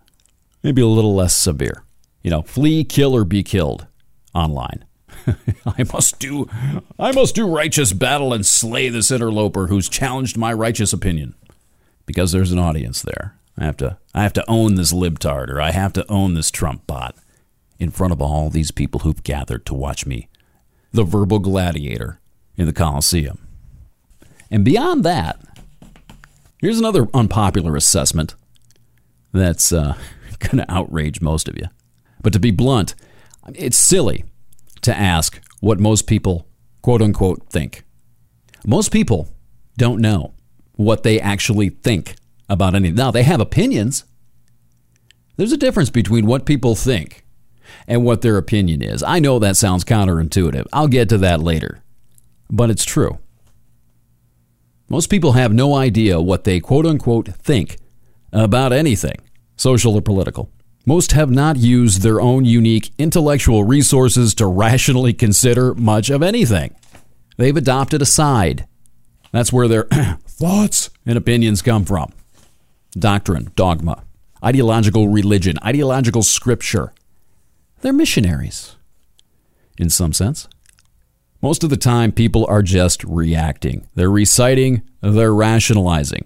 Maybe 0.61 0.81
a 0.81 0.87
little 0.87 1.15
less 1.15 1.35
severe. 1.35 1.83
You 2.21 2.31
know, 2.31 2.41
flee, 2.41 2.83
kill, 2.83 3.15
or 3.15 3.23
be 3.23 3.43
killed 3.43 3.87
online. 4.33 4.85
I 5.65 5.83
must 5.93 6.19
do 6.19 6.47
I 6.99 7.11
must 7.11 7.35
do 7.35 7.47
righteous 7.47 7.93
battle 7.93 8.33
and 8.33 8.45
slay 8.45 8.89
this 8.89 9.11
interloper 9.11 9.67
who's 9.67 9.87
challenged 9.87 10.37
my 10.37 10.51
righteous 10.51 10.91
opinion 10.91 11.35
because 12.05 12.31
there's 12.31 12.51
an 12.51 12.59
audience 12.59 13.01
there. 13.01 13.35
I 13.57 13.65
have 13.65 13.77
to 13.77 13.97
I 14.13 14.23
have 14.23 14.33
to 14.33 14.49
own 14.49 14.75
this 14.75 14.93
libtard 14.93 15.49
or 15.49 15.61
I 15.61 15.71
have 15.71 15.93
to 15.93 16.09
own 16.11 16.33
this 16.33 16.51
Trump 16.51 16.85
bot 16.85 17.15
in 17.79 17.91
front 17.91 18.13
of 18.13 18.21
all 18.21 18.49
these 18.49 18.71
people 18.71 19.01
who've 19.01 19.23
gathered 19.23 19.65
to 19.65 19.73
watch 19.73 20.05
me, 20.05 20.29
the 20.91 21.03
verbal 21.03 21.39
gladiator 21.39 22.19
in 22.57 22.65
the 22.65 22.73
Coliseum. 22.73 23.47
And 24.49 24.63
beyond 24.63 25.03
that, 25.03 25.39
here's 26.59 26.79
another 26.79 27.07
unpopular 27.13 27.75
assessment 27.75 28.35
that's 29.33 29.73
uh, 29.73 29.95
going 30.39 30.57
to 30.57 30.71
outrage 30.71 31.21
most 31.21 31.47
of 31.47 31.57
you. 31.57 31.65
But 32.21 32.33
to 32.33 32.39
be 32.39 32.51
blunt, 32.51 32.95
it's 33.53 33.77
silly 33.77 34.23
to 34.81 34.95
ask 34.95 35.41
what 35.59 35.79
most 35.79 36.07
people, 36.07 36.47
quote 36.81 37.01
unquote, 37.01 37.49
think. 37.49 37.83
Most 38.65 38.91
people 38.91 39.29
don't 39.77 40.01
know 40.01 40.34
what 40.75 41.03
they 41.03 41.19
actually 41.19 41.69
think 41.69 42.15
about 42.49 42.75
anything. 42.75 42.95
Now, 42.95 43.11
they 43.11 43.23
have 43.23 43.41
opinions. 43.41 44.05
There's 45.37 45.51
a 45.51 45.57
difference 45.57 45.89
between 45.89 46.25
what 46.25 46.45
people 46.45 46.75
think 46.75 47.25
and 47.87 48.03
what 48.03 48.21
their 48.21 48.37
opinion 48.37 48.81
is. 48.81 49.03
I 49.03 49.19
know 49.19 49.39
that 49.39 49.57
sounds 49.57 49.83
counterintuitive. 49.83 50.67
I'll 50.71 50.87
get 50.87 51.09
to 51.09 51.17
that 51.19 51.41
later. 51.41 51.81
But 52.49 52.69
it's 52.69 52.85
true. 52.85 53.19
Most 54.87 55.09
people 55.09 55.31
have 55.31 55.51
no 55.51 55.75
idea 55.75 56.21
what 56.21 56.43
they 56.43 56.59
quote 56.59 56.85
unquote 56.85 57.27
think 57.27 57.77
about 58.31 58.71
anything, 58.71 59.17
social 59.57 59.95
or 59.95 60.01
political. 60.01 60.51
Most 60.85 61.13
have 61.13 61.31
not 61.31 61.57
used 61.57 62.01
their 62.01 62.21
own 62.21 62.45
unique 62.45 62.91
intellectual 62.99 63.63
resources 63.63 64.35
to 64.35 64.45
rationally 64.45 65.13
consider 65.13 65.73
much 65.73 66.11
of 66.11 66.21
anything. 66.21 66.75
They've 67.37 67.57
adopted 67.57 68.03
a 68.03 68.05
side. 68.05 68.67
That's 69.31 69.51
where 69.51 69.67
their 69.67 69.83
thoughts 70.27 70.89
and 71.05 71.17
opinions 71.17 71.61
come 71.61 71.85
from 71.85 72.11
doctrine, 72.97 73.51
dogma, 73.55 74.03
ideological 74.43 75.09
religion, 75.09 75.57
ideological 75.63 76.23
scripture. 76.23 76.93
They're 77.81 77.93
missionaries, 77.93 78.75
in 79.77 79.89
some 79.89 80.13
sense. 80.13 80.47
Most 81.41 81.63
of 81.63 81.69
the 81.69 81.77
time, 81.77 82.11
people 82.11 82.45
are 82.47 82.61
just 82.63 83.03
reacting. 83.03 83.87
They're 83.95 84.09
reciting, 84.09 84.81
they're 85.01 85.33
rationalizing. 85.33 86.25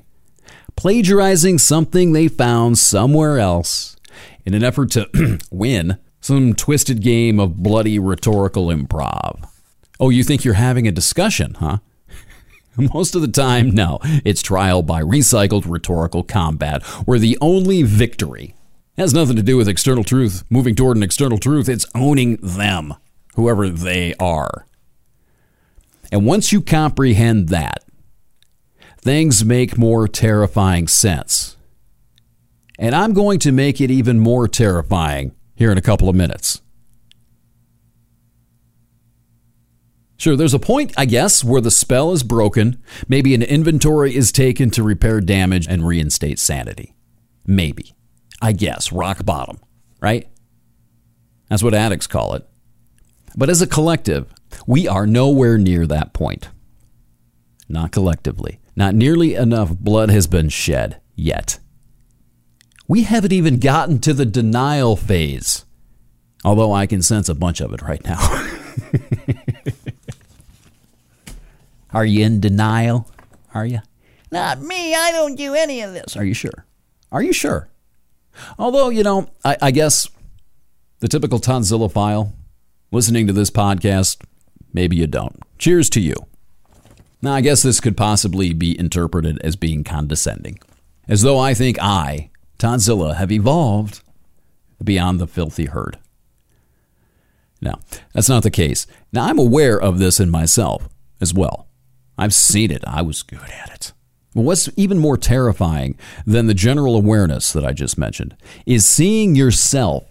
plagiarizing 0.76 1.58
something 1.58 2.14
they 2.14 2.28
found 2.30 2.78
somewhere 2.78 3.38
else 3.40 3.98
in 4.46 4.54
an 4.54 4.64
effort 4.64 4.92
to 4.92 5.40
win 5.52 5.98
some 6.22 6.54
twisted 6.54 7.02
game 7.02 7.40
of 7.40 7.58
bloody 7.58 8.00
rhetorical 8.00 8.68
improv. 8.68 9.46
Oh, 10.00 10.10
you 10.10 10.24
think 10.24 10.46
you're 10.46 10.54
having 10.54 10.88
a 10.88 10.92
discussion, 10.92 11.56
huh? 11.56 11.80
Most 12.94 13.16
of 13.16 13.22
the 13.22 13.28
time, 13.28 13.72
no. 13.72 14.00
It's 14.24 14.42
trial 14.42 14.82
by 14.82 15.02
recycled 15.02 15.64
rhetorical 15.68 16.24
combat, 16.24 16.84
where 17.06 17.20
the 17.20 17.38
only 17.42 17.84
victory 17.84 18.56
has 18.98 19.14
nothing 19.14 19.36
to 19.36 19.44
do 19.44 19.58
with 19.58 19.68
external 19.68 20.04
truth, 20.04 20.44
moving 20.50 20.76
toward 20.76 20.98
an 20.98 21.04
external 21.04 21.38
truth. 21.38 21.70
It's 21.70 21.86
owning 21.96 22.38
them, 22.42 22.94
whoever 23.36 23.70
they 23.70 24.14
are. 24.20 24.66
And 26.12 26.26
once 26.26 26.52
you 26.52 26.62
comprehend 26.62 27.50
that, 27.50 27.84
things 28.98 29.46
make 29.46 29.78
more 29.78 30.08
terrifying 30.08 30.88
sense. 30.88 31.56
And 32.78 32.96
I'm 32.96 33.14
going 33.14 33.40
to 33.40 33.52
make 33.52 33.82
it 33.82 33.92
even 33.92 34.20
more 34.20 34.48
terrifying 34.48 35.34
here 35.56 35.72
in 35.72 35.78
a 35.78 35.82
couple 35.82 36.10
of 36.10 36.16
minutes. 36.16 36.62
Sure, 40.20 40.36
there's 40.36 40.54
a 40.54 40.60
point, 40.60 40.94
I 40.98 41.06
guess, 41.06 41.46
where 41.46 41.62
the 41.62 41.72
spell 41.72 42.12
is 42.12 42.24
broken. 42.24 42.84
Maybe 43.08 43.34
an 43.34 43.42
inventory 43.42 44.14
is 44.14 44.34
taken 44.34 44.70
to 44.72 44.84
repair 44.84 45.22
damage 45.22 45.66
and 45.66 45.88
reinstate 45.88 46.40
sanity. 46.40 46.94
Maybe. 47.48 47.96
I 48.42 48.52
guess. 48.52 48.92
Rock 48.92 49.26
bottom, 49.26 49.60
right? 50.02 50.28
That's 51.50 51.64
what 51.64 51.74
addicts 51.74 52.06
call 52.06 52.36
it. 52.36 52.46
But 53.38 53.50
as 53.50 53.62
a 53.62 53.68
collective, 53.68 54.34
we 54.68 54.90
are 54.90 55.08
nowhere 55.08 55.58
near 55.58 55.88
that 55.88 56.12
point. 56.12 56.50
Not 57.70 57.94
collectively. 57.94 58.60
Not 58.76 58.96
nearly 58.96 59.36
enough 59.36 59.70
blood 59.70 60.10
has 60.10 60.28
been 60.28 60.50
shed 60.50 61.00
yet. 61.16 61.60
We 62.90 63.04
haven't 63.04 63.32
even 63.32 63.60
gotten 63.60 64.00
to 64.00 64.14
the 64.14 64.26
denial 64.26 64.98
phase. 64.98 65.64
Although 66.44 66.74
I 66.74 66.88
can 66.88 67.02
sense 67.02 67.30
a 67.30 67.36
bunch 67.36 67.62
of 67.62 67.72
it 67.74 67.82
right 67.82 68.04
now. 68.04 68.18
Are 71.94 72.06
you 72.06 72.26
in 72.26 72.40
denial? 72.40 73.10
Are 73.54 73.66
you? 73.66 73.80
Not 74.32 74.62
me. 74.62 74.94
I 74.94 75.12
don't 75.12 75.36
do 75.36 75.56
any 75.56 75.82
of 75.82 75.94
this. 75.94 76.16
Are 76.16 76.24
you 76.24 76.34
sure? 76.34 76.66
Are 77.12 77.24
you 77.24 77.34
sure? 77.34 77.70
Although, 78.58 78.90
you 78.90 79.04
know, 79.04 79.30
I, 79.44 79.58
I 79.62 79.72
guess 79.72 80.08
the 81.00 81.08
typical 81.08 81.40
Tonzilla 81.40 81.92
file, 81.92 82.34
listening 82.92 83.28
to 83.28 83.34
this 83.34 83.50
podcast, 83.50 84.22
maybe 84.74 84.96
you 84.96 85.08
don't. 85.08 85.40
Cheers 85.58 85.90
to 85.92 86.02
you. 86.02 86.16
Now, 87.22 87.34
I 87.34 87.42
guess 87.42 87.64
this 87.64 87.82
could 87.82 87.98
possibly 87.98 88.54
be 88.54 88.80
interpreted 88.80 89.40
as 89.44 89.56
being 89.56 89.84
condescending, 89.84 90.60
as 91.08 91.22
though 91.22 91.38
I 91.40 91.54
think 91.54 91.78
I, 91.82 92.30
Tonzilla, 92.60 93.16
have 93.16 93.32
evolved 93.32 94.02
beyond 94.82 95.20
the 95.20 95.28
filthy 95.28 95.66
herd. 95.66 95.98
Now, 97.62 97.80
that's 98.14 98.30
not 98.30 98.44
the 98.44 98.52
case. 98.52 98.88
Now, 99.12 99.26
I'm 99.26 99.40
aware 99.40 99.78
of 99.78 100.00
this 100.00 100.20
in 100.20 100.30
myself 100.30 100.88
as 101.20 101.34
well. 101.34 101.68
I've 102.20 102.34
seen 102.34 102.70
it. 102.70 102.84
I 102.86 103.02
was 103.02 103.24
good 103.24 103.50
at 103.50 103.72
it. 103.74 103.94
What's 104.34 104.70
even 104.76 105.00
more 105.00 105.18
terrifying 105.18 105.98
than 106.26 106.48
the 106.48 106.54
general 106.54 106.96
awareness 106.96 107.54
that 107.54 107.66
I 107.66 107.72
just 107.72 107.98
mentioned 107.98 108.36
is 108.66 108.86
seeing 108.86 109.36
yourself 109.36 110.04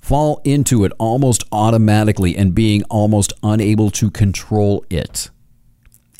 fall 0.00 0.40
into 0.44 0.84
it 0.84 0.92
almost 0.98 1.44
automatically 1.50 2.36
and 2.36 2.54
being 2.54 2.82
almost 2.84 3.32
unable 3.42 3.90
to 3.92 4.10
control 4.10 4.84
it. 4.90 5.30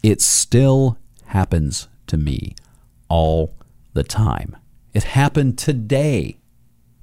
It 0.02 0.22
still 0.22 0.98
happens 1.26 1.88
to 2.06 2.16
me 2.16 2.54
all 3.08 3.54
the 3.92 4.04
time. 4.04 4.56
It 4.94 5.04
happened 5.04 5.58
today 5.58 6.38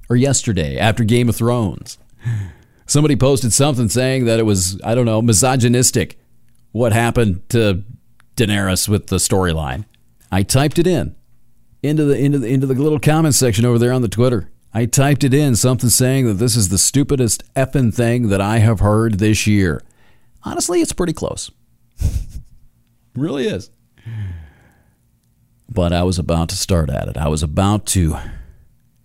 or 0.08 0.16
yesterday 0.16 0.76
after 0.76 1.04
Game 1.04 1.28
of 1.28 1.36
Thrones. 1.36 1.98
Somebody 2.86 3.16
posted 3.16 3.52
something 3.52 3.88
saying 3.88 4.24
that 4.24 4.38
it 4.40 4.44
was, 4.44 4.80
I 4.82 4.94
don't 4.94 5.06
know, 5.06 5.22
misogynistic 5.22 6.18
what 6.72 6.92
happened 6.92 7.48
to 7.50 7.84
Daenerys 8.38 8.88
with 8.88 9.08
the 9.08 9.16
storyline. 9.16 9.84
I 10.30 10.42
typed 10.42 10.78
it 10.78 10.86
in 10.86 11.16
into 11.82 12.04
the 12.04 12.18
into 12.18 12.38
the 12.38 12.48
into 12.48 12.66
the 12.66 12.74
little 12.74 12.98
comment 12.98 13.34
section 13.34 13.64
over 13.64 13.78
there 13.78 13.92
on 13.92 14.02
the 14.02 14.08
Twitter. 14.08 14.50
I 14.72 14.86
typed 14.86 15.24
it 15.24 15.32
in, 15.32 15.56
something 15.56 15.88
saying 15.88 16.26
that 16.26 16.34
this 16.34 16.54
is 16.54 16.68
the 16.68 16.78
stupidest 16.78 17.42
effing 17.54 17.92
thing 17.92 18.28
that 18.28 18.40
I 18.40 18.58
have 18.58 18.80
heard 18.80 19.14
this 19.14 19.46
year. 19.46 19.82
Honestly, 20.44 20.80
it's 20.82 20.92
pretty 20.92 21.14
close. 21.14 21.50
really 23.16 23.46
is. 23.46 23.70
But 25.70 25.92
I 25.92 26.02
was 26.02 26.18
about 26.18 26.50
to 26.50 26.56
start 26.56 26.90
at 26.90 27.08
it. 27.08 27.16
I 27.16 27.28
was 27.28 27.42
about 27.42 27.86
to 27.86 28.18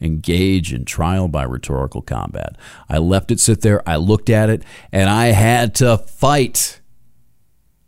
engage 0.02 0.74
in 0.74 0.84
trial 0.86 1.28
by 1.30 1.44
rhetorical 1.44 2.02
combat. 2.02 2.58
I 2.90 2.98
left 2.98 3.32
it 3.32 3.40
sit 3.40 3.62
there, 3.62 3.88
I 3.88 3.96
looked 3.96 4.30
at 4.30 4.50
it, 4.50 4.64
and 4.92 5.10
I 5.10 5.28
had 5.28 5.74
to 5.76 5.98
fight 5.98 6.82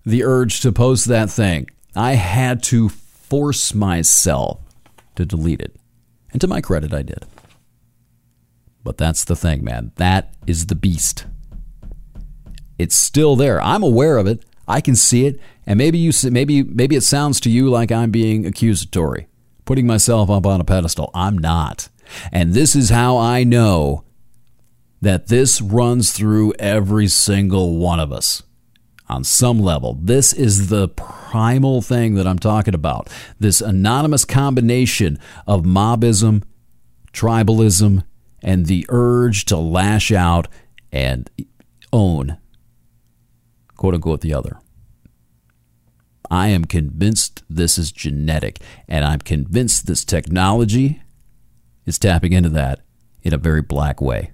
the 0.06 0.24
urge 0.24 0.62
to 0.62 0.72
post 0.72 1.06
that 1.06 1.30
thing. 1.30 1.68
I 1.96 2.14
had 2.14 2.62
to 2.64 2.90
force 2.90 3.74
myself 3.74 4.60
to 5.16 5.26
delete 5.26 5.62
it. 5.62 5.76
And 6.32 6.42
to 6.42 6.48
my 6.48 6.62
credit, 6.62 6.94
I 6.94 7.02
did. 7.02 7.26
But 8.84 8.98
that's 8.98 9.24
the 9.24 9.36
thing, 9.36 9.64
man. 9.64 9.92
That 9.96 10.36
is 10.46 10.68
the 10.68 10.76
beast. 10.76 11.26
It's 12.78 12.96
still 12.96 13.36
there. 13.36 13.62
I'm 13.62 13.84
aware 13.84 14.18
of 14.18 14.28
it. 14.28 14.44
I 14.68 14.82
can 14.82 14.96
see 14.96 15.26
it, 15.26 15.40
and 15.66 15.78
maybe 15.78 15.98
you 15.98 16.12
maybe 16.30 16.64
maybe 16.64 16.96
it 16.96 17.02
sounds 17.02 17.40
to 17.42 17.52
you 17.52 17.70
like 17.70 17.92
I'm 17.92 18.10
being 18.10 18.46
accusatory, 18.46 19.28
putting 19.64 19.86
myself 19.86 20.30
up 20.30 20.46
on 20.46 20.60
a 20.60 20.64
pedestal. 20.64 21.12
I'm 21.14 21.38
not. 21.38 21.90
And 22.32 22.54
this 22.54 22.76
is 22.76 22.90
how 22.90 23.18
I 23.18 23.44
know 23.44 24.04
that 25.02 25.28
this 25.28 25.62
runs 25.62 26.12
through 26.12 26.54
every 26.58 27.08
single 27.08 27.78
one 27.78 28.00
of 28.00 28.12
us 28.12 28.42
on 29.08 29.24
some 29.24 29.60
level. 29.60 29.98
This 30.02 30.34
is 30.34 30.70
the 30.70 30.88
primal 30.88 31.82
thing 31.82 32.16
that 32.16 32.28
I'm 32.28 32.40
talking 32.40 32.74
about. 32.74 33.10
This 33.40 33.62
anonymous 33.62 34.26
combination 34.26 35.20
of 35.48 35.64
mobism, 35.64 36.44
tribalism, 37.14 38.04
and 38.42 38.66
the 38.66 38.86
urge 38.90 39.46
to 39.46 39.58
lash 39.58 40.12
out 40.12 40.48
and 40.92 41.30
own, 41.92 42.38
quote 43.76 43.94
unquote, 43.94 44.22
the 44.22 44.34
other. 44.34 44.60
I 46.30 46.48
am 46.48 46.66
convinced 46.66 47.44
this 47.50 47.78
is 47.78 47.92
genetic, 47.92 48.60
and 48.88 49.06
I'm 49.06 49.20
convinced 49.20 49.86
this 49.86 50.04
technology 50.04 51.02
is 51.86 52.00
tapping 52.00 52.34
into 52.34 52.50
that 52.50 52.82
in 53.22 53.34
a 53.34 53.38
very 53.38 53.62
black 53.62 54.02
way. 54.02 54.32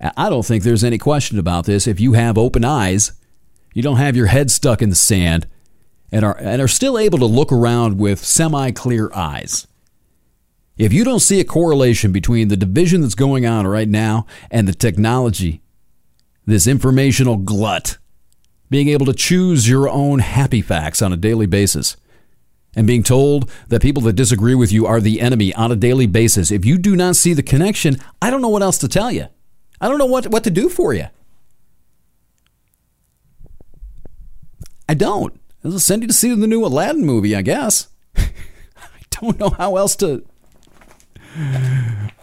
I 0.00 0.30
don't 0.30 0.46
think 0.46 0.62
there's 0.62 0.84
any 0.84 0.98
question 0.98 1.38
about 1.38 1.66
this. 1.66 1.86
If 1.86 2.00
you 2.00 2.14
have 2.14 2.38
open 2.38 2.64
eyes, 2.64 3.12
you 3.74 3.82
don't 3.82 3.98
have 3.98 4.16
your 4.16 4.26
head 4.26 4.50
stuck 4.50 4.80
in 4.80 4.90
the 4.90 4.96
sand, 4.96 5.46
and 6.10 6.24
are, 6.24 6.36
and 6.38 6.60
are 6.60 6.68
still 6.68 6.98
able 6.98 7.18
to 7.18 7.26
look 7.26 7.52
around 7.52 7.98
with 7.98 8.24
semi 8.24 8.70
clear 8.70 9.10
eyes. 9.14 9.66
If 10.76 10.92
you 10.94 11.04
don't 11.04 11.20
see 11.20 11.40
a 11.40 11.44
correlation 11.44 12.10
between 12.10 12.48
the 12.48 12.56
division 12.56 13.02
that's 13.02 13.14
going 13.14 13.44
on 13.44 13.66
right 13.66 13.88
now 13.88 14.26
and 14.50 14.66
the 14.66 14.72
technology, 14.72 15.60
this 16.46 16.66
informational 16.66 17.36
glut, 17.36 17.98
being 18.70 18.88
able 18.88 19.04
to 19.06 19.12
choose 19.12 19.68
your 19.68 19.88
own 19.88 20.20
happy 20.20 20.62
facts 20.62 21.02
on 21.02 21.12
a 21.12 21.18
daily 21.18 21.46
basis, 21.46 21.96
and 22.74 22.86
being 22.86 23.02
told 23.02 23.50
that 23.68 23.82
people 23.82 24.02
that 24.04 24.14
disagree 24.14 24.54
with 24.54 24.72
you 24.72 24.86
are 24.86 25.00
the 25.00 25.20
enemy 25.20 25.52
on 25.54 25.70
a 25.70 25.76
daily 25.76 26.06
basis, 26.06 26.50
if 26.50 26.64
you 26.64 26.78
do 26.78 26.96
not 26.96 27.16
see 27.16 27.34
the 27.34 27.42
connection, 27.42 27.98
I 28.22 28.30
don't 28.30 28.40
know 28.40 28.48
what 28.48 28.62
else 28.62 28.78
to 28.78 28.88
tell 28.88 29.12
you. 29.12 29.26
I 29.80 29.88
don't 29.88 29.98
know 29.98 30.06
what, 30.06 30.26
what 30.26 30.44
to 30.44 30.50
do 30.50 30.68
for 30.68 30.92
you. 30.92 31.06
I 34.88 34.94
don't. 34.94 35.40
I'll 35.64 35.78
send 35.78 36.02
you 36.02 36.08
to 36.08 36.14
see 36.14 36.34
the 36.34 36.46
new 36.46 36.64
Aladdin 36.64 37.06
movie, 37.06 37.34
I 37.36 37.42
guess. 37.42 37.88
I 38.16 38.28
don't 39.10 39.38
know 39.38 39.50
how 39.50 39.76
else 39.76 39.94
to. 39.96 40.24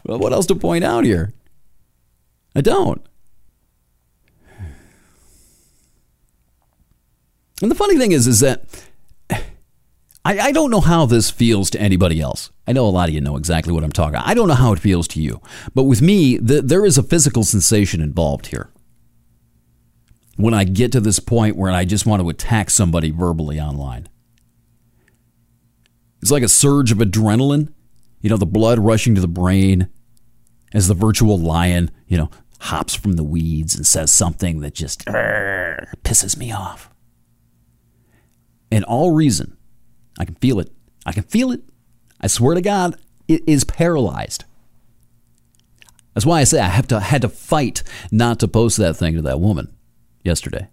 Well, 0.04 0.20
what 0.20 0.34
else 0.34 0.46
to 0.48 0.56
point 0.56 0.84
out 0.84 1.06
here? 1.06 1.34
I 2.56 2.62
don't. 2.62 3.06
And 7.62 7.72
the 7.72 7.76
funny 7.76 7.98
thing 7.98 8.12
is, 8.12 8.28
is 8.28 8.40
that 8.42 8.66
I, 10.28 10.48
I 10.48 10.52
don't 10.52 10.72
know 10.72 10.82
how 10.82 11.06
this 11.06 11.32
feels 11.32 11.70
to 11.70 11.80
anybody 11.80 12.20
else. 12.20 12.52
I 12.68 12.74
know 12.74 12.86
a 12.86 12.90
lot 12.90 13.08
of 13.08 13.16
you 13.16 13.22
know 13.22 13.38
exactly 13.38 13.72
what 13.72 13.86
I'm 13.86 13.94
talking 13.94 14.16
about. 14.16 14.28
I 14.28 14.34
don't 14.34 14.50
know 14.50 14.56
how 14.56 14.74
it 14.74 14.80
feels 14.80 15.08
to 15.10 15.22
you. 15.22 15.42
But 15.74 15.84
with 15.84 16.02
me, 16.02 16.36
the, 16.36 16.62
there 16.62 16.86
is 16.86 16.98
a 16.98 17.04
physical 17.04 17.46
sensation 17.46 18.02
involved 18.02 18.48
here. 18.48 18.70
When 20.36 20.54
I 20.54 20.66
get 20.66 20.92
to 20.92 21.00
this 21.00 21.20
point 21.20 21.56
where 21.56 21.72
I 21.72 21.86
just 21.86 22.06
want 22.06 22.22
to 22.22 22.28
attack 22.28 22.70
somebody 22.70 23.10
verbally 23.10 23.58
online, 23.58 24.10
it's 26.22 26.30
like 26.30 26.44
a 26.44 26.50
surge 26.50 26.92
of 26.92 26.98
adrenaline, 26.98 27.74
you 28.20 28.30
know, 28.30 28.36
the 28.36 28.46
blood 28.46 28.80
rushing 28.80 29.16
to 29.16 29.22
the 29.22 29.30
brain 29.30 29.88
as 30.74 30.90
the 30.90 30.94
virtual 30.94 31.40
lion, 31.40 31.90
you 32.06 32.18
know, 32.18 32.30
hops 32.60 32.94
from 32.94 33.14
the 33.14 33.24
weeds 33.24 33.76
and 33.76 33.88
says 33.88 34.14
something 34.14 34.60
that 34.60 34.74
just 34.74 35.08
uh, 35.08 35.78
pisses 36.04 36.36
me 36.36 36.52
off. 36.52 36.90
And 38.70 38.84
all 38.84 39.12
reason 39.12 39.57
I 40.18 40.26
can 40.26 40.36
feel 40.36 40.60
it. 40.60 40.72
I 41.06 41.12
can 41.12 41.24
feel 41.24 41.52
it. 41.52 41.62
I 42.20 42.28
swear 42.28 42.56
to 42.56 42.62
God, 42.62 42.96
it 43.28 43.44
is 43.48 43.64
paralyzed. 43.64 44.46
That's 46.14 46.26
why 46.26 46.40
I 46.40 46.46
say 46.46 46.60
I 46.60 46.68
have 46.68 46.88
to 46.88 47.00
had 47.00 47.22
to 47.22 47.30
fight 47.30 47.84
not 48.12 48.40
to 48.40 48.48
post 48.48 48.78
that 48.78 48.98
thing 48.98 49.16
to 49.16 49.22
that 49.22 49.40
woman 49.40 49.72
yesterday. 50.24 50.68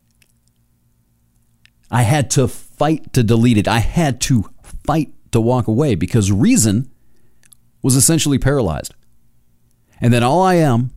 I 1.91 2.03
had 2.03 2.31
to 2.31 2.49
fight 2.49 3.13
to 3.13 3.23
delete 3.23 3.59
it. 3.59 3.69
I 3.69 3.81
had 3.81 4.21
to 4.23 4.51
fight 4.63 5.13
to 5.33 5.41
walk 5.41 5.69
away 5.69 5.95
because 5.95 6.33
reason 6.33 6.91
was 7.83 7.95
essentially 7.95 8.39
paralyzed. 8.39 8.95
And 10.01 10.13
then 10.13 10.23
all 10.23 10.43
I 10.43 10.55
am, 10.55 10.91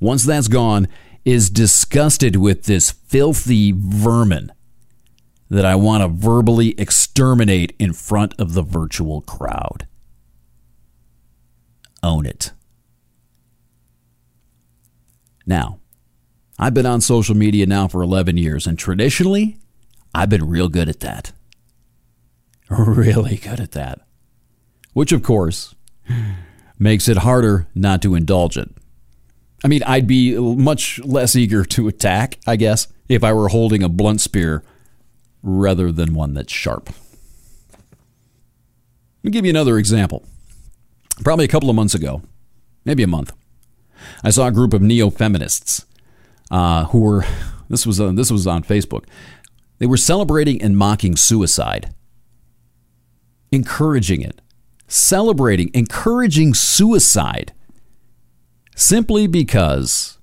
once 0.00 0.24
that's 0.24 0.48
gone, 0.48 0.86
is 1.24 1.50
disgusted 1.50 2.36
with 2.36 2.64
this 2.64 2.90
filthy 2.90 3.72
vermin 3.76 4.52
that 5.50 5.64
I 5.64 5.74
want 5.74 6.02
to 6.02 6.08
verbally 6.08 6.74
exterminate 6.78 7.74
in 7.78 7.92
front 7.92 8.34
of 8.38 8.54
the 8.54 8.62
virtual 8.62 9.20
crowd. 9.20 9.86
Own 12.02 12.24
it. 12.24 12.52
Now, 15.44 15.80
I've 16.58 16.74
been 16.74 16.86
on 16.86 17.00
social 17.00 17.36
media 17.36 17.66
now 17.66 17.88
for 17.88 18.02
11 18.02 18.36
years, 18.36 18.66
and 18.66 18.78
traditionally, 18.78 19.58
I've 20.14 20.28
been 20.28 20.48
real 20.48 20.68
good 20.68 20.88
at 20.88 21.00
that. 21.00 21.32
Really 22.68 23.36
good 23.36 23.58
at 23.58 23.72
that. 23.72 24.00
Which, 24.92 25.10
of 25.10 25.24
course, 25.24 25.74
makes 26.78 27.08
it 27.08 27.18
harder 27.18 27.66
not 27.74 28.02
to 28.02 28.14
indulge 28.14 28.56
it. 28.56 28.70
I 29.64 29.68
mean, 29.68 29.82
I'd 29.82 30.06
be 30.06 30.38
much 30.38 31.00
less 31.00 31.34
eager 31.34 31.64
to 31.64 31.88
attack, 31.88 32.38
I 32.46 32.56
guess, 32.56 32.86
if 33.08 33.24
I 33.24 33.32
were 33.32 33.48
holding 33.48 33.82
a 33.82 33.88
blunt 33.88 34.20
spear 34.20 34.62
rather 35.42 35.90
than 35.92 36.14
one 36.14 36.34
that's 36.34 36.52
sharp. 36.52 36.90
Let 39.22 39.24
me 39.24 39.30
give 39.30 39.44
you 39.44 39.50
another 39.50 39.78
example. 39.78 40.24
Probably 41.22 41.44
a 41.44 41.48
couple 41.48 41.68
of 41.68 41.76
months 41.76 41.94
ago, 41.94 42.22
maybe 42.84 43.02
a 43.02 43.06
month, 43.06 43.32
I 44.24 44.30
saw 44.30 44.46
a 44.46 44.52
group 44.52 44.72
of 44.72 44.82
neo 44.82 45.10
feminists 45.10 45.84
uh, 46.50 46.84
who 46.86 47.00
were 47.00 47.24
this 47.68 47.86
was 47.86 48.00
uh, 48.00 48.12
this 48.12 48.30
was 48.30 48.46
on 48.46 48.62
Facebook. 48.62 49.04
They 49.78 49.86
were 49.86 49.96
celebrating 49.96 50.60
and 50.60 50.76
mocking 50.76 51.16
suicide, 51.16 51.94
encouraging 53.50 54.20
it, 54.20 54.42
celebrating, 54.88 55.70
encouraging 55.72 56.52
suicide, 56.52 57.52
simply 58.76 59.26
because 59.26 60.18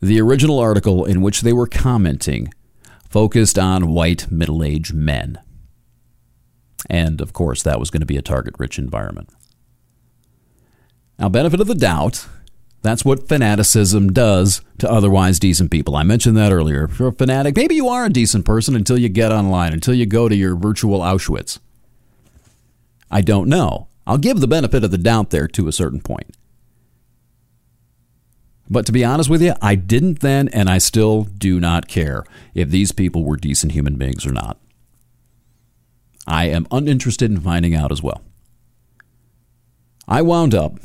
the 0.00 0.20
original 0.20 0.60
article 0.60 1.04
in 1.04 1.22
which 1.22 1.40
they 1.40 1.52
were 1.52 1.66
commenting 1.66 2.52
focused 3.14 3.56
on 3.56 3.92
white 3.92 4.28
middle 4.28 4.64
aged 4.64 4.92
men. 4.92 5.38
And 6.90 7.20
of 7.20 7.32
course, 7.32 7.62
that 7.62 7.78
was 7.78 7.88
going 7.88 8.00
to 8.00 8.06
be 8.06 8.16
a 8.16 8.22
target 8.22 8.56
rich 8.58 8.76
environment. 8.76 9.30
Now, 11.16 11.28
benefit 11.28 11.60
of 11.60 11.68
the 11.68 11.76
doubt, 11.76 12.26
that's 12.82 13.04
what 13.04 13.28
fanaticism 13.28 14.12
does 14.12 14.62
to 14.78 14.90
otherwise 14.90 15.38
decent 15.38 15.70
people. 15.70 15.94
I 15.94 16.02
mentioned 16.02 16.36
that 16.38 16.52
earlier. 16.52 16.86
If 16.86 16.98
you're 16.98 17.10
a 17.10 17.12
fanatic, 17.12 17.54
maybe 17.54 17.76
you 17.76 17.88
are 17.88 18.04
a 18.04 18.10
decent 18.10 18.44
person 18.44 18.74
until 18.74 18.98
you 18.98 19.08
get 19.08 19.30
online, 19.30 19.72
until 19.72 19.94
you 19.94 20.06
go 20.06 20.28
to 20.28 20.34
your 20.34 20.56
virtual 20.56 20.98
Auschwitz. 20.98 21.60
I 23.12 23.20
don't 23.20 23.48
know. 23.48 23.86
I'll 24.08 24.18
give 24.18 24.40
the 24.40 24.48
benefit 24.48 24.82
of 24.82 24.90
the 24.90 24.98
doubt 24.98 25.30
there 25.30 25.46
to 25.46 25.68
a 25.68 25.72
certain 25.72 26.00
point. 26.00 26.36
But 28.68 28.86
to 28.86 28.92
be 28.92 29.04
honest 29.04 29.28
with 29.28 29.42
you, 29.42 29.54
I 29.60 29.74
didn't 29.74 30.20
then, 30.20 30.48
and 30.48 30.70
I 30.70 30.78
still 30.78 31.24
do 31.24 31.60
not 31.60 31.86
care 31.88 32.24
if 32.54 32.70
these 32.70 32.92
people 32.92 33.24
were 33.24 33.36
decent 33.36 33.72
human 33.72 33.96
beings 33.96 34.26
or 34.26 34.32
not. 34.32 34.58
I 36.26 36.46
am 36.46 36.66
uninterested 36.70 37.30
in 37.30 37.40
finding 37.40 37.74
out 37.74 37.92
as 37.92 38.02
well. 38.02 38.22
I 40.08 40.22
wound 40.22 40.54
up, 40.54 40.78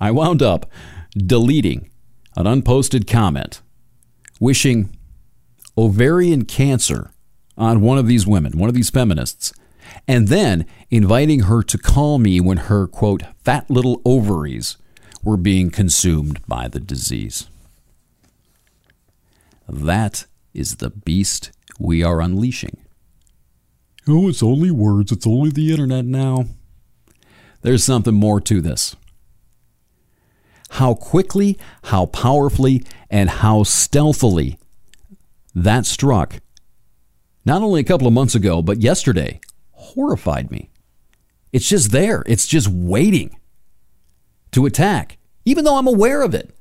I 0.00 0.10
wound 0.10 0.42
up 0.42 0.70
deleting 1.16 1.90
an 2.36 2.46
unposted 2.46 3.06
comment 3.06 3.60
wishing 4.40 4.96
ovarian 5.76 6.44
cancer 6.44 7.10
on 7.56 7.80
one 7.80 7.98
of 7.98 8.06
these 8.06 8.26
women, 8.26 8.58
one 8.58 8.68
of 8.68 8.74
these 8.74 8.90
feminists, 8.90 9.52
and 10.08 10.28
then 10.28 10.66
inviting 10.90 11.40
her 11.40 11.62
to 11.62 11.78
call 11.78 12.18
me 12.18 12.40
when 12.40 12.56
her, 12.56 12.86
quote, 12.86 13.22
fat 13.44 13.70
little 13.70 14.00
ovaries 14.04 14.76
were 15.22 15.36
being 15.36 15.70
consumed 15.70 16.40
by 16.46 16.68
the 16.68 16.80
disease. 16.80 17.48
That 19.68 20.26
is 20.52 20.76
the 20.76 20.90
beast 20.90 21.52
we 21.78 22.02
are 22.02 22.20
unleashing. 22.20 22.78
Oh, 24.08 24.28
it's 24.28 24.42
only 24.42 24.70
words. 24.70 25.12
It's 25.12 25.26
only 25.26 25.50
the 25.50 25.70
internet 25.70 26.04
now. 26.04 26.46
There's 27.62 27.84
something 27.84 28.14
more 28.14 28.40
to 28.40 28.60
this. 28.60 28.96
How 30.70 30.94
quickly, 30.94 31.58
how 31.84 32.06
powerfully, 32.06 32.82
and 33.08 33.30
how 33.30 33.62
stealthily 33.62 34.58
that 35.54 35.86
struck, 35.86 36.40
not 37.44 37.62
only 37.62 37.80
a 37.80 37.84
couple 37.84 38.06
of 38.06 38.12
months 38.12 38.34
ago, 38.34 38.62
but 38.62 38.80
yesterday, 38.80 39.40
horrified 39.72 40.50
me. 40.50 40.70
It's 41.52 41.68
just 41.68 41.92
there, 41.92 42.24
it's 42.26 42.46
just 42.46 42.68
waiting 42.68 43.36
to 44.52 44.66
attack, 44.66 45.18
even 45.44 45.64
though 45.64 45.76
I'm 45.76 45.86
aware 45.86 46.22
of 46.22 46.34
it. 46.34 46.54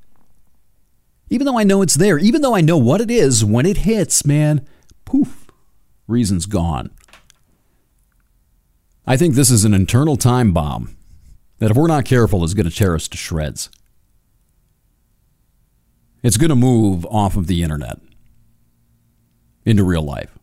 Even 1.29 1.45
though 1.45 1.57
I 1.57 1.63
know 1.63 1.81
it's 1.81 1.95
there, 1.95 2.17
even 2.17 2.41
though 2.41 2.55
I 2.55 2.61
know 2.61 2.77
what 2.77 2.99
it 2.99 3.09
is, 3.09 3.45
when 3.45 3.65
it 3.65 3.77
hits, 3.77 4.25
man, 4.25 4.67
poof, 5.05 5.47
reason's 6.07 6.45
gone. 6.45 6.91
I 9.07 9.17
think 9.17 9.35
this 9.35 9.49
is 9.49 9.65
an 9.65 9.73
internal 9.73 10.17
time 10.17 10.51
bomb 10.51 10.95
that, 11.59 11.71
if 11.71 11.77
we're 11.77 11.87
not 11.87 12.05
careful, 12.05 12.43
is 12.43 12.53
going 12.53 12.69
to 12.69 12.75
tear 12.75 12.95
us 12.95 13.07
to 13.07 13.17
shreds. 13.17 13.69
It's 16.23 16.37
going 16.37 16.49
to 16.49 16.55
move 16.55 17.05
off 17.05 17.35
of 17.35 17.47
the 17.47 17.63
internet 17.63 17.99
into 19.65 19.83
real 19.83 20.03
life. 20.03 20.37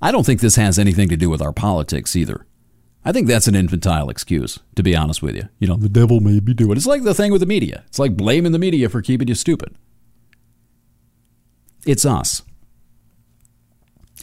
I 0.00 0.12
don't 0.12 0.24
think 0.24 0.40
this 0.40 0.56
has 0.56 0.78
anything 0.78 1.08
to 1.08 1.16
do 1.16 1.30
with 1.30 1.42
our 1.42 1.52
politics 1.52 2.14
either. 2.14 2.45
I 3.06 3.12
think 3.12 3.28
that's 3.28 3.46
an 3.46 3.54
infantile 3.54 4.10
excuse, 4.10 4.58
to 4.74 4.82
be 4.82 4.96
honest 4.96 5.22
with 5.22 5.36
you. 5.36 5.48
You 5.60 5.68
know, 5.68 5.76
the 5.76 5.88
devil 5.88 6.18
made 6.18 6.44
me 6.44 6.54
do 6.54 6.72
it. 6.72 6.76
It's 6.76 6.88
like 6.88 7.04
the 7.04 7.14
thing 7.14 7.30
with 7.30 7.40
the 7.40 7.46
media. 7.46 7.84
It's 7.86 8.00
like 8.00 8.16
blaming 8.16 8.50
the 8.50 8.58
media 8.58 8.88
for 8.88 9.00
keeping 9.00 9.28
you 9.28 9.36
stupid. 9.36 9.76
It's 11.86 12.04
us. 12.04 12.42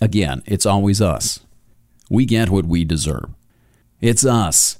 Again, 0.01 0.43
it's 0.45 0.65
always 0.65 1.01
us. 1.01 1.39
We 2.09 2.25
get 2.25 2.49
what 2.49 2.65
we 2.65 2.83
deserve. 2.83 3.29
It's 4.01 4.25
us 4.25 4.79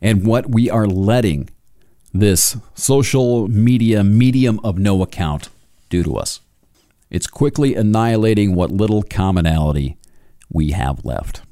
and 0.00 0.26
what 0.26 0.48
we 0.48 0.70
are 0.70 0.86
letting 0.86 1.50
this 2.14 2.56
social 2.74 3.48
media 3.48 4.02
medium 4.02 4.58
of 4.64 4.78
no 4.78 5.02
account 5.02 5.50
do 5.90 6.02
to 6.02 6.16
us. 6.16 6.40
It's 7.10 7.26
quickly 7.26 7.74
annihilating 7.74 8.54
what 8.54 8.70
little 8.70 9.02
commonality 9.02 9.98
we 10.50 10.70
have 10.70 11.04
left. 11.04 11.42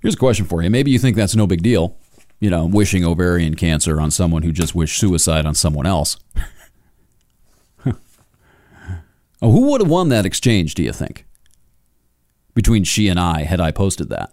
Here's 0.00 0.14
a 0.14 0.18
question 0.18 0.46
for 0.46 0.62
you. 0.62 0.70
Maybe 0.70 0.90
you 0.90 0.98
think 0.98 1.16
that's 1.16 1.34
no 1.34 1.46
big 1.46 1.62
deal, 1.62 1.96
you 2.40 2.50
know, 2.50 2.66
wishing 2.66 3.04
ovarian 3.04 3.54
cancer 3.56 4.00
on 4.00 4.10
someone 4.10 4.42
who 4.42 4.52
just 4.52 4.74
wished 4.74 4.98
suicide 4.98 5.44
on 5.44 5.54
someone 5.54 5.86
else. 5.86 6.16
oh, 7.86 7.92
who 9.42 9.70
would 9.70 9.80
have 9.80 9.90
won 9.90 10.08
that 10.10 10.26
exchange, 10.26 10.74
do 10.74 10.82
you 10.82 10.92
think? 10.92 11.26
Between 12.54 12.84
she 12.84 13.08
and 13.08 13.18
I, 13.18 13.42
had 13.42 13.60
I 13.60 13.70
posted 13.72 14.08
that? 14.10 14.30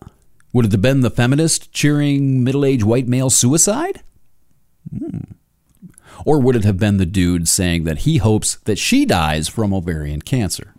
Would 0.54 0.66
it 0.66 0.72
have 0.72 0.82
been 0.82 1.02
the 1.02 1.10
feminist 1.10 1.72
cheering 1.74 2.44
middle 2.44 2.64
aged 2.64 2.84
white 2.84 3.08
male 3.08 3.30
suicide? 3.30 4.02
Hmm. 4.96 5.20
Or 6.26 6.40
would 6.40 6.56
it 6.56 6.64
have 6.64 6.78
been 6.78 6.98
the 6.98 7.06
dude 7.06 7.48
saying 7.48 7.84
that 7.84 8.00
he 8.00 8.18
hopes 8.18 8.56
that 8.64 8.78
she 8.78 9.06
dies 9.06 9.48
from 9.48 9.74
ovarian 9.74 10.22
cancer? 10.22 10.74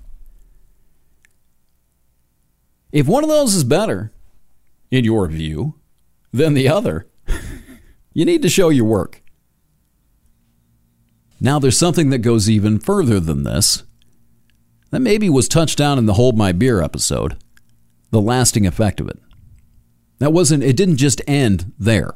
If 2.90 3.06
one 3.06 3.22
of 3.22 3.28
those 3.28 3.54
is 3.54 3.64
better, 3.64 4.12
in 4.96 5.04
your 5.04 5.28
view, 5.28 5.74
than 6.32 6.54
the 6.54 6.68
other, 6.68 7.06
you 8.12 8.24
need 8.24 8.42
to 8.42 8.48
show 8.48 8.68
your 8.68 8.84
work. 8.84 9.22
Now, 11.40 11.58
there's 11.58 11.78
something 11.78 12.10
that 12.10 12.18
goes 12.18 12.48
even 12.48 12.78
further 12.78 13.20
than 13.20 13.44
this 13.44 13.84
that 14.90 15.00
maybe 15.00 15.28
was 15.28 15.48
touched 15.48 15.80
on 15.80 15.98
in 15.98 16.06
the 16.06 16.14
Hold 16.14 16.36
My 16.36 16.52
Beer 16.52 16.80
episode 16.80 17.36
the 18.10 18.20
lasting 18.20 18.66
effect 18.66 19.00
of 19.00 19.08
it. 19.08 19.18
That 20.18 20.32
wasn't, 20.32 20.62
it 20.62 20.76
didn't 20.76 20.96
just 20.96 21.20
end 21.26 21.72
there. 21.78 22.14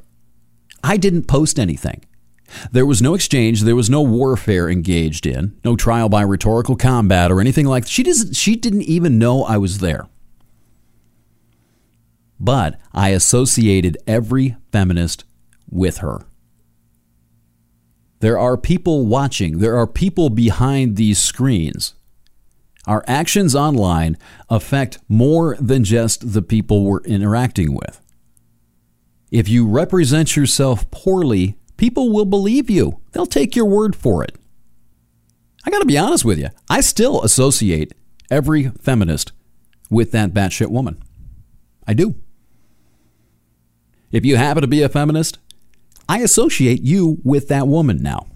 I 0.83 0.97
didn't 0.97 1.24
post 1.24 1.59
anything. 1.59 2.05
There 2.72 2.87
was 2.87 3.03
no 3.03 3.14
exchange, 3.14 3.62
there 3.62 3.76
was 3.76 3.91
no 3.91 4.01
warfare 4.01 4.70
engaged 4.70 5.26
in, 5.26 5.59
no 5.64 5.76
trial 5.76 6.09
by 6.09 6.22
rhetorical 6.22 6.74
combat 6.74 7.31
or 7.31 7.41
anything 7.41 7.66
like 7.66 7.85
that. 7.85 7.91
She, 7.91 8.03
doesn't, 8.03 8.35
she 8.35 8.57
didn't 8.57 8.83
even 8.83 9.18
know 9.18 9.45
I 9.45 9.59
was 9.59 9.78
there. 9.78 10.09
But 12.41 12.80
I 12.93 13.11
associated 13.11 13.99
every 14.07 14.57
feminist 14.72 15.24
with 15.68 15.99
her. 15.99 16.26
There 18.20 18.38
are 18.38 18.57
people 18.57 19.07
watching, 19.07 19.59
there 19.59 19.76
are 19.76 19.86
people 19.86 20.30
behind 20.30 20.97
these 20.97 21.20
screens. 21.22 21.95
Our 22.86 23.05
actions 23.07 23.55
online 23.55 24.16
affect 24.49 24.99
more 25.07 25.57
than 25.61 25.84
just 25.84 26.32
the 26.32 26.43
people 26.43 26.84
we're 26.84 27.03
interacting 27.03 27.74
with. 27.74 28.01
If 29.30 29.49
you 29.49 29.66
represent 29.66 30.34
yourself 30.34 30.91
poorly, 30.91 31.57
people 31.76 32.11
will 32.11 32.24
believe 32.24 32.68
you. 32.70 33.01
They'll 33.12 33.26
take 33.26 33.55
your 33.55 33.66
word 33.66 33.95
for 33.95 34.24
it. 34.24 34.36
I 35.64 35.70
got 35.70 35.80
to 35.80 35.86
be 35.86 35.99
honest 35.99 36.24
with 36.24 36.38
you. 36.38 36.49
I 36.68 36.80
still 36.80 37.22
associate 37.22 37.93
every 38.30 38.70
feminist 38.70 39.32
with 39.91 40.11
that 40.12 40.32
batshit 40.32 40.70
woman. 40.70 41.03
I 41.86 41.93
do. 41.93 42.16
If 44.13 44.25
you 44.25 44.37
happen 44.37 44.63
to 44.63 44.67
be 44.67 44.83
a 44.83 44.89
feminist, 44.89 45.39
I 46.09 46.19
associate 46.19 46.83
you 46.83 47.19
with 47.23 47.49
that 47.49 47.69
woman 47.69 48.03
now. 48.03 48.27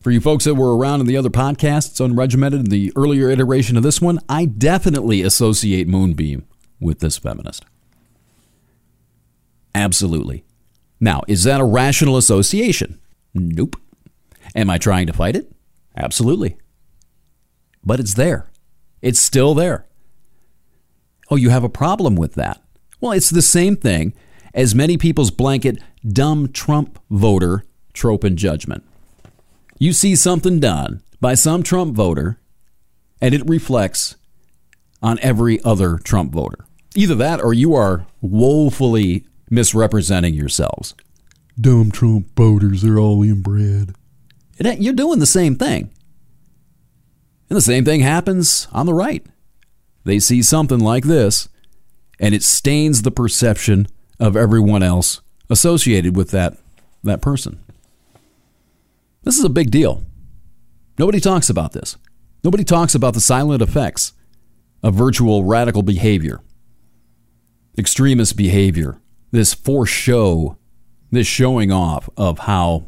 For 0.00 0.10
you 0.12 0.20
folks 0.20 0.44
that 0.44 0.54
were 0.54 0.76
around 0.76 1.00
in 1.00 1.06
the 1.06 1.16
other 1.16 1.30
podcasts, 1.30 2.00
unregimented, 2.00 2.60
in 2.60 2.64
the 2.66 2.92
earlier 2.94 3.28
iteration 3.28 3.76
of 3.76 3.82
this 3.82 4.00
one, 4.00 4.20
I 4.28 4.44
definitely 4.44 5.22
associate 5.22 5.88
Moonbeam 5.88 6.46
with 6.78 7.00
this 7.00 7.18
feminist. 7.18 7.64
Absolutely. 9.74 10.44
Now, 11.00 11.22
is 11.26 11.42
that 11.42 11.60
a 11.60 11.64
rational 11.64 12.16
association? 12.16 13.00
Nope. 13.34 13.76
Am 14.54 14.70
I 14.70 14.78
trying 14.78 15.08
to 15.08 15.12
fight 15.12 15.34
it? 15.34 15.50
Absolutely. 15.96 16.56
But 17.84 17.98
it's 17.98 18.14
there. 18.14 18.50
It's 19.02 19.18
still 19.18 19.54
there. 19.54 19.85
Oh, 21.30 21.36
you 21.36 21.50
have 21.50 21.64
a 21.64 21.68
problem 21.68 22.16
with 22.16 22.34
that. 22.34 22.62
Well, 23.00 23.12
it's 23.12 23.30
the 23.30 23.42
same 23.42 23.76
thing 23.76 24.14
as 24.54 24.74
many 24.74 24.96
people's 24.96 25.30
blanket 25.30 25.78
dumb 26.06 26.52
Trump 26.52 26.98
voter 27.10 27.64
trope 27.92 28.24
and 28.24 28.38
judgment. 28.38 28.84
You 29.78 29.92
see 29.92 30.16
something 30.16 30.60
done 30.60 31.02
by 31.20 31.34
some 31.34 31.62
Trump 31.62 31.94
voter, 31.94 32.38
and 33.20 33.34
it 33.34 33.48
reflects 33.48 34.16
on 35.02 35.18
every 35.20 35.62
other 35.64 35.98
Trump 35.98 36.32
voter. 36.32 36.64
Either 36.94 37.14
that 37.14 37.40
or 37.42 37.52
you 37.52 37.74
are 37.74 38.06
woefully 38.20 39.26
misrepresenting 39.50 40.34
yourselves. 40.34 40.94
Dumb 41.60 41.90
Trump 41.90 42.34
voters, 42.36 42.82
they're 42.82 42.98
all 42.98 43.22
inbred. 43.22 43.94
You're 44.58 44.94
doing 44.94 45.18
the 45.18 45.26
same 45.26 45.56
thing. 45.56 45.90
And 47.48 47.56
the 47.56 47.62
same 47.62 47.84
thing 47.84 48.00
happens 48.00 48.68
on 48.72 48.86
the 48.86 48.94
right. 48.94 49.24
They 50.06 50.20
see 50.20 50.40
something 50.40 50.78
like 50.78 51.02
this, 51.02 51.48
and 52.20 52.32
it 52.32 52.44
stains 52.44 53.02
the 53.02 53.10
perception 53.10 53.88
of 54.20 54.36
everyone 54.36 54.84
else 54.84 55.20
associated 55.50 56.14
with 56.14 56.30
that, 56.30 56.56
that 57.02 57.20
person. 57.20 57.58
This 59.24 59.36
is 59.36 59.44
a 59.44 59.48
big 59.48 59.72
deal. 59.72 60.04
Nobody 60.96 61.18
talks 61.18 61.50
about 61.50 61.72
this. 61.72 61.96
Nobody 62.44 62.62
talks 62.62 62.94
about 62.94 63.14
the 63.14 63.20
silent 63.20 63.60
effects 63.60 64.12
of 64.80 64.94
virtual 64.94 65.42
radical 65.42 65.82
behavior, 65.82 66.40
extremist 67.76 68.36
behavior, 68.36 69.00
this 69.32 69.54
for 69.54 69.86
show, 69.86 70.56
this 71.10 71.26
showing 71.26 71.72
off 71.72 72.08
of 72.16 72.38
how 72.38 72.86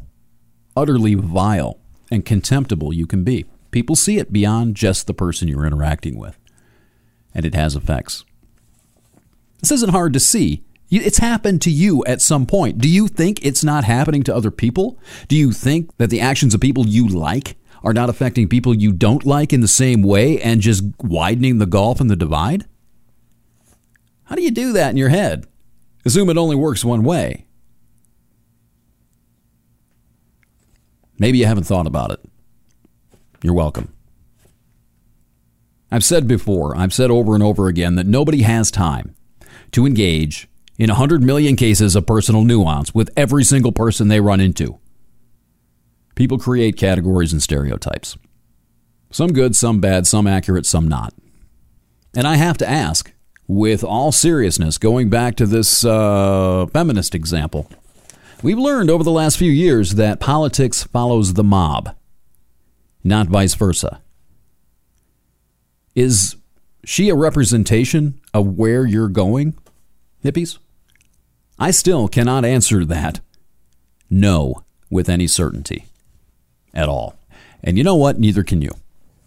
utterly 0.73 1.15
vile 1.15 1.81
and 2.09 2.23
contemptible 2.23 2.93
you 2.93 3.05
can 3.05 3.25
be. 3.25 3.43
People 3.71 3.97
see 3.97 4.19
it 4.19 4.31
beyond 4.31 4.75
just 4.75 5.05
the 5.05 5.13
person 5.13 5.49
you're 5.49 5.65
interacting 5.65 6.17
with, 6.17 6.38
and 7.33 7.45
it 7.45 7.55
has 7.55 7.75
effects. 7.75 8.25
This 9.59 9.71
isn't 9.71 9.91
hard 9.91 10.13
to 10.13 10.19
see 10.19 10.63
it's 10.91 11.19
happened 11.19 11.61
to 11.61 11.71
you 11.71 12.03
at 12.05 12.21
some 12.21 12.45
point. 12.45 12.79
Do 12.79 12.89
you 12.89 13.07
think 13.07 13.45
it's 13.45 13.63
not 13.63 13.83
happening 13.83 14.23
to 14.23 14.35
other 14.35 14.51
people? 14.51 14.97
Do 15.27 15.35
you 15.35 15.51
think 15.51 15.95
that 15.97 16.09
the 16.09 16.19
actions 16.19 16.53
of 16.53 16.61
people 16.61 16.87
you 16.87 17.07
like 17.07 17.57
are 17.83 17.93
not 17.93 18.09
affecting 18.09 18.47
people 18.47 18.73
you 18.73 18.91
don't 18.91 19.25
like 19.25 19.53
in 19.53 19.61
the 19.61 19.67
same 19.67 20.01
way 20.01 20.41
and 20.41 20.61
just 20.61 20.83
widening 20.99 21.59
the 21.59 21.65
gulf 21.65 22.01
and 22.01 22.09
the 22.09 22.15
divide? 22.15 22.65
How 24.25 24.35
do 24.35 24.41
you 24.41 24.51
do 24.51 24.73
that 24.73 24.89
in 24.89 24.97
your 24.97 25.09
head? 25.09 25.45
Assume 26.05 26.29
it 26.29 26.37
only 26.37 26.55
works 26.55 26.83
one 26.83 27.03
way. 27.03 27.45
Maybe 31.17 31.37
you 31.37 31.45
haven't 31.45 31.65
thought 31.65 31.87
about 31.87 32.11
it. 32.11 32.19
You're 33.43 33.53
welcome. 33.53 33.93
I've 35.91 36.03
said 36.03 36.27
before, 36.27 36.77
I've 36.77 36.93
said 36.93 37.09
over 37.09 37.33
and 37.33 37.43
over 37.43 37.67
again 37.67 37.95
that 37.95 38.05
nobody 38.05 38.43
has 38.43 38.69
time 38.69 39.15
to 39.71 39.85
engage 39.85 40.47
in 40.77 40.89
100 40.89 41.23
million 41.23 41.55
cases 41.55 41.95
of 41.95 42.05
personal 42.05 42.43
nuance 42.43 42.93
with 42.93 43.09
every 43.17 43.43
single 43.43 43.71
person 43.71 44.07
they 44.07 44.21
run 44.21 44.39
into. 44.39 44.79
People 46.15 46.37
create 46.37 46.77
categories 46.77 47.33
and 47.33 47.41
stereotypes. 47.41 48.17
Some 49.11 49.33
good, 49.33 49.55
some 49.55 49.79
bad, 49.79 50.05
some 50.05 50.27
accurate, 50.27 50.65
some 50.65 50.87
not. 50.87 51.13
And 52.15 52.27
I 52.27 52.35
have 52.35 52.57
to 52.59 52.69
ask, 52.69 53.13
with 53.47 53.83
all 53.83 54.11
seriousness, 54.11 54.77
going 54.77 55.09
back 55.09 55.35
to 55.37 55.45
this 55.45 55.83
uh, 55.83 56.67
feminist 56.67 57.15
example, 57.15 57.69
we've 58.43 58.57
learned 58.57 58.89
over 58.89 59.03
the 59.03 59.11
last 59.11 59.37
few 59.37 59.51
years 59.51 59.95
that 59.95 60.19
politics 60.19 60.83
follows 60.83 61.33
the 61.33 61.43
mob, 61.43 61.95
not 63.03 63.27
vice 63.27 63.55
versa. 63.55 64.01
Is 65.99 66.37
she 66.85 67.09
a 67.09 67.13
representation 67.13 68.21
of 68.33 68.57
where 68.57 68.85
you're 68.85 69.09
going, 69.09 69.55
hippies? 70.23 70.57
I 71.59 71.71
still 71.71 72.07
cannot 72.07 72.45
answer 72.45 72.85
that 72.85 73.19
no 74.09 74.63
with 74.89 75.09
any 75.09 75.27
certainty 75.27 75.87
at 76.73 76.87
all. 76.87 77.15
And 77.61 77.77
you 77.77 77.83
know 77.83 77.97
what? 77.97 78.17
Neither 78.17 78.43
can 78.43 78.61
you. 78.61 78.71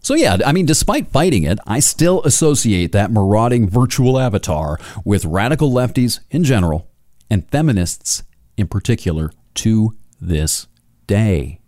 So, 0.01 0.15
yeah, 0.15 0.39
I 0.47 0.53
mean, 0.53 0.65
despite 0.65 1.13
fighting 1.13 1.43
it, 1.43 1.59
I 1.67 1.79
still 1.79 2.23
associate 2.23 2.93
that 2.93 3.13
marauding 3.13 3.69
virtual 3.69 4.19
avatar 4.19 4.79
with 5.05 5.27
radical 5.27 5.71
lefties 5.71 6.21
in 6.31 6.43
general 6.43 6.89
and 7.29 7.47
feminists 7.51 8.23
in 8.57 8.67
particular 8.67 9.31
to 9.57 9.95
this 10.23 10.69
day. 11.07 11.61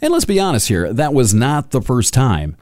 And 0.00 0.14
let's 0.14 0.24
be 0.24 0.40
honest 0.40 0.68
here, 0.68 0.94
that 0.94 1.12
was 1.12 1.34
not 1.34 1.72
the 1.72 1.82
first 1.82 2.14
time 2.14 2.56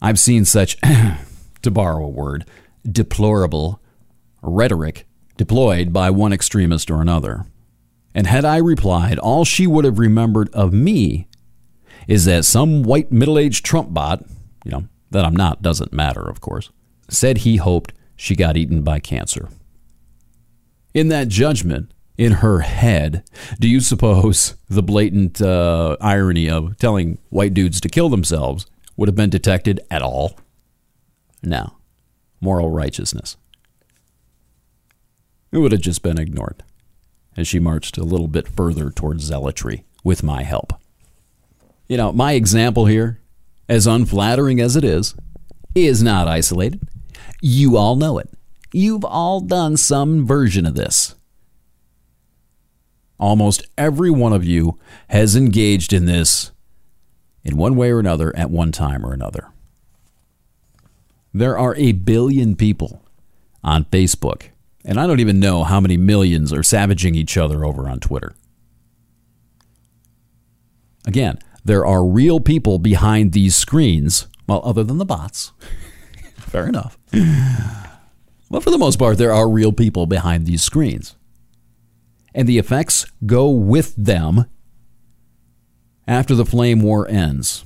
I've 0.00 0.18
seen 0.18 0.44
such, 0.44 0.76
to 1.62 1.70
borrow 1.70 2.04
a 2.04 2.08
word, 2.08 2.44
deplorable 2.90 3.80
rhetoric 4.42 5.06
deployed 5.36 5.92
by 5.92 6.10
one 6.10 6.32
extremist 6.32 6.90
or 6.90 7.00
another. 7.00 7.46
And 8.14 8.26
had 8.26 8.44
I 8.44 8.56
replied, 8.58 9.18
all 9.18 9.44
she 9.44 9.66
would 9.66 9.84
have 9.84 9.98
remembered 9.98 10.50
of 10.52 10.72
me 10.72 11.28
is 12.06 12.24
that 12.24 12.44
some 12.44 12.82
white 12.82 13.12
middle 13.12 13.38
aged 13.38 13.64
Trump 13.64 13.92
bot, 13.92 14.24
you 14.64 14.70
know, 14.70 14.88
that 15.10 15.24
I'm 15.24 15.36
not 15.36 15.62
doesn't 15.62 15.92
matter, 15.92 16.28
of 16.28 16.40
course, 16.40 16.70
said 17.08 17.38
he 17.38 17.56
hoped 17.56 17.92
she 18.16 18.34
got 18.34 18.56
eaten 18.56 18.82
by 18.82 18.98
cancer. 18.98 19.48
In 20.94 21.08
that 21.08 21.28
judgment, 21.28 21.92
in 22.16 22.32
her 22.32 22.60
head, 22.60 23.22
do 23.60 23.68
you 23.68 23.80
suppose 23.80 24.56
the 24.68 24.82
blatant 24.82 25.40
uh, 25.40 25.96
irony 26.00 26.50
of 26.50 26.76
telling 26.78 27.18
white 27.28 27.54
dudes 27.54 27.80
to 27.80 27.88
kill 27.88 28.08
themselves 28.08 28.66
would 28.98 29.08
have 29.08 29.16
been 29.16 29.30
detected 29.30 29.80
at 29.90 30.02
all? 30.02 30.36
No. 31.42 31.76
Moral 32.40 32.70
righteousness. 32.70 33.36
It 35.52 35.58
would 35.58 35.72
have 35.72 35.80
just 35.80 36.02
been 36.02 36.18
ignored 36.18 36.64
as 37.36 37.46
she 37.46 37.60
marched 37.60 37.96
a 37.96 38.02
little 38.02 38.26
bit 38.26 38.48
further 38.48 38.90
towards 38.90 39.22
zealotry 39.22 39.84
with 40.02 40.24
my 40.24 40.42
help. 40.42 40.72
You 41.86 41.96
know, 41.96 42.12
my 42.12 42.32
example 42.32 42.86
here, 42.86 43.20
as 43.68 43.86
unflattering 43.86 44.60
as 44.60 44.74
it 44.74 44.84
is, 44.84 45.14
is 45.76 46.02
not 46.02 46.26
isolated. 46.26 46.80
You 47.40 47.76
all 47.76 47.94
know 47.94 48.18
it. 48.18 48.28
You've 48.72 49.04
all 49.04 49.40
done 49.40 49.76
some 49.76 50.26
version 50.26 50.66
of 50.66 50.74
this. 50.74 51.14
Almost 53.20 53.62
every 53.78 54.10
one 54.10 54.32
of 54.32 54.44
you 54.44 54.78
has 55.08 55.36
engaged 55.36 55.92
in 55.92 56.06
this 56.06 56.50
in 57.44 57.56
one 57.56 57.76
way 57.76 57.90
or 57.90 57.98
another 57.98 58.34
at 58.36 58.50
one 58.50 58.72
time 58.72 59.04
or 59.04 59.12
another. 59.12 59.48
There 61.32 61.58
are 61.58 61.74
a 61.76 61.92
billion 61.92 62.56
people 62.56 63.02
on 63.62 63.84
Facebook 63.86 64.48
and 64.84 64.98
I 64.98 65.06
don't 65.06 65.20
even 65.20 65.38
know 65.38 65.64
how 65.64 65.80
many 65.80 65.98
millions 65.98 66.50
are 66.50 66.62
savaging 66.62 67.14
each 67.14 67.36
other 67.36 67.64
over 67.64 67.88
on 67.90 68.00
Twitter. 68.00 68.34
Again, 71.06 71.38
there 71.62 71.84
are 71.84 72.04
real 72.04 72.40
people 72.40 72.78
behind 72.78 73.32
these 73.32 73.54
screens, 73.54 74.28
well, 74.46 74.62
other 74.64 74.82
than 74.82 74.96
the 74.96 75.04
bots. 75.04 75.52
Fair 76.36 76.66
enough. 76.66 76.98
But 78.50 78.62
for 78.62 78.70
the 78.70 78.78
most 78.78 78.98
part, 78.98 79.18
there 79.18 79.32
are 79.32 79.48
real 79.48 79.72
people 79.72 80.06
behind 80.06 80.46
these 80.46 80.62
screens. 80.62 81.16
And 82.34 82.48
the 82.48 82.56
effects 82.56 83.04
go 83.26 83.50
with 83.50 83.94
them 83.96 84.46
after 86.08 86.34
the 86.34 86.46
flame 86.46 86.80
war 86.80 87.06
ends. 87.06 87.64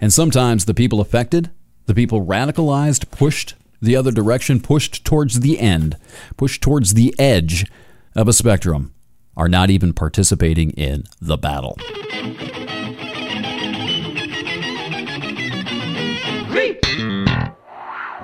And 0.00 0.12
sometimes 0.12 0.64
the 0.64 0.74
people 0.74 1.00
affected, 1.00 1.50
the 1.84 1.94
people 1.94 2.24
radicalized, 2.24 3.10
pushed 3.10 3.54
the 3.82 3.94
other 3.94 4.10
direction, 4.10 4.60
pushed 4.60 5.04
towards 5.04 5.40
the 5.40 5.60
end, 5.60 5.96
pushed 6.38 6.62
towards 6.62 6.94
the 6.94 7.14
edge 7.18 7.66
of 8.16 8.26
a 8.26 8.32
spectrum, 8.32 8.94
are 9.36 9.48
not 9.48 9.68
even 9.68 9.92
participating 9.92 10.70
in 10.70 11.04
the 11.20 11.36
battle. 11.36 11.76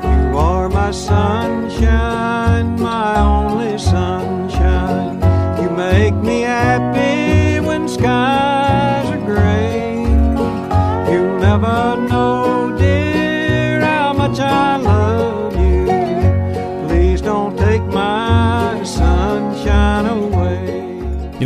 You 0.03 0.38
are 0.38 0.68
my 0.68 0.90
sunshine, 0.90 2.80
my 2.80 3.20
only 3.20 3.78
sunshine. 3.78 4.45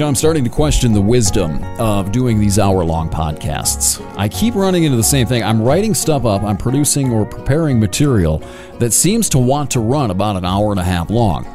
You 0.01 0.05
know, 0.05 0.09
I'm 0.09 0.15
starting 0.15 0.45
to 0.45 0.51
question 0.51 0.95
the 0.95 1.01
wisdom 1.03 1.63
of 1.79 2.11
doing 2.11 2.41
these 2.41 2.59
hour 2.59 2.83
long 2.83 3.11
podcasts. 3.11 4.03
I 4.17 4.31
keep 4.31 4.55
running 4.55 4.85
into 4.85 4.97
the 4.97 5.03
same 5.03 5.27
thing. 5.27 5.43
I'm 5.43 5.61
writing 5.61 5.93
stuff 5.93 6.25
up, 6.25 6.43
I'm 6.43 6.57
producing 6.57 7.13
or 7.13 7.27
preparing 7.27 7.79
material 7.79 8.43
that 8.79 8.95
seems 8.95 9.29
to 9.29 9.39
want 9.39 9.71
to 9.73 9.81
run 9.81 10.11
about 10.11 10.37
an 10.37 10.47
hour 10.47 10.71
and 10.71 10.81
a 10.81 10.83
half 10.83 11.11
long, 11.11 11.47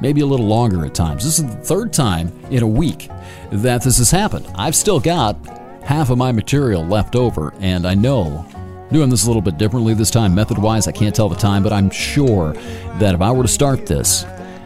maybe 0.00 0.22
a 0.22 0.26
little 0.26 0.48
longer 0.48 0.84
at 0.84 0.92
times. 0.92 1.22
This 1.22 1.38
is 1.38 1.46
the 1.46 1.62
third 1.62 1.92
time 1.92 2.32
in 2.50 2.64
a 2.64 2.66
week 2.66 3.10
that 3.52 3.84
this 3.84 3.98
has 3.98 4.10
happened. 4.10 4.48
I've 4.56 4.74
still 4.74 4.98
got 4.98 5.36
half 5.84 6.10
of 6.10 6.18
my 6.18 6.32
material 6.32 6.84
left 6.84 7.14
over, 7.14 7.54
and 7.60 7.86
I 7.86 7.94
know 7.94 8.44
doing 8.90 9.08
this 9.08 9.22
a 9.22 9.28
little 9.28 9.40
bit 9.40 9.56
differently 9.56 9.94
this 9.94 10.10
time, 10.10 10.34
method 10.34 10.58
wise. 10.58 10.88
I 10.88 10.92
can't 10.92 11.14
tell 11.14 11.28
the 11.28 11.36
time, 11.36 11.62
but 11.62 11.72
I'm 11.72 11.90
sure 11.90 12.54
that 12.98 13.14
if 13.14 13.20
I 13.20 13.30
were 13.30 13.44
to 13.44 13.48
start 13.48 13.86
this, 13.86 14.24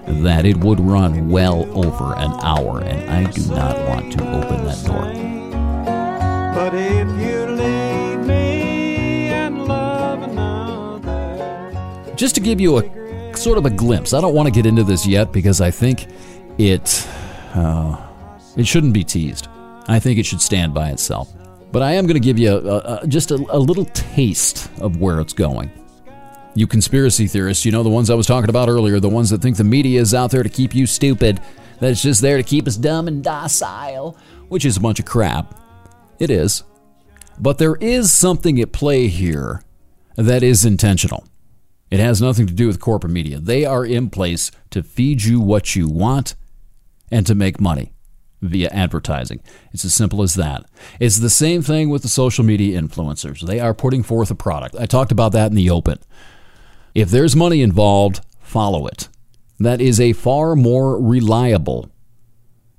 that 0.08 0.46
it 0.46 0.56
would 0.58 0.80
run 0.80 1.28
well 1.28 1.68
over 1.76 2.16
an 2.16 2.32
hour, 2.42 2.80
and 2.80 3.10
I 3.10 3.30
do 3.30 3.46
not 3.48 3.76
want 3.88 4.12
to 4.12 4.30
open 4.30 4.64
that 4.64 4.84
door. 4.84 5.12
But 6.54 6.74
if 6.74 7.08
you 7.20 7.46
leave 7.54 8.26
me 8.26 9.28
and 9.28 9.66
love 9.66 10.22
another. 10.22 11.74
Just 12.16 12.34
to 12.36 12.40
give 12.40 12.60
you 12.60 12.78
a 12.78 13.36
sort 13.36 13.58
of 13.58 13.66
a 13.66 13.70
glimpse, 13.70 14.12
I 14.14 14.20
don't 14.20 14.34
want 14.34 14.46
to 14.46 14.52
get 14.52 14.66
into 14.66 14.82
this 14.82 15.06
yet 15.06 15.32
because 15.32 15.60
I 15.60 15.70
think 15.70 16.08
it 16.58 17.06
uh, 17.54 17.96
it 18.56 18.66
shouldn't 18.66 18.94
be 18.94 19.04
teased. 19.04 19.48
I 19.86 20.00
think 20.00 20.18
it 20.18 20.26
should 20.26 20.40
stand 20.42 20.74
by 20.74 20.90
itself. 20.90 21.32
But 21.70 21.82
I 21.82 21.92
am 21.92 22.06
going 22.06 22.14
to 22.14 22.20
give 22.20 22.38
you 22.38 22.52
a, 22.52 23.00
a, 23.02 23.06
just 23.06 23.30
a, 23.30 23.34
a 23.50 23.58
little 23.58 23.84
taste 23.86 24.70
of 24.80 25.00
where 25.00 25.20
it's 25.20 25.32
going. 25.34 25.70
You 26.58 26.66
conspiracy 26.66 27.28
theorists, 27.28 27.64
you 27.64 27.70
know, 27.70 27.84
the 27.84 27.88
ones 27.88 28.10
I 28.10 28.16
was 28.16 28.26
talking 28.26 28.50
about 28.50 28.68
earlier, 28.68 28.98
the 28.98 29.08
ones 29.08 29.30
that 29.30 29.40
think 29.40 29.58
the 29.58 29.62
media 29.62 30.00
is 30.00 30.12
out 30.12 30.32
there 30.32 30.42
to 30.42 30.48
keep 30.48 30.74
you 30.74 30.86
stupid, 30.86 31.40
that 31.78 31.92
it's 31.92 32.02
just 32.02 32.20
there 32.20 32.36
to 32.36 32.42
keep 32.42 32.66
us 32.66 32.76
dumb 32.76 33.06
and 33.06 33.22
docile, 33.22 34.18
which 34.48 34.64
is 34.64 34.76
a 34.76 34.80
bunch 34.80 34.98
of 34.98 35.06
crap. 35.06 35.54
It 36.18 36.30
is. 36.30 36.64
But 37.38 37.58
there 37.58 37.76
is 37.76 38.12
something 38.12 38.60
at 38.60 38.72
play 38.72 39.06
here 39.06 39.62
that 40.16 40.42
is 40.42 40.64
intentional. 40.64 41.28
It 41.92 42.00
has 42.00 42.20
nothing 42.20 42.48
to 42.48 42.54
do 42.54 42.66
with 42.66 42.80
corporate 42.80 43.12
media. 43.12 43.38
They 43.38 43.64
are 43.64 43.86
in 43.86 44.10
place 44.10 44.50
to 44.70 44.82
feed 44.82 45.22
you 45.22 45.40
what 45.40 45.76
you 45.76 45.88
want 45.88 46.34
and 47.08 47.24
to 47.28 47.36
make 47.36 47.60
money 47.60 47.92
via 48.42 48.68
advertising. 48.70 49.42
It's 49.72 49.84
as 49.84 49.94
simple 49.94 50.22
as 50.22 50.34
that. 50.34 50.64
It's 50.98 51.18
the 51.18 51.30
same 51.30 51.62
thing 51.62 51.88
with 51.88 52.02
the 52.02 52.08
social 52.08 52.44
media 52.44 52.82
influencers. 52.82 53.46
They 53.46 53.60
are 53.60 53.74
putting 53.74 54.02
forth 54.02 54.32
a 54.32 54.34
product. 54.34 54.74
I 54.74 54.86
talked 54.86 55.12
about 55.12 55.30
that 55.32 55.50
in 55.50 55.54
the 55.54 55.70
open. 55.70 56.00
If 56.98 57.10
there's 57.10 57.36
money 57.36 57.62
involved, 57.62 58.22
follow 58.40 58.88
it. 58.88 59.08
That 59.60 59.80
is 59.80 60.00
a 60.00 60.14
far 60.14 60.56
more 60.56 61.00
reliable 61.00 61.92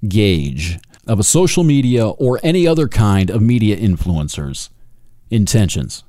gauge 0.05 0.77
of 1.07 1.21
a 1.21 1.23
social 1.23 1.63
media 1.63 2.05
or 2.05 2.37
any 2.43 2.67
other 2.67 2.89
kind 2.89 3.29
of 3.29 3.41
media 3.41 3.77
influencers' 3.77 4.71
intentions. 5.29 6.03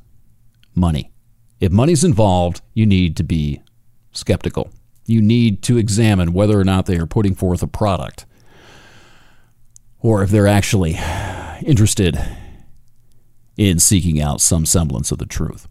Money. 0.74 1.12
If 1.60 1.70
money's 1.70 2.02
involved, 2.02 2.62
you 2.74 2.84
need 2.84 3.16
to 3.16 3.22
be 3.22 3.62
skeptical. 4.10 4.72
You 5.06 5.22
need 5.22 5.62
to 5.62 5.78
examine 5.78 6.32
whether 6.32 6.58
or 6.58 6.64
not 6.64 6.86
they 6.86 6.98
are 6.98 7.06
putting 7.06 7.36
forth 7.36 7.62
a 7.62 7.68
product 7.68 8.26
or 10.00 10.24
if 10.24 10.30
they're 10.30 10.48
actually 10.48 10.98
interested 11.64 12.18
in 13.56 13.78
seeking 13.78 14.20
out 14.20 14.40
some 14.40 14.66
semblance 14.66 15.12
of 15.12 15.18
the 15.18 15.26
truth. 15.26 15.68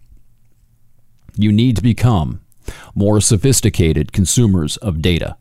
You 1.40 1.54
need 1.54 1.78
to 1.78 1.82
become 1.82 2.42
more 2.94 3.22
sophisticated 3.22 4.12
consumers 4.12 4.76
of 4.76 5.02
data. 5.02 5.38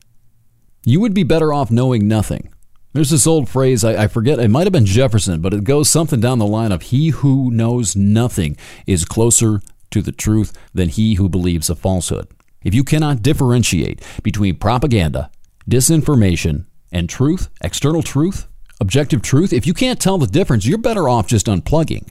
You 0.85 1.01
would 1.01 1.13
be 1.13 1.25
better 1.25 1.53
off 1.53 1.73
knowing 1.73 2.07
nothing. 2.07 2.51
There's 2.93 3.11
this 3.11 3.27
old 3.27 3.49
phrase, 3.49 3.83
I, 3.83 4.05
I, 4.05 4.07
forget, 4.07 4.39
it 4.39 4.49
might 4.49 4.65
have 4.65 4.73
been 4.73 4.87
Jefferson, 4.87 5.41
but 5.41 5.53
it 5.53 5.65
goes 5.65 5.91
something 5.91 6.21
down 6.21 6.39
the 6.39 6.47
line 6.47 6.71
of 6.71 6.83
He 6.83 7.09
who 7.09 7.51
knows 7.51 7.97
nothing 7.97 8.57
is 8.87 9.05
closer 9.05 9.61
to 9.91 10.01
the 10.01 10.13
truth 10.13 10.57
than 10.73 10.89
he 10.89 11.15
who 11.15 11.29
believes 11.29 11.69
a 11.69 11.75
falsehood. 11.75 12.29
If 12.63 12.75
you 12.75 12.85
cannot 12.85 13.23
differentiate 13.23 14.01
between 14.23 14.55
propaganda, 14.55 15.33
disinformation, 15.69 16.67
and 16.93 17.09
truth, 17.09 17.49
external 17.61 18.05
truth, 18.05 18.47
objective 18.81 19.21
truth, 19.21 19.53
if 19.53 19.67
you 19.67 19.75
can't 19.75 20.01
tell 20.01 20.17
the 20.17 20.29
difference, 20.29 20.65
you're 20.65 20.79
better 20.79 21.09
off 21.09 21.27
just 21.27 21.47
unplugging 21.47 22.09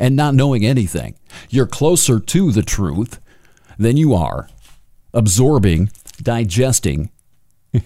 and 0.00 0.16
not 0.16 0.34
knowing 0.34 0.64
anything. 0.64 1.14
You're 1.50 1.66
closer 1.66 2.18
to 2.18 2.50
the 2.50 2.62
truth 2.62 3.20
than 3.78 3.96
you 3.96 4.14
are 4.14 4.48
absorbing, 5.12 5.90
digesting, 6.22 7.10
and, 7.72 7.82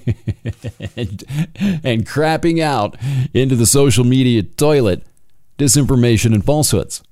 and 1.57 2.07
crapping 2.07 2.61
out 2.61 2.97
into 3.35 3.57
the 3.57 3.67
social 3.67 4.05
media 4.05 4.43
toilet 4.43 5.05
disinformation 5.59 6.35
and 6.35 6.45
falsehoods. 6.45 7.03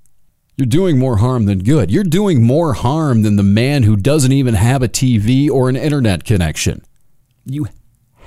You're 0.57 0.67
doing 0.67 0.99
more 0.99 1.19
harm 1.19 1.47
than 1.47 1.61
good. 1.61 1.91
You're 1.91 2.05
doing 2.05 2.43
more 2.43 2.75
harm 2.75 3.23
than 3.23 3.37
the 3.37 3.43
man 3.43 3.85
who 3.85 3.97
doesn't 3.97 4.33
even 4.33 4.55
have 4.55 4.83
a 4.83 4.89
TV 4.89 5.51
or 5.51 5.69
an 5.69 5.77
internet 5.77 6.25
connection. 6.25 6.85
You 7.47 7.69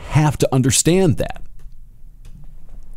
have 0.07 0.37
to 0.39 0.53
understand 0.53 1.17
that. 1.17 1.44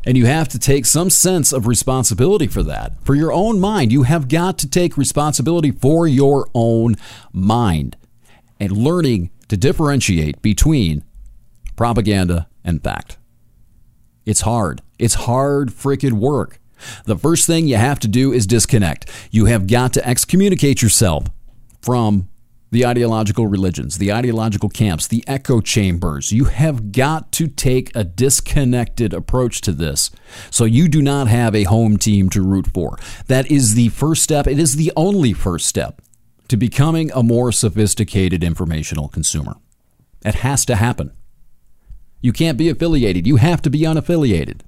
And 0.04 0.16
you 0.16 0.26
have 0.26 0.48
to 0.48 0.58
take 0.58 0.86
some 0.86 1.10
sense 1.10 1.52
of 1.52 1.66
responsibility 1.66 2.46
for 2.46 2.62
that. 2.62 2.94
For 3.04 3.14
your 3.14 3.32
own 3.32 3.60
mind, 3.60 3.92
you 3.92 4.04
have 4.04 4.28
got 4.28 4.58
to 4.58 4.68
take 4.68 4.96
responsibility 4.96 5.70
for 5.70 6.06
your 6.06 6.48
own 6.54 6.96
mind 7.32 7.96
and 8.60 8.72
learning 8.72 9.30
to 9.48 9.56
differentiate 9.56 10.40
between 10.40 11.04
propaganda 11.76 12.48
and 12.64 12.82
fact. 12.82 13.18
It's 14.24 14.42
hard. 14.42 14.82
It's 14.98 15.14
hard 15.14 15.70
freaking 15.70 16.14
work. 16.14 16.60
The 17.04 17.16
first 17.16 17.46
thing 17.46 17.66
you 17.66 17.76
have 17.76 17.98
to 18.00 18.08
do 18.08 18.32
is 18.32 18.46
disconnect. 18.46 19.10
You 19.30 19.46
have 19.46 19.66
got 19.66 19.92
to 19.94 20.06
excommunicate 20.06 20.82
yourself 20.82 21.24
from 21.80 22.27
the 22.70 22.84
ideological 22.84 23.46
religions, 23.46 23.98
the 23.98 24.12
ideological 24.12 24.68
camps, 24.68 25.06
the 25.06 25.24
echo 25.26 25.60
chambers. 25.60 26.32
You 26.32 26.44
have 26.44 26.92
got 26.92 27.32
to 27.32 27.46
take 27.46 27.94
a 27.94 28.04
disconnected 28.04 29.14
approach 29.14 29.60
to 29.62 29.72
this 29.72 30.10
so 30.50 30.64
you 30.64 30.88
do 30.88 31.00
not 31.00 31.28
have 31.28 31.54
a 31.54 31.64
home 31.64 31.96
team 31.96 32.28
to 32.30 32.42
root 32.42 32.66
for. 32.66 32.98
That 33.26 33.50
is 33.50 33.74
the 33.74 33.88
first 33.88 34.22
step. 34.22 34.46
It 34.46 34.58
is 34.58 34.76
the 34.76 34.92
only 34.96 35.32
first 35.32 35.66
step 35.66 36.02
to 36.48 36.56
becoming 36.56 37.10
a 37.12 37.22
more 37.22 37.52
sophisticated 37.52 38.44
informational 38.44 39.08
consumer. 39.08 39.56
It 40.24 40.36
has 40.36 40.64
to 40.66 40.76
happen. 40.76 41.12
You 42.20 42.32
can't 42.32 42.58
be 42.58 42.68
affiliated, 42.68 43.26
you 43.26 43.36
have 43.36 43.62
to 43.62 43.70
be 43.70 43.80
unaffiliated. 43.80 44.62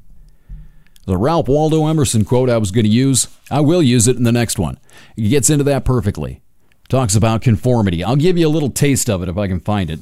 The 1.06 1.16
Ralph 1.16 1.48
Waldo 1.48 1.86
Emerson 1.88 2.24
quote 2.24 2.48
I 2.48 2.58
was 2.58 2.70
going 2.70 2.84
to 2.84 2.90
use, 2.90 3.26
I 3.50 3.60
will 3.60 3.82
use 3.82 4.06
it 4.06 4.16
in 4.16 4.22
the 4.22 4.30
next 4.30 4.58
one. 4.58 4.78
It 5.16 5.28
gets 5.28 5.50
into 5.50 5.64
that 5.64 5.84
perfectly 5.84 6.42
talks 6.90 7.14
about 7.14 7.40
conformity. 7.40 8.04
I'll 8.04 8.16
give 8.16 8.36
you 8.36 8.46
a 8.46 8.50
little 8.50 8.68
taste 8.68 9.08
of 9.08 9.22
it 9.22 9.28
if 9.28 9.38
I 9.38 9.46
can 9.46 9.60
find 9.60 9.88
it. 9.88 10.00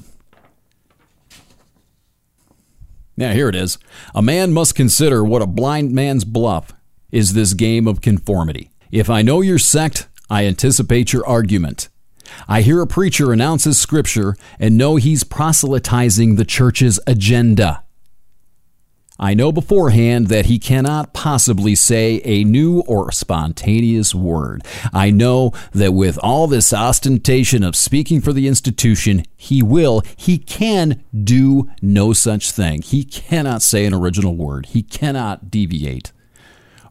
Now, 3.16 3.32
here 3.32 3.49
it 3.49 3.55
is. 3.55 3.78
A 4.14 4.22
man 4.22 4.53
must 4.53 4.74
consider 4.74 5.22
what 5.24 5.43
a 5.43 5.47
blind 5.47 5.93
man's 5.93 6.24
bluff 6.24 6.72
is 7.12 7.34
this 7.34 7.53
game 7.53 7.86
of 7.86 8.01
conformity. 8.01 8.70
If 8.91 9.11
I 9.11 9.22
know 9.22 9.41
your 9.41 9.59
sect, 9.59 10.09
I 10.30 10.47
anticipate 10.47 11.12
your 11.12 11.26
argument. 11.26 11.89
I 12.47 12.62
hear 12.62 12.80
a 12.80 12.86
preacher 12.86 13.32
announces 13.32 13.78
scripture 13.78 14.36
and 14.59 14.78
know 14.78 14.97
he's 14.97 15.24
proselytizing 15.24 16.36
the 16.36 16.45
church's 16.45 17.01
agenda. 17.07 17.82
I 19.20 19.34
know 19.34 19.50
beforehand 19.50 20.28
that 20.28 20.46
he 20.46 20.60
cannot 20.60 21.12
possibly 21.12 21.74
say 21.74 22.20
a 22.24 22.44
new 22.44 22.80
or 22.86 23.10
spontaneous 23.10 24.14
word. 24.14 24.64
I 24.92 25.10
know 25.10 25.52
that 25.72 25.92
with 25.92 26.18
all 26.22 26.46
this 26.46 26.72
ostentation 26.72 27.64
of 27.64 27.74
speaking 27.74 28.20
for 28.20 28.32
the 28.32 28.46
institution, 28.46 29.24
he 29.36 29.60
will, 29.60 30.02
he 30.16 30.38
can 30.38 31.02
do 31.24 31.68
no 31.82 32.12
such 32.12 32.52
thing. 32.52 32.82
He 32.82 33.02
cannot 33.02 33.60
say 33.60 33.84
an 33.86 33.94
original 33.94 34.36
word. 34.36 34.66
He 34.66 34.82
cannot 34.82 35.50
deviate 35.50 36.12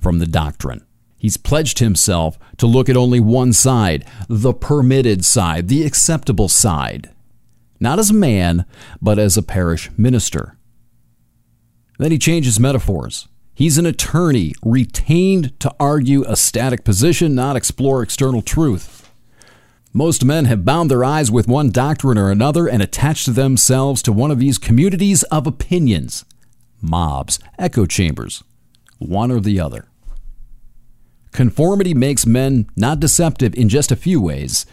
from 0.01 0.19
the 0.19 0.27
doctrine. 0.27 0.85
He's 1.17 1.37
pledged 1.37 1.79
himself 1.79 2.37
to 2.57 2.67
look 2.67 2.89
at 2.89 2.97
only 2.97 3.21
one 3.21 3.53
side, 3.53 4.05
the 4.27 4.53
permitted 4.53 5.23
side, 5.23 5.69
the 5.69 5.85
acceptable 5.85 6.49
side. 6.49 7.09
Not 7.79 7.99
as 7.99 8.09
a 8.09 8.13
man, 8.13 8.65
but 9.01 9.17
as 9.17 9.37
a 9.37 9.43
parish 9.43 9.89
minister. 9.97 10.56
Then 11.97 12.11
he 12.11 12.17
changes 12.17 12.59
metaphors. 12.59 13.27
He's 13.53 13.77
an 13.77 13.87
attorney 13.87 14.53
retained 14.63 15.59
to 15.61 15.73
argue 15.79 16.23
a 16.23 16.35
static 16.35 16.83
position, 16.83 17.33
not 17.33 17.55
explore 17.55 18.03
external 18.03 18.43
truth. 18.43 19.09
Most 19.93 20.23
men 20.23 20.45
have 20.45 20.63
bound 20.63 20.91
their 20.91 21.03
eyes 21.03 21.31
with 21.31 21.47
one 21.47 21.71
doctrine 21.71 22.19
or 22.19 22.29
another 22.29 22.67
and 22.67 22.83
attached 22.83 23.33
themselves 23.33 24.03
to 24.03 24.11
one 24.11 24.29
of 24.29 24.37
these 24.37 24.59
communities 24.59 25.23
of 25.23 25.47
opinions, 25.47 26.23
mobs, 26.81 27.39
echo 27.57 27.87
chambers, 27.87 28.43
one 28.99 29.31
or 29.31 29.39
the 29.39 29.59
other. 29.59 29.87
Conformity 31.31 31.95
makes 31.95 32.27
men 32.27 32.67
not 32.75 32.99
deceptive 32.99 33.55
in 33.55 33.69
just 33.69 33.91
a 33.91 33.95
few 33.95 34.21
ways, 34.21 34.67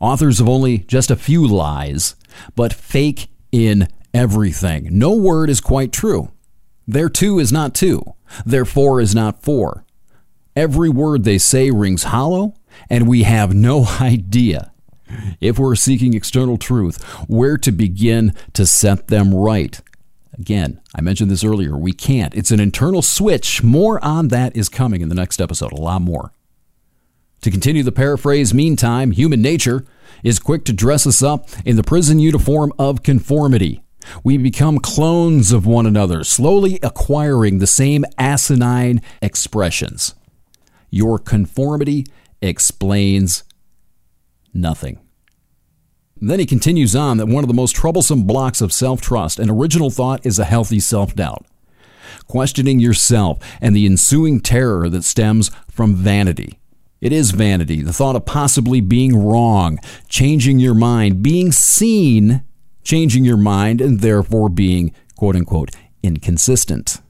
authors 0.00 0.40
of 0.40 0.48
only 0.48 0.78
just 0.78 1.10
a 1.10 1.16
few 1.16 1.46
lies, 1.46 2.16
but 2.56 2.72
fake 2.72 3.28
in 3.50 3.88
everything. 4.14 4.88
No 4.90 5.14
word 5.14 5.50
is 5.50 5.60
quite 5.60 5.92
true. 5.92 6.30
Their 6.86 7.08
two 7.08 7.38
is 7.38 7.52
not 7.52 7.74
two. 7.74 8.02
Their 8.44 8.64
four 8.64 9.00
is 9.00 9.14
not 9.14 9.42
four. 9.42 9.84
Every 10.54 10.90
word 10.90 11.24
they 11.24 11.38
say 11.38 11.70
rings 11.70 12.04
hollow, 12.04 12.54
and 12.90 13.08
we 13.08 13.22
have 13.22 13.54
no 13.54 13.86
idea, 14.00 14.72
if 15.40 15.58
we're 15.58 15.76
seeking 15.76 16.14
external 16.14 16.58
truth, 16.58 17.02
where 17.28 17.56
to 17.58 17.72
begin 17.72 18.34
to 18.54 18.66
set 18.66 19.08
them 19.08 19.34
right. 19.34 19.80
Again, 20.38 20.80
I 20.94 21.02
mentioned 21.02 21.30
this 21.30 21.44
earlier. 21.44 21.76
We 21.76 21.92
can't. 21.92 22.34
It's 22.34 22.50
an 22.50 22.60
internal 22.60 23.02
switch. 23.02 23.62
More 23.62 24.02
on 24.02 24.28
that 24.28 24.56
is 24.56 24.68
coming 24.68 25.02
in 25.02 25.08
the 25.08 25.14
next 25.14 25.40
episode, 25.40 25.72
a 25.72 25.80
lot 25.80 26.02
more. 26.02 26.32
To 27.42 27.50
continue 27.50 27.82
the 27.82 27.92
paraphrase, 27.92 28.54
meantime, 28.54 29.10
human 29.10 29.42
nature 29.42 29.84
is 30.22 30.38
quick 30.38 30.64
to 30.64 30.72
dress 30.72 31.06
us 31.06 31.22
up 31.22 31.48
in 31.64 31.76
the 31.76 31.82
prison 31.82 32.18
uniform 32.18 32.72
of 32.78 33.02
conformity. 33.02 33.81
We 34.24 34.36
become 34.36 34.78
clones 34.78 35.52
of 35.52 35.66
one 35.66 35.86
another, 35.86 36.24
slowly 36.24 36.78
acquiring 36.82 37.58
the 37.58 37.66
same 37.66 38.04
asinine 38.18 39.00
expressions. 39.20 40.14
Your 40.90 41.18
conformity 41.18 42.06
explains 42.40 43.44
nothing. 44.52 44.98
Then 46.20 46.38
he 46.38 46.46
continues 46.46 46.94
on 46.94 47.16
that 47.16 47.26
one 47.26 47.42
of 47.42 47.48
the 47.48 47.54
most 47.54 47.74
troublesome 47.74 48.24
blocks 48.24 48.60
of 48.60 48.72
self 48.72 49.00
trust 49.00 49.40
and 49.40 49.50
original 49.50 49.90
thought 49.90 50.24
is 50.24 50.38
a 50.38 50.44
healthy 50.44 50.78
self 50.78 51.16
doubt. 51.16 51.44
Questioning 52.28 52.78
yourself 52.78 53.38
and 53.60 53.74
the 53.74 53.86
ensuing 53.86 54.40
terror 54.40 54.88
that 54.88 55.02
stems 55.02 55.50
from 55.68 55.94
vanity. 55.96 56.60
It 57.00 57.12
is 57.12 57.32
vanity, 57.32 57.82
the 57.82 57.92
thought 57.92 58.14
of 58.14 58.24
possibly 58.24 58.80
being 58.80 59.16
wrong, 59.16 59.80
changing 60.08 60.60
your 60.60 60.74
mind, 60.74 61.20
being 61.20 61.50
seen, 61.50 62.44
changing 62.82 63.24
your 63.24 63.36
mind, 63.36 63.80
and 63.80 64.00
therefore 64.00 64.48
being, 64.48 64.92
quote 65.16 65.36
unquote, 65.36 65.70
inconsistent. 66.02 67.00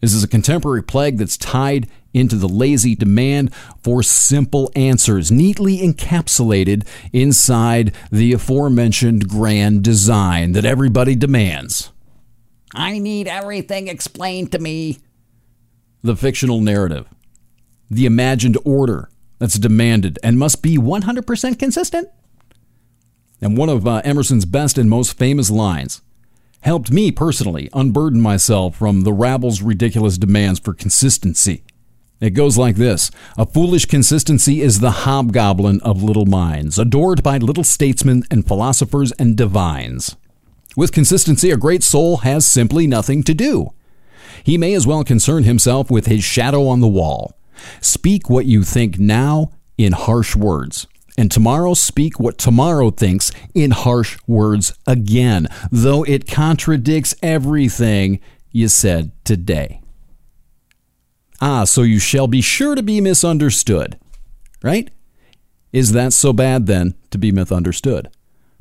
This 0.00 0.14
is 0.14 0.24
a 0.24 0.28
contemporary 0.28 0.82
plague 0.82 1.18
that's 1.18 1.36
tied 1.36 1.88
into 2.12 2.36
the 2.36 2.48
lazy 2.48 2.94
demand 2.94 3.54
for 3.82 4.02
simple 4.02 4.70
answers, 4.74 5.30
neatly 5.30 5.78
encapsulated 5.78 6.86
inside 7.12 7.94
the 8.10 8.32
aforementioned 8.32 9.28
grand 9.28 9.82
design 9.82 10.52
that 10.52 10.64
everybody 10.64 11.14
demands. 11.14 11.92
I 12.74 12.98
need 12.98 13.28
everything 13.28 13.88
explained 13.88 14.52
to 14.52 14.58
me. 14.58 14.98
The 16.02 16.16
fictional 16.16 16.60
narrative, 16.60 17.06
the 17.88 18.06
imagined 18.06 18.58
order 18.64 19.08
that's 19.38 19.58
demanded 19.58 20.18
and 20.22 20.38
must 20.38 20.62
be 20.62 20.78
100% 20.78 21.58
consistent. 21.58 22.08
And 23.42 23.58
one 23.58 23.68
of 23.68 23.86
uh, 23.86 24.00
Emerson's 24.04 24.44
best 24.44 24.78
and 24.78 24.88
most 24.88 25.18
famous 25.18 25.50
lines 25.50 26.00
helped 26.60 26.92
me 26.92 27.10
personally 27.10 27.68
unburden 27.72 28.20
myself 28.20 28.76
from 28.76 29.02
the 29.02 29.12
rabble's 29.12 29.60
ridiculous 29.60 30.16
demands 30.16 30.60
for 30.60 30.72
consistency. 30.72 31.64
It 32.20 32.30
goes 32.30 32.56
like 32.56 32.76
this 32.76 33.10
A 33.36 33.44
foolish 33.44 33.86
consistency 33.86 34.60
is 34.60 34.78
the 34.78 34.92
hobgoblin 34.92 35.80
of 35.82 36.04
little 36.04 36.24
minds, 36.24 36.78
adored 36.78 37.24
by 37.24 37.38
little 37.38 37.64
statesmen 37.64 38.22
and 38.30 38.46
philosophers 38.46 39.10
and 39.18 39.36
divines. 39.36 40.14
With 40.76 40.92
consistency, 40.92 41.50
a 41.50 41.56
great 41.56 41.82
soul 41.82 42.18
has 42.18 42.46
simply 42.46 42.86
nothing 42.86 43.24
to 43.24 43.34
do. 43.34 43.72
He 44.44 44.56
may 44.56 44.72
as 44.74 44.86
well 44.86 45.02
concern 45.02 45.42
himself 45.42 45.90
with 45.90 46.06
his 46.06 46.22
shadow 46.22 46.68
on 46.68 46.80
the 46.80 46.88
wall. 46.88 47.36
Speak 47.80 48.30
what 48.30 48.46
you 48.46 48.62
think 48.62 49.00
now 49.00 49.50
in 49.76 49.92
harsh 49.92 50.36
words 50.36 50.86
and 51.16 51.30
tomorrow 51.30 51.74
speak 51.74 52.18
what 52.18 52.38
tomorrow 52.38 52.90
thinks 52.90 53.30
in 53.54 53.70
harsh 53.70 54.18
words 54.26 54.72
again, 54.86 55.48
though 55.70 56.02
it 56.04 56.26
contradicts 56.26 57.14
everything 57.22 58.20
you 58.50 58.68
said 58.68 59.12
today. 59.24 59.80
Ah, 61.40 61.64
so 61.64 61.82
you 61.82 61.98
shall 61.98 62.28
be 62.28 62.40
sure 62.40 62.74
to 62.74 62.82
be 62.82 63.00
misunderstood, 63.00 63.98
right? 64.62 64.90
Is 65.72 65.92
that 65.92 66.12
so 66.12 66.32
bad 66.32 66.66
then 66.66 66.94
to 67.10 67.18
be 67.18 67.32
misunderstood? 67.32 68.08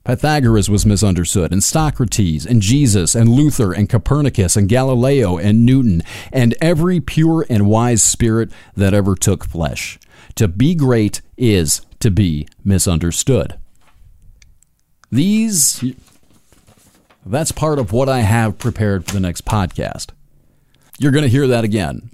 Pythagoras 0.03 0.67
was 0.67 0.83
misunderstood, 0.83 1.51
and 1.51 1.63
Socrates, 1.63 2.43
and 2.43 2.59
Jesus, 2.59 3.13
and 3.13 3.29
Luther, 3.29 3.71
and 3.71 3.87
Copernicus, 3.87 4.55
and 4.55 4.67
Galileo, 4.67 5.37
and 5.37 5.63
Newton, 5.63 6.01
and 6.33 6.55
every 6.59 6.99
pure 6.99 7.45
and 7.49 7.67
wise 7.67 8.01
spirit 8.01 8.51
that 8.75 8.95
ever 8.95 9.15
took 9.15 9.45
flesh. 9.45 9.99
To 10.35 10.47
be 10.47 10.75
great 10.75 11.21
is 11.37 11.85
to 11.99 12.11
be 12.11 12.47
misunderstood. 12.63 13.57
These, 15.11 15.83
that's 17.25 17.51
part 17.51 17.79
of 17.79 17.91
what 17.91 18.09
I 18.09 18.21
have 18.21 18.57
prepared 18.57 19.05
for 19.05 19.13
the 19.13 19.19
next 19.19 19.45
podcast. 19.45 20.11
You're 20.99 21.11
going 21.11 21.23
to 21.23 21.29
hear 21.29 21.47
that 21.47 21.63
again. 21.63 22.11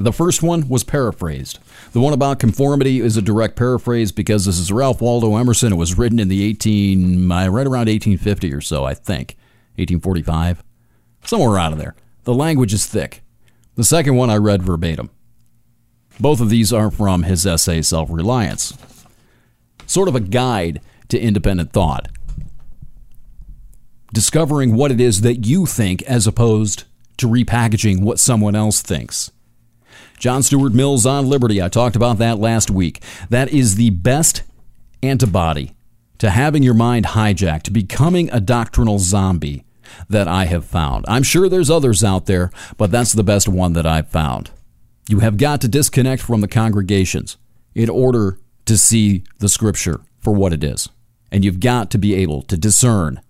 The 0.00 0.12
first 0.12 0.42
one 0.42 0.68
was 0.68 0.84
paraphrased. 0.84 1.58
The 1.92 2.00
one 2.00 2.12
about 2.12 2.38
conformity 2.38 3.00
is 3.00 3.16
a 3.16 3.22
direct 3.22 3.56
paraphrase 3.56 4.12
because 4.12 4.44
this 4.44 4.58
is 4.58 4.70
Ralph 4.70 5.00
Waldo 5.00 5.36
Emerson. 5.36 5.72
It 5.72 5.76
was 5.76 5.98
written 5.98 6.20
in 6.20 6.28
the 6.28 6.44
18, 6.44 7.28
right 7.28 7.46
around 7.46 7.88
1850 7.88 8.54
or 8.54 8.60
so, 8.60 8.84
I 8.84 8.94
think. 8.94 9.36
1845. 9.76 10.62
Somewhere 11.24 11.58
out 11.58 11.72
of 11.72 11.78
there. 11.78 11.96
The 12.24 12.34
language 12.34 12.72
is 12.72 12.86
thick. 12.86 13.22
The 13.74 13.84
second 13.84 14.14
one 14.16 14.30
I 14.30 14.36
read 14.36 14.62
verbatim. 14.62 15.10
Both 16.20 16.40
of 16.40 16.50
these 16.50 16.72
are 16.72 16.90
from 16.90 17.22
his 17.22 17.46
essay 17.46 17.82
Self 17.82 18.08
Reliance. 18.10 18.76
Sort 19.86 20.08
of 20.08 20.14
a 20.14 20.20
guide 20.20 20.80
to 21.08 21.18
independent 21.18 21.72
thought. 21.72 22.08
Discovering 24.12 24.74
what 24.74 24.90
it 24.90 25.00
is 25.00 25.20
that 25.20 25.46
you 25.46 25.66
think 25.66 26.02
as 26.02 26.26
opposed 26.26 26.84
to 27.18 27.28
repackaging 27.28 28.02
what 28.02 28.18
someone 28.18 28.54
else 28.54 28.82
thinks. 28.82 29.30
John 30.18 30.42
Stuart 30.42 30.74
Mill's 30.74 31.06
on 31.06 31.28
Liberty, 31.28 31.62
I 31.62 31.68
talked 31.68 31.94
about 31.94 32.18
that 32.18 32.38
last 32.38 32.70
week. 32.70 33.02
That 33.30 33.50
is 33.50 33.76
the 33.76 33.90
best 33.90 34.42
antibody 35.02 35.74
to 36.18 36.30
having 36.30 36.62
your 36.62 36.74
mind 36.74 37.06
hijacked, 37.06 37.72
becoming 37.72 38.28
a 38.32 38.40
doctrinal 38.40 38.98
zombie 38.98 39.64
that 40.08 40.26
I 40.26 40.46
have 40.46 40.64
found. 40.64 41.04
I'm 41.08 41.22
sure 41.22 41.48
there's 41.48 41.70
others 41.70 42.02
out 42.02 42.26
there, 42.26 42.50
but 42.76 42.90
that's 42.90 43.12
the 43.12 43.22
best 43.22 43.48
one 43.48 43.74
that 43.74 43.86
I've 43.86 44.08
found. 44.08 44.50
You 45.08 45.20
have 45.20 45.38
got 45.38 45.62
to 45.62 45.68
disconnect 45.68 46.22
from 46.22 46.42
the 46.42 46.48
congregations 46.48 47.38
in 47.74 47.88
order 47.88 48.38
to 48.66 48.76
see 48.76 49.24
the 49.38 49.48
scripture 49.48 50.02
for 50.20 50.34
what 50.34 50.52
it 50.52 50.62
is. 50.62 50.90
And 51.32 51.44
you've 51.44 51.60
got 51.60 51.90
to 51.92 51.98
be 51.98 52.14
able 52.14 52.42
to 52.42 52.58
discern 52.58 53.22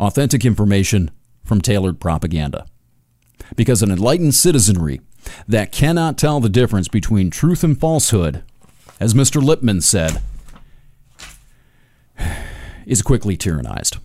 authentic 0.00 0.44
information 0.44 1.12
from 1.44 1.60
tailored 1.60 2.00
propaganda. 2.00 2.66
Because 3.54 3.80
an 3.82 3.92
enlightened 3.92 4.34
citizenry 4.34 5.00
that 5.46 5.70
cannot 5.70 6.18
tell 6.18 6.40
the 6.40 6.48
difference 6.48 6.88
between 6.88 7.30
truth 7.30 7.62
and 7.62 7.78
falsehood, 7.78 8.42
as 8.98 9.14
Mr. 9.14 9.40
Lippmann 9.40 9.80
said, 9.82 10.20
is 12.86 13.02
quickly 13.02 13.36
tyrannized. 13.36 13.98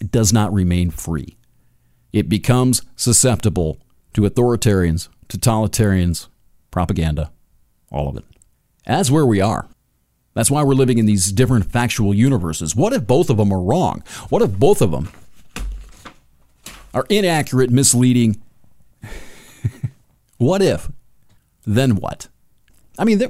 It 0.00 0.10
does 0.10 0.32
not 0.32 0.52
remain 0.54 0.90
free. 0.90 1.36
It 2.12 2.30
becomes 2.30 2.80
susceptible 2.96 3.78
to 4.14 4.22
authoritarians 4.22 5.08
totalitarians, 5.28 6.28
propaganda, 6.70 7.30
all 7.92 8.08
of 8.08 8.16
it. 8.16 8.24
That's 8.86 9.10
where 9.10 9.26
we 9.26 9.40
are. 9.40 9.68
That's 10.34 10.50
why 10.50 10.62
we're 10.62 10.74
living 10.74 10.98
in 10.98 11.06
these 11.06 11.32
different 11.32 11.70
factual 11.70 12.14
universes. 12.14 12.74
What 12.74 12.92
if 12.92 13.06
both 13.06 13.28
of 13.28 13.36
them 13.36 13.52
are 13.52 13.60
wrong? 13.60 14.02
What 14.28 14.42
if 14.42 14.52
both 14.52 14.80
of 14.80 14.90
them 14.90 15.10
are 16.94 17.06
inaccurate, 17.08 17.70
misleading? 17.70 18.40
what 20.38 20.62
if? 20.62 20.90
Then 21.66 21.96
what? 21.96 22.28
I 22.98 23.04
mean, 23.04 23.20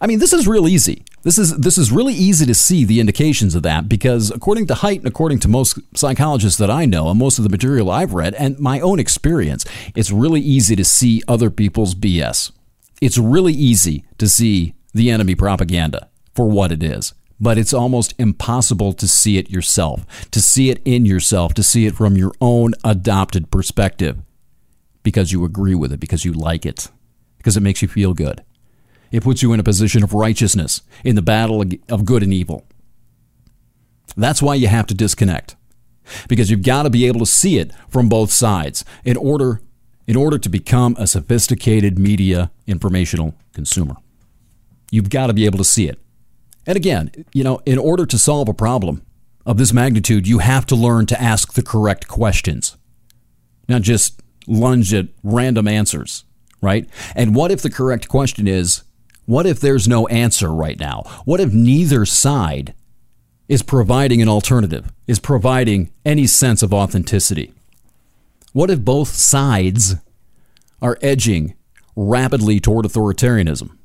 I 0.00 0.06
mean, 0.06 0.18
this 0.18 0.32
is 0.32 0.48
real 0.48 0.66
easy. 0.66 1.04
This 1.22 1.38
is 1.38 1.58
this 1.58 1.76
is 1.76 1.92
really 1.92 2.14
easy 2.14 2.46
to 2.46 2.54
see 2.54 2.84
the 2.84 3.00
indications 3.00 3.54
of 3.54 3.62
that 3.64 3.88
because 3.88 4.30
according 4.30 4.66
to 4.68 4.74
Haidt 4.74 4.98
and 4.98 5.06
according 5.06 5.40
to 5.40 5.48
most 5.48 5.78
psychologists 5.94 6.58
that 6.58 6.70
I 6.70 6.86
know 6.86 7.10
and 7.10 7.18
most 7.18 7.38
of 7.38 7.44
the 7.44 7.50
material 7.50 7.90
I've 7.90 8.14
read 8.14 8.34
and 8.34 8.58
my 8.58 8.80
own 8.80 8.98
experience, 8.98 9.66
it's 9.94 10.10
really 10.10 10.40
easy 10.40 10.74
to 10.76 10.84
see 10.84 11.22
other 11.28 11.50
people's 11.50 11.94
BS. 11.94 12.50
It's 13.02 13.18
really 13.18 13.52
easy 13.52 14.04
to 14.16 14.28
see 14.28 14.74
the 14.94 15.10
enemy 15.10 15.34
propaganda 15.34 16.08
for 16.34 16.48
what 16.48 16.72
it 16.72 16.82
is, 16.82 17.12
but 17.38 17.58
it's 17.58 17.74
almost 17.74 18.14
impossible 18.18 18.94
to 18.94 19.06
see 19.06 19.36
it 19.36 19.50
yourself, 19.50 20.06
to 20.30 20.40
see 20.40 20.70
it 20.70 20.80
in 20.86 21.04
yourself, 21.04 21.52
to 21.54 21.62
see 21.62 21.84
it 21.84 21.94
from 21.94 22.16
your 22.16 22.32
own 22.40 22.72
adopted 22.84 23.50
perspective 23.50 24.18
because 25.02 25.32
you 25.32 25.44
agree 25.44 25.74
with 25.74 25.92
it, 25.92 26.00
because 26.00 26.24
you 26.24 26.32
like 26.32 26.64
it, 26.64 26.88
because 27.36 27.58
it 27.58 27.62
makes 27.62 27.82
you 27.82 27.88
feel 27.88 28.14
good. 28.14 28.42
It 29.10 29.22
puts 29.22 29.42
you 29.42 29.52
in 29.52 29.60
a 29.60 29.64
position 29.64 30.02
of 30.02 30.14
righteousness 30.14 30.82
in 31.04 31.16
the 31.16 31.22
battle 31.22 31.64
of 31.88 32.04
good 32.04 32.22
and 32.22 32.32
evil. 32.32 32.64
That's 34.16 34.42
why 34.42 34.54
you 34.54 34.68
have 34.68 34.86
to 34.86 34.94
disconnect. 34.94 35.56
Because 36.28 36.50
you've 36.50 36.62
got 36.62 36.84
to 36.84 36.90
be 36.90 37.06
able 37.06 37.20
to 37.20 37.26
see 37.26 37.58
it 37.58 37.72
from 37.88 38.08
both 38.08 38.30
sides 38.30 38.84
in 39.04 39.16
order 39.16 39.60
in 40.06 40.16
order 40.16 40.38
to 40.38 40.48
become 40.48 40.96
a 40.98 41.06
sophisticated 41.06 41.96
media 41.96 42.50
informational 42.66 43.34
consumer. 43.52 43.94
You've 44.90 45.10
got 45.10 45.28
to 45.28 45.32
be 45.32 45.46
able 45.46 45.58
to 45.58 45.64
see 45.64 45.88
it. 45.88 46.00
And 46.66 46.76
again, 46.76 47.12
you 47.32 47.44
know, 47.44 47.60
in 47.64 47.78
order 47.78 48.04
to 48.06 48.18
solve 48.18 48.48
a 48.48 48.54
problem 48.54 49.02
of 49.46 49.56
this 49.56 49.72
magnitude, 49.72 50.26
you 50.26 50.38
have 50.38 50.66
to 50.66 50.74
learn 50.74 51.06
to 51.06 51.20
ask 51.20 51.52
the 51.52 51.62
correct 51.62 52.08
questions, 52.08 52.76
not 53.68 53.82
just 53.82 54.20
lunge 54.48 54.92
at 54.92 55.06
random 55.22 55.68
answers, 55.68 56.24
right? 56.60 56.88
And 57.14 57.36
what 57.36 57.52
if 57.52 57.62
the 57.62 57.70
correct 57.70 58.08
question 58.08 58.48
is, 58.48 58.82
what 59.26 59.46
if 59.46 59.60
there's 59.60 59.86
no 59.86 60.06
answer 60.08 60.52
right 60.52 60.78
now? 60.78 61.02
What 61.24 61.40
if 61.40 61.52
neither 61.52 62.04
side 62.04 62.74
is 63.48 63.62
providing 63.62 64.22
an 64.22 64.28
alternative, 64.28 64.92
is 65.06 65.18
providing 65.18 65.90
any 66.04 66.26
sense 66.26 66.62
of 66.62 66.72
authenticity? 66.72 67.52
What 68.52 68.70
if 68.70 68.80
both 68.80 69.08
sides 69.08 69.96
are 70.82 70.98
edging 71.02 71.54
rapidly 71.96 72.60
toward 72.60 72.86
authoritarianism? 72.86 73.76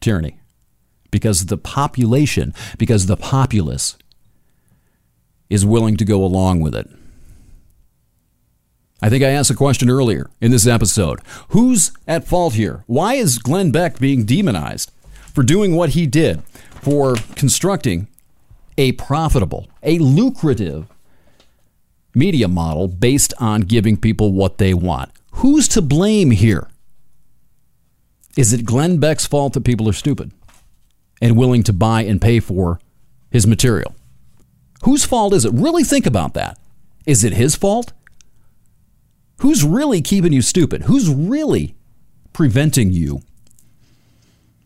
Tyranny. 0.00 0.40
Because 1.10 1.46
the 1.46 1.56
population, 1.56 2.54
because 2.76 3.06
the 3.06 3.16
populace 3.16 3.96
is 5.48 5.64
willing 5.64 5.96
to 5.96 6.04
go 6.04 6.22
along 6.24 6.60
with 6.60 6.74
it. 6.74 6.88
I 9.00 9.08
think 9.08 9.22
I 9.22 9.28
asked 9.28 9.50
a 9.50 9.54
question 9.54 9.88
earlier 9.88 10.28
in 10.40 10.50
this 10.50 10.66
episode. 10.66 11.20
Who's 11.50 11.92
at 12.06 12.26
fault 12.26 12.54
here? 12.54 12.82
Why 12.86 13.14
is 13.14 13.38
Glenn 13.38 13.70
Beck 13.70 13.98
being 13.98 14.24
demonized 14.24 14.90
for 15.32 15.44
doing 15.44 15.76
what 15.76 15.90
he 15.90 16.06
did, 16.06 16.42
for 16.82 17.14
constructing 17.36 18.08
a 18.76 18.92
profitable, 18.92 19.68
a 19.82 19.98
lucrative 19.98 20.86
media 22.14 22.48
model 22.48 22.88
based 22.88 23.32
on 23.38 23.60
giving 23.62 23.96
people 23.96 24.32
what 24.32 24.58
they 24.58 24.74
want? 24.74 25.12
Who's 25.34 25.68
to 25.68 25.82
blame 25.82 26.32
here? 26.32 26.68
Is 28.36 28.52
it 28.52 28.64
Glenn 28.64 28.98
Beck's 28.98 29.26
fault 29.26 29.52
that 29.52 29.64
people 29.64 29.88
are 29.88 29.92
stupid 29.92 30.32
and 31.20 31.36
willing 31.36 31.62
to 31.64 31.72
buy 31.72 32.02
and 32.02 32.20
pay 32.20 32.40
for 32.40 32.80
his 33.30 33.46
material? 33.46 33.94
Whose 34.82 35.04
fault 35.04 35.34
is 35.34 35.44
it? 35.44 35.52
Really 35.52 35.84
think 35.84 36.06
about 36.06 36.34
that. 36.34 36.58
Is 37.06 37.22
it 37.22 37.32
his 37.32 37.54
fault? 37.54 37.92
Who's 39.40 39.62
really 39.62 40.02
keeping 40.02 40.32
you 40.32 40.42
stupid? 40.42 40.82
Who's 40.82 41.08
really 41.08 41.76
preventing 42.32 42.90
you 42.90 43.22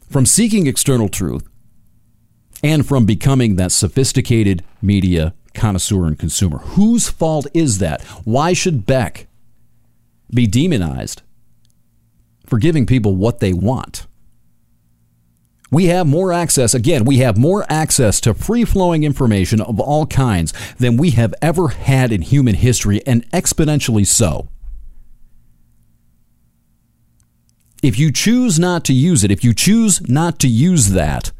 from 0.09 0.25
seeking 0.25 0.66
external 0.66 1.09
truth 1.09 1.47
and 2.62 2.87
from 2.87 3.05
becoming 3.05 3.57
that 3.57 3.73
sophisticated 3.73 4.64
media 4.81 5.35
connoisseur 5.53 6.07
and 6.07 6.18
consumer? 6.18 6.59
Whose 6.59 7.11
fault 7.11 7.47
is 7.53 7.79
that? 7.79 8.03
Why 8.25 8.55
should 8.55 8.87
Beck 8.87 9.27
be 10.35 10.47
demonized 10.47 11.20
for 12.47 12.59
giving 12.59 12.87
people 12.87 13.14
what 13.14 13.41
they 13.41 13.53
want? 13.53 14.07
We 15.70 15.87
have 15.87 16.07
more 16.07 16.33
access, 16.33 16.75
again, 16.75 17.05
we 17.05 17.18
have 17.18 17.39
more 17.39 17.64
access 17.70 18.20
to 18.23 18.35
free 18.35 18.64
flowing 18.64 19.05
information 19.05 19.61
of 19.61 19.81
all 19.81 20.07
kinds 20.07 20.53
than 20.79 20.99
we 20.99 21.11
have 21.11 21.35
ever 21.41 21.68
had 21.68 22.12
in 22.12 22.20
human 22.20 22.55
history, 22.55 23.01
and 23.07 23.31
exponentially 23.33 24.07
so. 24.07 24.49
If 27.83 27.99
you 27.99 28.12
choose 28.12 28.61
not 28.61 28.85
to 28.85 28.93
use 28.93 29.24
it, 29.24 29.33
if 29.33 29.43
you 29.43 29.53
choose 29.53 30.09
not 30.09 30.39
to 30.39 30.49
use 30.49 30.91
that 30.91 31.33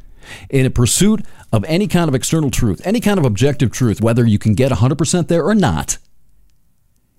in 0.51 0.67
a 0.67 0.71
pursuit 0.71 1.25
of 1.53 1.65
any 1.65 1.87
kind 1.87 2.09
of 2.09 2.15
external 2.15 2.51
truth, 2.51 2.85
any 2.85 3.01
kind 3.01 3.19
of 3.19 3.25
objective 3.25 3.71
truth, 3.71 4.01
whether 4.01 4.27
you 4.27 4.39
can 4.39 4.55
get 4.55 4.73
100% 4.73 5.29
there 5.29 5.45
or 5.45 5.55
not, 5.55 5.99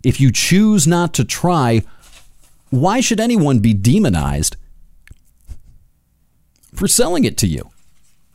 if 0.03 0.19
you 0.19 0.32
choose 0.32 0.86
not 0.86 1.13
to 1.13 1.24
try, 1.24 1.84
why 2.69 2.99
should 2.99 3.21
anyone 3.21 3.59
be 3.59 3.74
demonized 3.74 4.57
for 6.76 6.88
selling 6.88 7.24
it 7.24 7.38
to 7.38 7.47
you? 7.47 7.69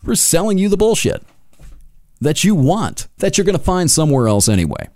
For 0.02 0.14
selling 0.14 0.56
you 0.56 0.70
the 0.70 0.76
bullshit 0.76 1.22
that 2.20 2.44
you 2.44 2.54
want, 2.54 3.08
that 3.18 3.36
you're 3.36 3.44
going 3.44 3.58
to 3.58 3.62
find 3.62 3.90
somewhere 3.90 4.26
else 4.26 4.48
anyway. 4.48 4.88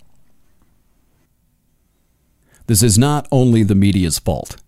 This 2.65 2.81
is 2.81 2.97
not 2.97 3.27
only 3.31 3.61
the 3.63 3.75
media's 3.75 4.17
fault 4.17 4.62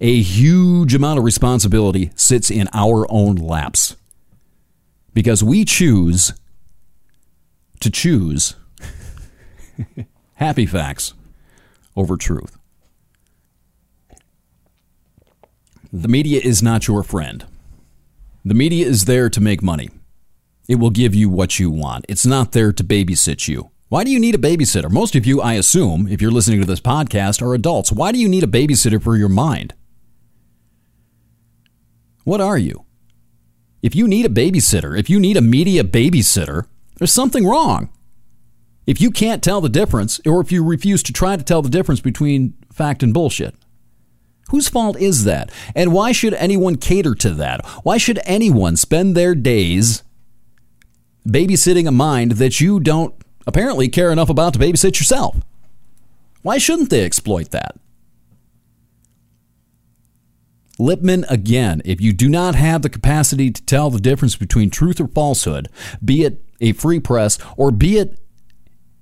a 0.00 0.22
huge 0.22 0.94
amount 0.94 1.18
of 1.18 1.24
responsibility 1.24 2.10
sits 2.14 2.50
in 2.50 2.68
our 2.72 3.06
own 3.10 3.36
laps 3.36 3.96
because 5.12 5.42
we 5.42 5.64
choose 5.64 6.32
to 7.80 7.90
choose 7.90 8.56
happy 10.34 10.66
facts 10.66 11.14
over 11.96 12.16
truth. 12.16 12.56
The 15.92 16.08
media 16.08 16.40
is 16.42 16.62
not 16.62 16.88
your 16.88 17.04
friend. 17.04 17.46
The 18.44 18.54
media 18.54 18.84
is 18.84 19.04
there 19.04 19.30
to 19.30 19.40
make 19.40 19.62
money. 19.62 19.90
It 20.68 20.76
will 20.76 20.90
give 20.90 21.14
you 21.14 21.28
what 21.28 21.58
you 21.58 21.70
want. 21.70 22.04
It's 22.08 22.26
not 22.26 22.52
there 22.52 22.72
to 22.72 22.82
babysit 22.82 23.48
you. 23.48 23.70
Why 23.90 24.02
do 24.02 24.10
you 24.10 24.18
need 24.18 24.34
a 24.34 24.38
babysitter? 24.38 24.90
Most 24.90 25.14
of 25.14 25.24
you, 25.24 25.40
I 25.40 25.52
assume, 25.52 26.08
if 26.08 26.20
you're 26.20 26.32
listening 26.32 26.60
to 26.60 26.66
this 26.66 26.80
podcast, 26.80 27.40
are 27.42 27.54
adults. 27.54 27.92
Why 27.92 28.10
do 28.12 28.18
you 28.18 28.28
need 28.28 28.42
a 28.42 28.48
babysitter 28.48 29.00
for 29.00 29.16
your 29.16 29.28
mind? 29.28 29.74
What 32.24 32.40
are 32.40 32.58
you? 32.58 32.84
If 33.82 33.94
you 33.94 34.08
need 34.08 34.24
a 34.24 34.30
babysitter, 34.30 34.98
if 34.98 35.10
you 35.10 35.20
need 35.20 35.36
a 35.36 35.42
media 35.42 35.84
babysitter, 35.84 36.66
there's 36.96 37.12
something 37.12 37.46
wrong. 37.46 37.90
If 38.86 39.00
you 39.00 39.10
can't 39.10 39.42
tell 39.42 39.60
the 39.60 39.68
difference, 39.68 40.20
or 40.26 40.40
if 40.40 40.50
you 40.50 40.64
refuse 40.64 41.02
to 41.04 41.12
try 41.12 41.36
to 41.36 41.42
tell 41.42 41.62
the 41.62 41.68
difference 41.68 42.00
between 42.00 42.54
fact 42.72 43.02
and 43.02 43.12
bullshit, 43.12 43.54
whose 44.48 44.68
fault 44.68 44.98
is 44.98 45.24
that? 45.24 45.50
And 45.74 45.92
why 45.92 46.12
should 46.12 46.34
anyone 46.34 46.76
cater 46.76 47.14
to 47.16 47.30
that? 47.34 47.64
Why 47.82 47.98
should 47.98 48.20
anyone 48.24 48.76
spend 48.76 49.14
their 49.14 49.34
days 49.34 50.02
babysitting 51.28 51.86
a 51.86 51.92
mind 51.92 52.32
that 52.32 52.60
you 52.60 52.80
don't 52.80 53.14
apparently 53.46 53.88
care 53.88 54.10
enough 54.10 54.30
about 54.30 54.54
to 54.54 54.58
babysit 54.58 54.98
yourself? 54.98 55.36
Why 56.42 56.58
shouldn't 56.58 56.90
they 56.90 57.04
exploit 57.04 57.50
that? 57.50 57.76
Lippmann 60.78 61.24
again, 61.28 61.82
if 61.84 62.00
you 62.00 62.12
do 62.12 62.28
not 62.28 62.54
have 62.54 62.82
the 62.82 62.90
capacity 62.90 63.50
to 63.50 63.64
tell 63.64 63.90
the 63.90 64.00
difference 64.00 64.36
between 64.36 64.70
truth 64.70 65.00
or 65.00 65.06
falsehood, 65.06 65.68
be 66.04 66.24
it 66.24 66.42
a 66.60 66.72
free 66.72 66.98
press 66.98 67.38
or 67.56 67.70
be 67.70 67.98
it 67.98 68.18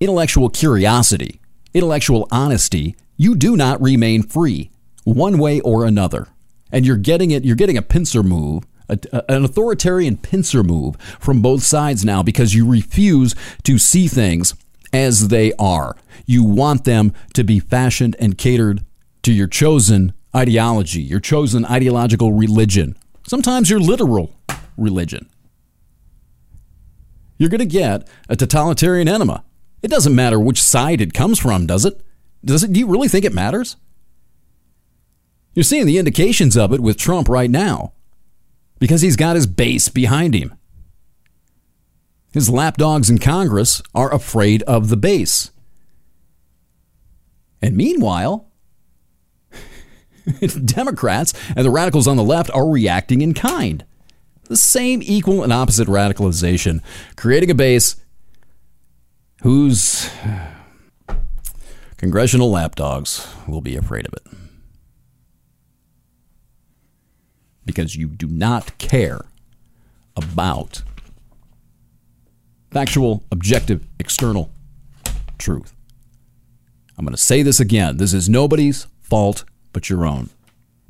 intellectual 0.00 0.50
curiosity, 0.50 1.40
intellectual 1.72 2.28
honesty, 2.30 2.96
you 3.16 3.34
do 3.34 3.56
not 3.56 3.80
remain 3.80 4.22
free 4.22 4.70
one 5.04 5.38
way 5.38 5.60
or 5.60 5.84
another. 5.84 6.28
And 6.70 6.86
you're 6.86 6.96
getting 6.96 7.30
it, 7.30 7.44
you're 7.44 7.56
getting 7.56 7.76
a 7.76 7.82
pincer 7.82 8.22
move, 8.22 8.64
a, 8.88 8.98
an 9.28 9.44
authoritarian 9.44 10.16
pincer 10.16 10.62
move 10.62 10.96
from 11.20 11.40
both 11.40 11.62
sides 11.62 12.04
now 12.04 12.22
because 12.22 12.54
you 12.54 12.68
refuse 12.68 13.34
to 13.64 13.78
see 13.78 14.08
things 14.08 14.54
as 14.92 15.28
they 15.28 15.52
are. 15.54 15.96
You 16.26 16.44
want 16.44 16.84
them 16.84 17.14
to 17.34 17.44
be 17.44 17.60
fashioned 17.60 18.16
and 18.18 18.36
catered 18.36 18.84
to 19.22 19.32
your 19.32 19.46
chosen 19.46 20.12
ideology, 20.34 21.02
your 21.02 21.20
chosen 21.20 21.64
ideological 21.64 22.32
religion, 22.32 22.96
sometimes 23.26 23.70
your 23.70 23.80
literal 23.80 24.34
religion. 24.76 25.28
You're 27.38 27.50
going 27.50 27.58
to 27.58 27.66
get 27.66 28.08
a 28.28 28.36
totalitarian 28.36 29.08
enema. 29.08 29.44
It 29.82 29.90
doesn't 29.90 30.14
matter 30.14 30.38
which 30.38 30.62
side 30.62 31.00
it 31.00 31.12
comes 31.12 31.38
from, 31.38 31.66
does 31.66 31.84
it? 31.84 32.00
Does 32.44 32.62
it? 32.62 32.72
Do 32.72 32.80
you 32.80 32.86
really 32.86 33.08
think 33.08 33.24
it 33.24 33.34
matters? 33.34 33.76
You're 35.54 35.64
seeing 35.64 35.86
the 35.86 35.98
indications 35.98 36.56
of 36.56 36.72
it 36.72 36.80
with 36.80 36.96
Trump 36.96 37.28
right 37.28 37.50
now 37.50 37.92
because 38.78 39.02
he's 39.02 39.16
got 39.16 39.36
his 39.36 39.46
base 39.46 39.88
behind 39.88 40.34
him. 40.34 40.54
His 42.32 42.48
lapdogs 42.48 43.10
in 43.10 43.18
Congress 43.18 43.82
are 43.94 44.12
afraid 44.12 44.62
of 44.62 44.88
the 44.88 44.96
base. 44.96 45.50
And 47.60 47.76
meanwhile, 47.76 48.50
Democrats 50.64 51.32
and 51.56 51.64
the 51.64 51.70
radicals 51.70 52.06
on 52.06 52.16
the 52.16 52.22
left 52.22 52.50
are 52.50 52.68
reacting 52.68 53.22
in 53.22 53.34
kind. 53.34 53.84
The 54.44 54.56
same 54.56 55.02
equal 55.02 55.42
and 55.42 55.52
opposite 55.52 55.88
radicalization, 55.88 56.80
creating 57.16 57.50
a 57.50 57.54
base 57.54 57.96
whose 59.42 60.10
congressional 61.96 62.50
lapdogs 62.50 63.26
will 63.46 63.60
be 63.60 63.76
afraid 63.76 64.06
of 64.06 64.12
it. 64.14 64.26
Because 67.64 67.96
you 67.96 68.08
do 68.08 68.26
not 68.26 68.76
care 68.78 69.24
about 70.16 70.82
factual, 72.70 73.22
objective, 73.30 73.86
external 73.98 74.50
truth. 75.38 75.74
I'm 76.98 77.04
going 77.04 77.14
to 77.14 77.20
say 77.20 77.42
this 77.42 77.60
again. 77.60 77.96
This 77.96 78.12
is 78.12 78.28
nobody's 78.28 78.86
fault 79.00 79.44
but 79.72 79.88
your 79.88 80.06
own. 80.06 80.30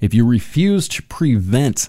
if 0.00 0.12
you 0.12 0.26
refuse 0.26 0.88
to 0.88 1.02
prevent 1.02 1.88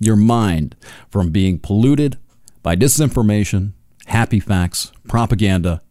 your 0.00 0.16
mind 0.16 0.74
from 1.10 1.30
being 1.30 1.58
polluted 1.58 2.16
by 2.62 2.74
disinformation, 2.74 3.72
happy 4.06 4.40
facts, 4.40 4.92
propaganda, 5.06 5.82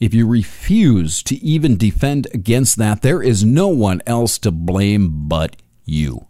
if 0.00 0.12
you 0.12 0.26
refuse 0.26 1.22
to 1.22 1.36
even 1.36 1.76
defend 1.76 2.26
against 2.34 2.76
that, 2.76 3.02
there 3.02 3.22
is 3.22 3.44
no 3.44 3.68
one 3.68 4.02
else 4.04 4.36
to 4.40 4.50
blame 4.50 5.28
but 5.28 5.56
you. 5.84 6.26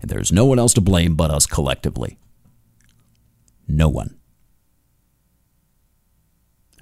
And 0.00 0.10
there's 0.10 0.32
no 0.32 0.44
one 0.46 0.58
else 0.58 0.74
to 0.74 0.80
blame 0.80 1.14
but 1.14 1.30
us 1.30 1.46
collectively. 1.46 2.18
No 3.68 3.88
one. 3.88 4.16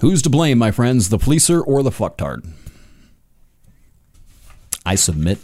Who's 0.01 0.23
to 0.23 0.31
blame, 0.31 0.57
my 0.57 0.71
friends, 0.71 1.11
the 1.11 1.19
fleecer 1.19 1.61
or 1.61 1.83
the 1.83 1.91
fucktard? 1.91 2.51
I 4.87 4.95
submit 4.95 5.39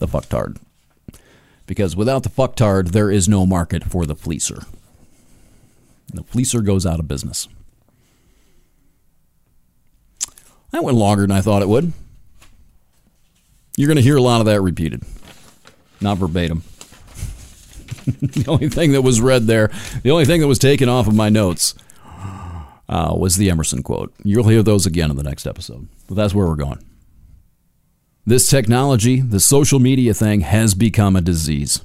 the 0.00 0.08
fucktard. 0.08 0.58
Because 1.66 1.94
without 1.94 2.24
the 2.24 2.28
fucktard, 2.28 2.88
there 2.88 3.10
is 3.10 3.28
no 3.28 3.46
market 3.46 3.84
for 3.84 4.04
the 4.04 4.16
fleecer. 4.16 4.64
The 6.12 6.24
fleecer 6.24 6.64
goes 6.64 6.84
out 6.84 6.98
of 6.98 7.06
business. 7.06 7.48
That 10.72 10.82
went 10.82 10.96
longer 10.96 11.22
than 11.22 11.30
I 11.30 11.40
thought 11.40 11.62
it 11.62 11.68
would. 11.68 11.92
You're 13.76 13.88
going 13.88 13.96
to 13.96 14.02
hear 14.02 14.16
a 14.16 14.22
lot 14.22 14.40
of 14.40 14.46
that 14.46 14.60
repeated, 14.60 15.02
not 16.00 16.18
verbatim. 16.18 16.64
the 18.20 18.44
only 18.48 18.68
thing 18.68 18.92
that 18.92 19.02
was 19.02 19.20
read 19.20 19.46
there, 19.46 19.70
the 20.02 20.10
only 20.10 20.24
thing 20.24 20.40
that 20.40 20.48
was 20.48 20.58
taken 20.58 20.88
off 20.88 21.06
of 21.06 21.14
my 21.14 21.28
notes 21.28 21.74
uh, 22.88 23.14
was 23.16 23.36
the 23.36 23.48
Emerson 23.48 23.82
quote. 23.82 24.12
You'll 24.24 24.48
hear 24.48 24.62
those 24.62 24.86
again 24.86 25.10
in 25.10 25.16
the 25.16 25.22
next 25.22 25.46
episode. 25.46 25.88
But 26.08 26.16
that's 26.16 26.34
where 26.34 26.46
we're 26.46 26.56
going. 26.56 26.84
This 28.30 28.46
technology, 28.46 29.20
the 29.20 29.40
social 29.40 29.80
media 29.80 30.14
thing, 30.14 30.42
has 30.42 30.74
become 30.74 31.16
a 31.16 31.20
disease. 31.20 31.80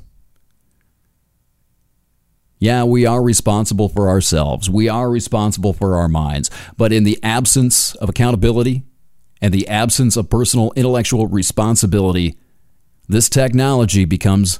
Yeah, 2.60 2.84
we 2.84 3.04
are 3.04 3.24
responsible 3.24 3.90
for 3.90 4.08
ourselves. 4.08 4.70
We 4.70 4.88
are 4.88 5.10
responsible 5.10 5.74
for 5.74 5.96
our 5.96 6.08
minds. 6.08 6.52
But 6.78 6.94
in 6.94 7.04
the 7.04 7.18
absence 7.24 7.96
of 7.96 8.10
accountability 8.10 8.84
and 9.42 9.56
the 9.56 9.68
absence 9.68 10.16
of 10.16 10.30
personal 10.30 10.72
intellectual 10.76 11.26
responsibility, 11.26 12.38
this 13.08 13.28
technology 13.28 14.06
becomes 14.06 14.60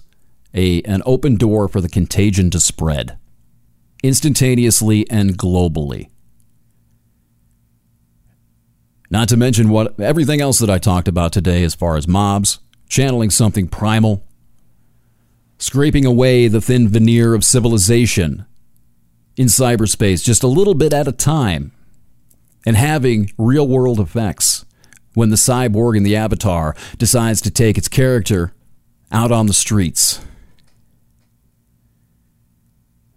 a, 0.56 0.82
an 0.86 1.04
open 1.06 1.36
door 1.36 1.68
for 1.68 1.82
the 1.82 1.90
contagion 1.90 2.50
to 2.50 2.60
spread 2.60 3.16
instantaneously 4.02 5.08
and 5.12 5.38
globally. 5.38 6.10
Not 9.16 9.30
to 9.30 9.38
mention 9.38 9.70
what 9.70 9.98
everything 9.98 10.42
else 10.42 10.60
that 10.60 10.70
I 10.70 10.78
talked 10.78 11.08
about 11.08 11.32
today 11.32 11.64
as 11.64 11.74
far 11.74 11.96
as 11.96 12.06
mobs, 12.06 12.60
channeling 12.90 13.30
something 13.30 13.70
primal, 13.70 14.26
scraping 15.58 16.06
away 16.06 16.50
the 16.50 16.60
thin 16.60 16.90
veneer 16.90 17.34
of 17.34 17.46
civilization 17.46 18.46
in 19.38 19.48
cyberspace 19.48 20.22
just 20.22 20.44
a 20.44 20.48
little 20.48 20.74
bit 20.74 20.92
at 20.92 21.08
a 21.08 21.14
time, 21.14 21.72
and 22.66 22.76
having 22.76 23.32
real 23.38 23.66
world 23.66 24.02
effects 24.02 24.66
when 25.14 25.30
the 25.30 25.38
cyborg 25.38 25.96
in 25.96 26.04
the 26.04 26.18
avatar 26.18 26.76
decides 26.98 27.40
to 27.40 27.50
take 27.50 27.78
its 27.78 27.88
character 27.88 28.52
out 29.14 29.32
on 29.32 29.48
the 29.48 29.54
streets. 29.54 30.20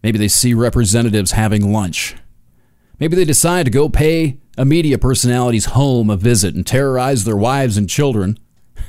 Maybe 0.04 0.16
they 0.16 0.28
see 0.28 0.54
representatives 0.54 1.32
having 1.32 1.72
lunch. 1.72 2.14
Maybe 3.00 3.16
they 3.16 3.24
decide 3.24 3.64
to 3.64 3.72
go 3.72 3.88
pay 3.88 4.38
a 4.59 4.64
media 4.64 4.98
personality's 4.98 5.66
home 5.66 6.10
a 6.10 6.16
visit 6.16 6.55
and 6.55 6.66
terrorize 6.66 7.24
their 7.24 7.36
wives 7.36 7.76
and 7.76 7.89
children 7.89 8.39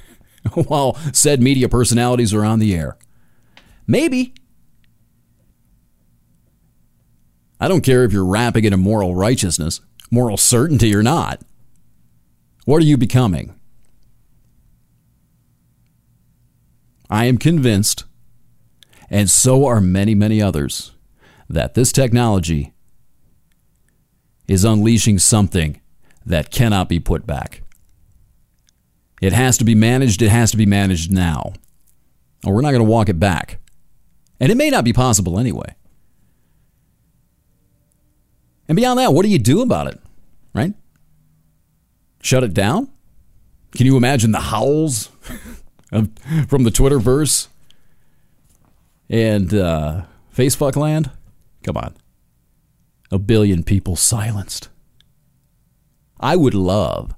while 0.53 0.95
said 1.13 1.39
media 1.39 1.69
personalities 1.69 2.33
are 2.33 2.43
on 2.43 2.57
the 2.57 2.75
air. 2.75 2.97
Maybe. 3.85 4.33
I 7.59 7.67
don't 7.67 7.81
care 7.81 8.03
if 8.03 8.11
you're 8.11 8.25
wrapping 8.25 8.63
it 8.65 8.73
in 8.73 8.79
moral 8.79 9.15
righteousness, 9.15 9.79
moral 10.09 10.37
certainty 10.37 10.95
or 10.95 11.03
not. 11.03 11.41
What 12.65 12.81
are 12.81 12.85
you 12.85 12.97
becoming? 12.97 13.53
I 17.11 17.25
am 17.25 17.37
convinced, 17.37 18.05
and 19.09 19.29
so 19.29 19.65
are 19.65 19.81
many, 19.81 20.15
many 20.15 20.41
others, 20.41 20.93
that 21.47 21.73
this 21.73 21.91
technology 21.91 22.73
is 24.49 24.65
unleashing 24.65 25.19
something 25.19 25.79
that 26.25 26.51
cannot 26.51 26.89
be 26.89 26.99
put 26.99 27.25
back. 27.25 27.61
It 29.21 29.31
has 29.31 29.57
to 29.59 29.63
be 29.63 29.75
managed, 29.75 30.21
it 30.21 30.29
has 30.29 30.51
to 30.51 30.57
be 30.57 30.65
managed 30.65 31.11
now. 31.11 31.53
Or 32.45 32.55
we're 32.55 32.61
not 32.61 32.71
going 32.71 32.83
to 32.83 32.89
walk 32.89 33.09
it 33.09 33.19
back. 33.19 33.59
And 34.39 34.51
it 34.51 34.55
may 34.55 34.69
not 34.69 34.83
be 34.83 34.93
possible 34.93 35.39
anyway. 35.39 35.75
And 38.67 38.75
beyond 38.75 38.99
that, 38.99 39.13
what 39.13 39.23
do 39.23 39.29
you 39.29 39.39
do 39.39 39.61
about 39.61 39.87
it? 39.87 39.99
Right? 40.53 40.73
Shut 42.21 42.43
it 42.43 42.53
down? 42.53 42.89
Can 43.75 43.85
you 43.85 43.97
imagine 43.97 44.31
the 44.31 44.39
howls 44.39 45.07
from 45.89 46.63
the 46.63 46.71
Twitterverse 46.71 47.47
and 49.09 49.53
uh, 49.53 50.03
land? 50.75 51.11
Come 51.63 51.77
on. 51.77 51.95
A 53.11 53.19
billion 53.19 53.63
people 53.63 53.95
silenced. 53.95 54.69
I 56.19 56.35
would 56.35 56.53
love, 56.53 57.15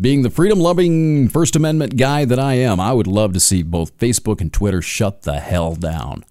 being 0.00 0.22
the 0.22 0.30
freedom 0.30 0.58
loving 0.58 1.28
First 1.28 1.54
Amendment 1.54 1.96
guy 1.96 2.24
that 2.24 2.38
I 2.38 2.54
am, 2.54 2.80
I 2.80 2.92
would 2.92 3.06
love 3.06 3.34
to 3.34 3.40
see 3.40 3.62
both 3.62 3.98
Facebook 3.98 4.40
and 4.40 4.50
Twitter 4.50 4.80
shut 4.80 5.22
the 5.22 5.40
hell 5.40 5.74
down. 5.74 6.24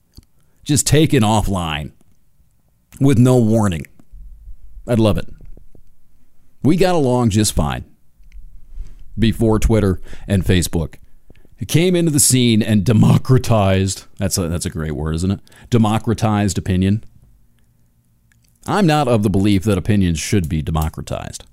Just 0.64 0.88
taken 0.88 1.22
offline 1.22 1.92
with 3.00 3.20
no 3.20 3.38
warning. 3.38 3.86
I'd 4.88 5.00
love 5.00 5.18
it. 5.18 5.30
We 6.64 6.78
got 6.78 6.96
along 6.96 7.30
just 7.30 7.54
fine 7.54 7.86
before 9.18 9.60
Twitter 9.60 10.02
and 10.28 10.44
Facebook. 10.44 10.96
Came 11.68 11.96
into 11.96 12.12
the 12.12 12.20
scene 12.20 12.64
and 12.64 12.84
democratized. 12.84 14.06
That's 14.18 14.38
a, 14.38 14.48
that's 14.48 14.66
a 14.66 14.70
great 14.70 14.94
word, 14.94 15.16
isn't 15.16 15.32
it? 15.32 15.40
Democratized 15.70 16.58
opinion. 16.58 17.04
I'm 18.70 18.86
not 18.86 19.08
of 19.08 19.24
the 19.24 19.30
belief 19.30 19.64
that 19.64 19.78
opinions 19.78 20.20
should 20.20 20.48
be 20.48 20.62
democratized. 20.62 21.46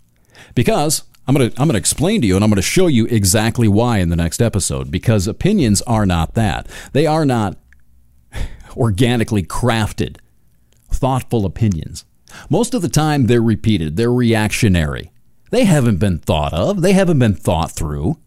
Because 0.55 1.05
I'm 1.27 1.35
going 1.35 1.51
to 1.51 1.61
I'm 1.61 1.67
going 1.67 1.75
to 1.75 1.79
explain 1.79 2.21
to 2.21 2.27
you 2.27 2.37
and 2.37 2.45
I'm 2.45 2.51
going 2.51 2.57
to 2.57 2.63
show 2.63 2.87
you 2.87 3.07
exactly 3.07 3.69
why 3.69 3.99
in 3.99 4.11
the 4.11 4.17
next 4.17 4.41
episode 4.41 4.91
because 4.91 5.27
opinions 5.27 5.83
are 5.83 6.07
not 6.07 6.35
that. 6.35 6.69
They 6.93 7.07
are 7.07 7.25
not 7.25 7.57
organically 8.77 9.43
crafted 9.43 10.19
thoughtful 10.91 11.45
opinions. 11.45 12.05
Most 12.49 12.75
of 12.75 12.83
the 12.83 12.89
time 12.89 13.27
they're 13.27 13.43
repeated, 13.43 13.97
they're 13.97 14.13
reactionary. 14.13 15.11
They 15.51 15.65
haven't 15.65 15.99
been 15.99 16.19
thought 16.19 16.53
of, 16.53 16.83
they 16.83 16.93
haven't 16.93 17.19
been 17.19 17.35
thought 17.35 17.73
through. 17.73 18.19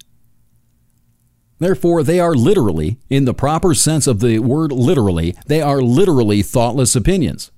Therefore, 1.60 2.04
they 2.04 2.22
are 2.22 2.34
literally, 2.34 2.98
in 3.10 3.26
the 3.26 3.34
proper 3.34 3.74
sense 3.74 4.08
of 4.08 4.22
the 4.22 4.40
word 4.40 4.72
literally, 4.72 5.36
they 5.48 5.62
are 5.62 5.82
literally 5.82 6.42
thoughtless 6.42 6.96
opinions. 6.96 7.52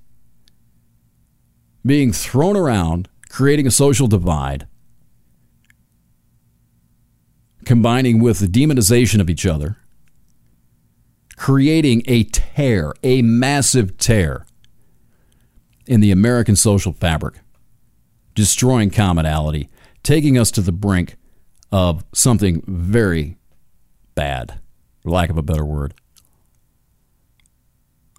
Being 1.85 2.13
thrown 2.13 2.55
around, 2.55 3.09
creating 3.29 3.65
a 3.67 3.71
social 3.71 4.07
divide, 4.07 4.67
combining 7.65 8.19
with 8.19 8.39
the 8.39 8.47
demonization 8.47 9.19
of 9.19 9.29
each 9.29 9.45
other, 9.45 9.77
creating 11.37 12.03
a 12.05 12.23
tear, 12.25 12.93
a 13.01 13.21
massive 13.21 13.97
tear 13.97 14.45
in 15.87 16.01
the 16.01 16.11
American 16.11 16.55
social 16.55 16.93
fabric, 16.93 17.35
destroying 18.35 18.89
commonality, 18.89 19.69
taking 20.03 20.37
us 20.37 20.51
to 20.51 20.61
the 20.61 20.71
brink 20.71 21.15
of 21.71 22.05
something 22.13 22.61
very 22.67 23.37
bad, 24.13 24.59
for 25.01 25.09
lack 25.09 25.29
of 25.29 25.37
a 25.37 25.41
better 25.41 25.65
word. 25.65 25.93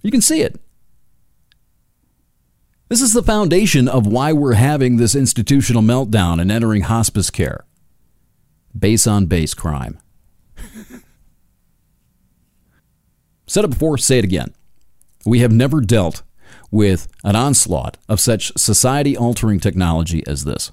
You 0.02 0.10
can 0.10 0.20
see 0.20 0.40
it. 0.40 0.60
This 2.92 3.00
is 3.00 3.14
the 3.14 3.22
foundation 3.22 3.88
of 3.88 4.06
why 4.06 4.34
we're 4.34 4.52
having 4.52 4.98
this 4.98 5.14
institutional 5.14 5.80
meltdown 5.80 6.38
and 6.38 6.52
entering 6.52 6.82
hospice 6.82 7.30
care. 7.30 7.64
Base 8.78 9.06
on 9.06 9.24
base 9.24 9.54
crime. 9.54 9.98
Said 13.46 13.64
it 13.64 13.70
before, 13.70 13.96
say 13.96 14.18
it 14.18 14.26
again. 14.26 14.52
We 15.24 15.38
have 15.38 15.52
never 15.52 15.80
dealt 15.80 16.22
with 16.70 17.08
an 17.24 17.34
onslaught 17.34 17.96
of 18.10 18.20
such 18.20 18.52
society 18.58 19.16
altering 19.16 19.58
technology 19.58 20.22
as 20.26 20.44
this. 20.44 20.70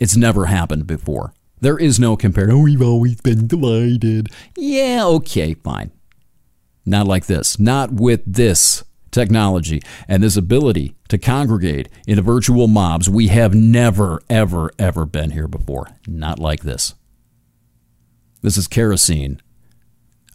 It's 0.00 0.16
never 0.16 0.46
happened 0.46 0.88
before. 0.88 1.32
There 1.60 1.78
is 1.78 2.00
no 2.00 2.16
comparison. 2.16 2.56
Oh, 2.56 2.62
we've 2.64 2.82
always 2.82 3.20
been 3.20 3.46
divided. 3.46 4.30
Yeah, 4.56 5.04
okay, 5.04 5.54
fine. 5.54 5.92
Not 6.84 7.06
like 7.06 7.26
this. 7.26 7.60
Not 7.60 7.92
with 7.92 8.22
this 8.26 8.82
technology 9.16 9.82
and 10.06 10.22
this 10.22 10.36
ability 10.36 10.94
to 11.08 11.18
congregate 11.18 11.88
in 12.06 12.20
virtual 12.20 12.68
mobs. 12.68 13.08
We 13.08 13.28
have 13.28 13.54
never, 13.54 14.20
ever, 14.30 14.70
ever 14.78 15.06
been 15.06 15.30
here 15.30 15.48
before. 15.48 15.88
Not 16.06 16.38
like 16.38 16.62
this. 16.62 16.94
This 18.42 18.56
is 18.56 18.68
kerosene 18.68 19.40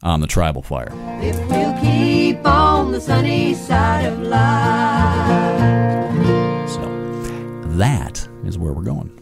on 0.04 0.20
the 0.20 0.28
Tribal 0.28 0.64
Fire. 0.64 0.92
If 1.22 1.38
we'll 1.48 1.80
keep 1.80 2.46
on 2.46 2.92
the 2.92 3.00
sunny 3.00 3.54
side 3.54 4.06
of 4.06 4.20
life. 4.20 5.52
So 6.70 6.82
that 7.78 8.28
is 8.44 8.58
where 8.58 8.74
we're 8.74 8.82
going. 8.84 9.18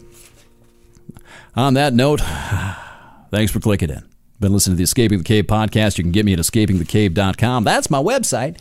On 1.54 1.74
that 1.74 1.92
note, 1.92 2.20
thanks 3.30 3.52
for 3.52 3.60
clicking 3.60 3.90
in. 3.90 4.08
Been 4.40 4.54
listening 4.54 4.76
to 4.76 4.78
the 4.78 4.84
Escaping 4.84 5.18
the 5.18 5.24
Cave 5.24 5.44
podcast. 5.44 5.98
You 5.98 6.04
can 6.04 6.12
get 6.12 6.24
me 6.24 6.32
at 6.32 6.38
escapingthecave.com. 6.38 7.64
That's 7.64 7.90
my 7.90 8.02
website. 8.02 8.56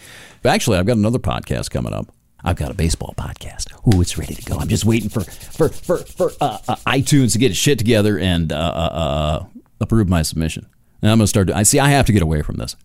Actually, 0.45 0.77
I've 0.77 0.85
got 0.85 0.97
another 0.97 1.19
podcast 1.19 1.69
coming 1.69 1.93
up. 1.93 2.13
I've 2.43 2.55
got 2.55 2.71
a 2.71 2.73
baseball 2.73 3.13
podcast. 3.17 3.67
Ooh, 3.93 4.01
it's 4.01 4.17
ready 4.17 4.33
to 4.33 4.41
go. 4.43 4.57
I'm 4.57 4.69
just 4.69 4.85
waiting 4.85 5.09
for 5.09 5.21
for 5.21 5.69
for, 5.69 5.97
for 5.97 6.31
uh, 6.39 6.57
uh, 6.67 6.75
iTunes 6.87 7.33
to 7.33 7.37
get 7.37 7.55
shit 7.55 7.77
together 7.77 8.17
and 8.17 8.51
uh, 8.53 8.55
uh, 8.55 8.59
uh, 8.59 9.45
approve 9.81 10.07
my 10.07 10.21
submission. 10.21 10.65
And 11.01 11.11
I'm 11.11 11.17
gonna 11.17 11.27
start. 11.27 11.49
I 11.51 11.63
see. 11.63 11.79
I 11.79 11.89
have 11.89 12.05
to 12.05 12.13
get 12.13 12.21
away 12.21 12.41
from 12.41 12.55
this. 12.55 12.75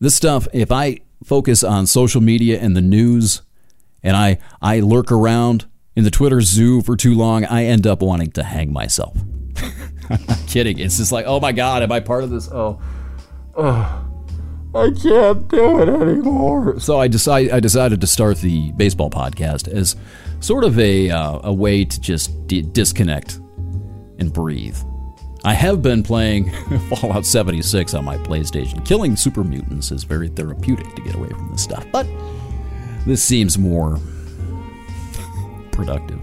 This 0.00 0.14
stuff. 0.16 0.48
If 0.52 0.72
I 0.72 1.00
focus 1.24 1.62
on 1.62 1.86
social 1.86 2.20
media 2.20 2.58
and 2.60 2.76
the 2.76 2.80
news, 2.80 3.42
and 4.02 4.16
I 4.16 4.38
I 4.60 4.80
lurk 4.80 5.12
around 5.12 5.66
in 5.94 6.02
the 6.02 6.10
Twitter 6.10 6.40
zoo 6.40 6.82
for 6.82 6.96
too 6.96 7.14
long, 7.14 7.44
I 7.44 7.64
end 7.64 7.86
up 7.86 8.02
wanting 8.02 8.32
to 8.32 8.42
hang 8.42 8.72
myself. 8.72 9.16
I'm 10.10 10.24
not 10.26 10.38
kidding. 10.48 10.78
It's 10.78 10.96
just 10.96 11.12
like, 11.12 11.26
oh 11.26 11.38
my 11.38 11.52
god, 11.52 11.84
am 11.84 11.92
I 11.92 12.00
part 12.00 12.24
of 12.24 12.30
this? 12.30 12.50
Oh, 12.50 12.80
oh. 13.56 14.07
I 14.78 14.90
can't 14.90 15.48
do 15.48 15.80
it 15.82 15.88
anymore. 15.88 16.78
So 16.80 16.98
I 16.98 17.08
decide 17.08 17.50
I 17.50 17.60
decided 17.60 18.00
to 18.00 18.06
start 18.06 18.38
the 18.38 18.72
baseball 18.72 19.10
podcast 19.10 19.68
as 19.68 19.96
sort 20.40 20.64
of 20.64 20.78
a 20.78 21.10
uh, 21.10 21.40
a 21.44 21.52
way 21.52 21.84
to 21.84 22.00
just 22.00 22.46
d- 22.46 22.62
disconnect 22.62 23.40
and 24.18 24.32
breathe. 24.32 24.76
I 25.44 25.54
have 25.54 25.82
been 25.82 26.02
playing 26.02 26.50
Fallout 26.88 27.24
76 27.24 27.94
on 27.94 28.04
my 28.04 28.16
PlayStation. 28.18 28.84
Killing 28.84 29.16
super 29.16 29.44
mutants 29.44 29.92
is 29.92 30.04
very 30.04 30.28
therapeutic 30.28 30.94
to 30.94 31.02
get 31.02 31.14
away 31.14 31.28
from 31.28 31.50
this 31.52 31.62
stuff, 31.62 31.86
but 31.92 32.06
this 33.06 33.22
seems 33.22 33.56
more 33.56 33.98
productive. 35.70 36.20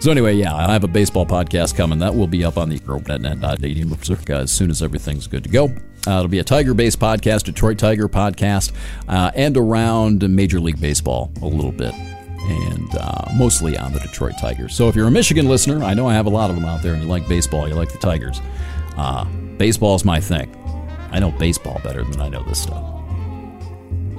So 0.00 0.10
anyway, 0.10 0.34
yeah, 0.36 0.54
I 0.54 0.72
have 0.72 0.82
a 0.82 0.88
baseball 0.88 1.26
podcast 1.26 1.76
coming. 1.76 1.98
That 1.98 2.14
will 2.14 2.26
be 2.26 2.42
up 2.42 2.56
on 2.56 2.70
the 2.70 2.76
net.net.18 2.76 4.30
as 4.30 4.50
soon 4.50 4.70
as 4.70 4.82
everything's 4.82 5.26
good 5.26 5.44
to 5.44 5.50
go. 5.50 5.68
Uh, 6.06 6.12
it'll 6.18 6.28
be 6.28 6.38
a 6.38 6.44
Tiger-based 6.44 6.98
podcast, 6.98 7.44
Detroit 7.44 7.78
Tiger 7.78 8.08
podcast, 8.08 8.72
uh, 9.08 9.30
and 9.34 9.56
around 9.56 10.28
Major 10.28 10.60
League 10.60 10.80
Baseball 10.80 11.30
a 11.42 11.46
little 11.46 11.72
bit, 11.72 11.92
and 11.94 12.94
uh, 12.96 13.24
mostly 13.34 13.76
on 13.76 13.92
the 13.92 14.00
Detroit 14.00 14.34
Tigers. 14.40 14.74
So 14.74 14.88
if 14.88 14.96
you're 14.96 15.08
a 15.08 15.10
Michigan 15.10 15.48
listener, 15.48 15.84
I 15.84 15.94
know 15.94 16.08
I 16.08 16.14
have 16.14 16.26
a 16.26 16.30
lot 16.30 16.48
of 16.48 16.56
them 16.56 16.64
out 16.64 16.82
there, 16.82 16.94
and 16.94 17.02
you 17.02 17.08
like 17.08 17.28
baseball, 17.28 17.68
you 17.68 17.74
like 17.74 17.92
the 17.92 17.98
Tigers. 17.98 18.40
Uh, 18.96 19.24
baseball's 19.58 20.04
my 20.04 20.20
thing. 20.20 20.56
I 21.12 21.18
know 21.18 21.32
baseball 21.32 21.80
better 21.84 22.02
than 22.02 22.20
I 22.20 22.28
know 22.28 22.42
this 22.44 22.62
stuff. 22.62 22.82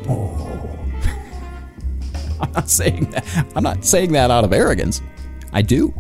Oh. 0.08 0.78
I'm 2.42 2.52
not 2.52 2.70
saying 2.70 3.10
that. 3.12 3.48
I'm 3.56 3.64
not 3.64 3.86
saying 3.86 4.12
that 4.12 4.30
out 4.30 4.44
of 4.44 4.54
arrogance. 4.54 5.02
I 5.54 5.62
do. 5.62 5.94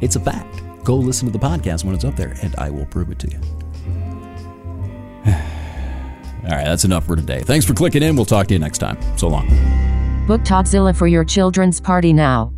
It's 0.00 0.16
a 0.16 0.20
fact. 0.20 0.62
Go 0.84 0.96
listen 0.96 1.26
to 1.26 1.32
the 1.32 1.38
podcast 1.38 1.84
when 1.84 1.94
it's 1.94 2.04
up 2.04 2.16
there, 2.16 2.36
and 2.42 2.54
I 2.56 2.70
will 2.70 2.86
prove 2.86 3.10
it 3.10 3.18
to 3.20 3.30
you. 3.30 3.40
All 6.46 6.52
right, 6.52 6.64
that's 6.64 6.84
enough 6.84 7.06
for 7.06 7.16
today. 7.16 7.40
Thanks 7.40 7.66
for 7.66 7.74
clicking 7.74 8.02
in. 8.02 8.14
We'll 8.14 8.24
talk 8.24 8.46
to 8.48 8.54
you 8.54 8.60
next 8.60 8.78
time. 8.78 8.98
So 9.18 9.28
long. 9.28 9.48
Book 10.26 10.42
Talkzilla 10.42 10.96
for 10.96 11.06
your 11.06 11.24
children's 11.24 11.80
party 11.80 12.12
now. 12.12 12.52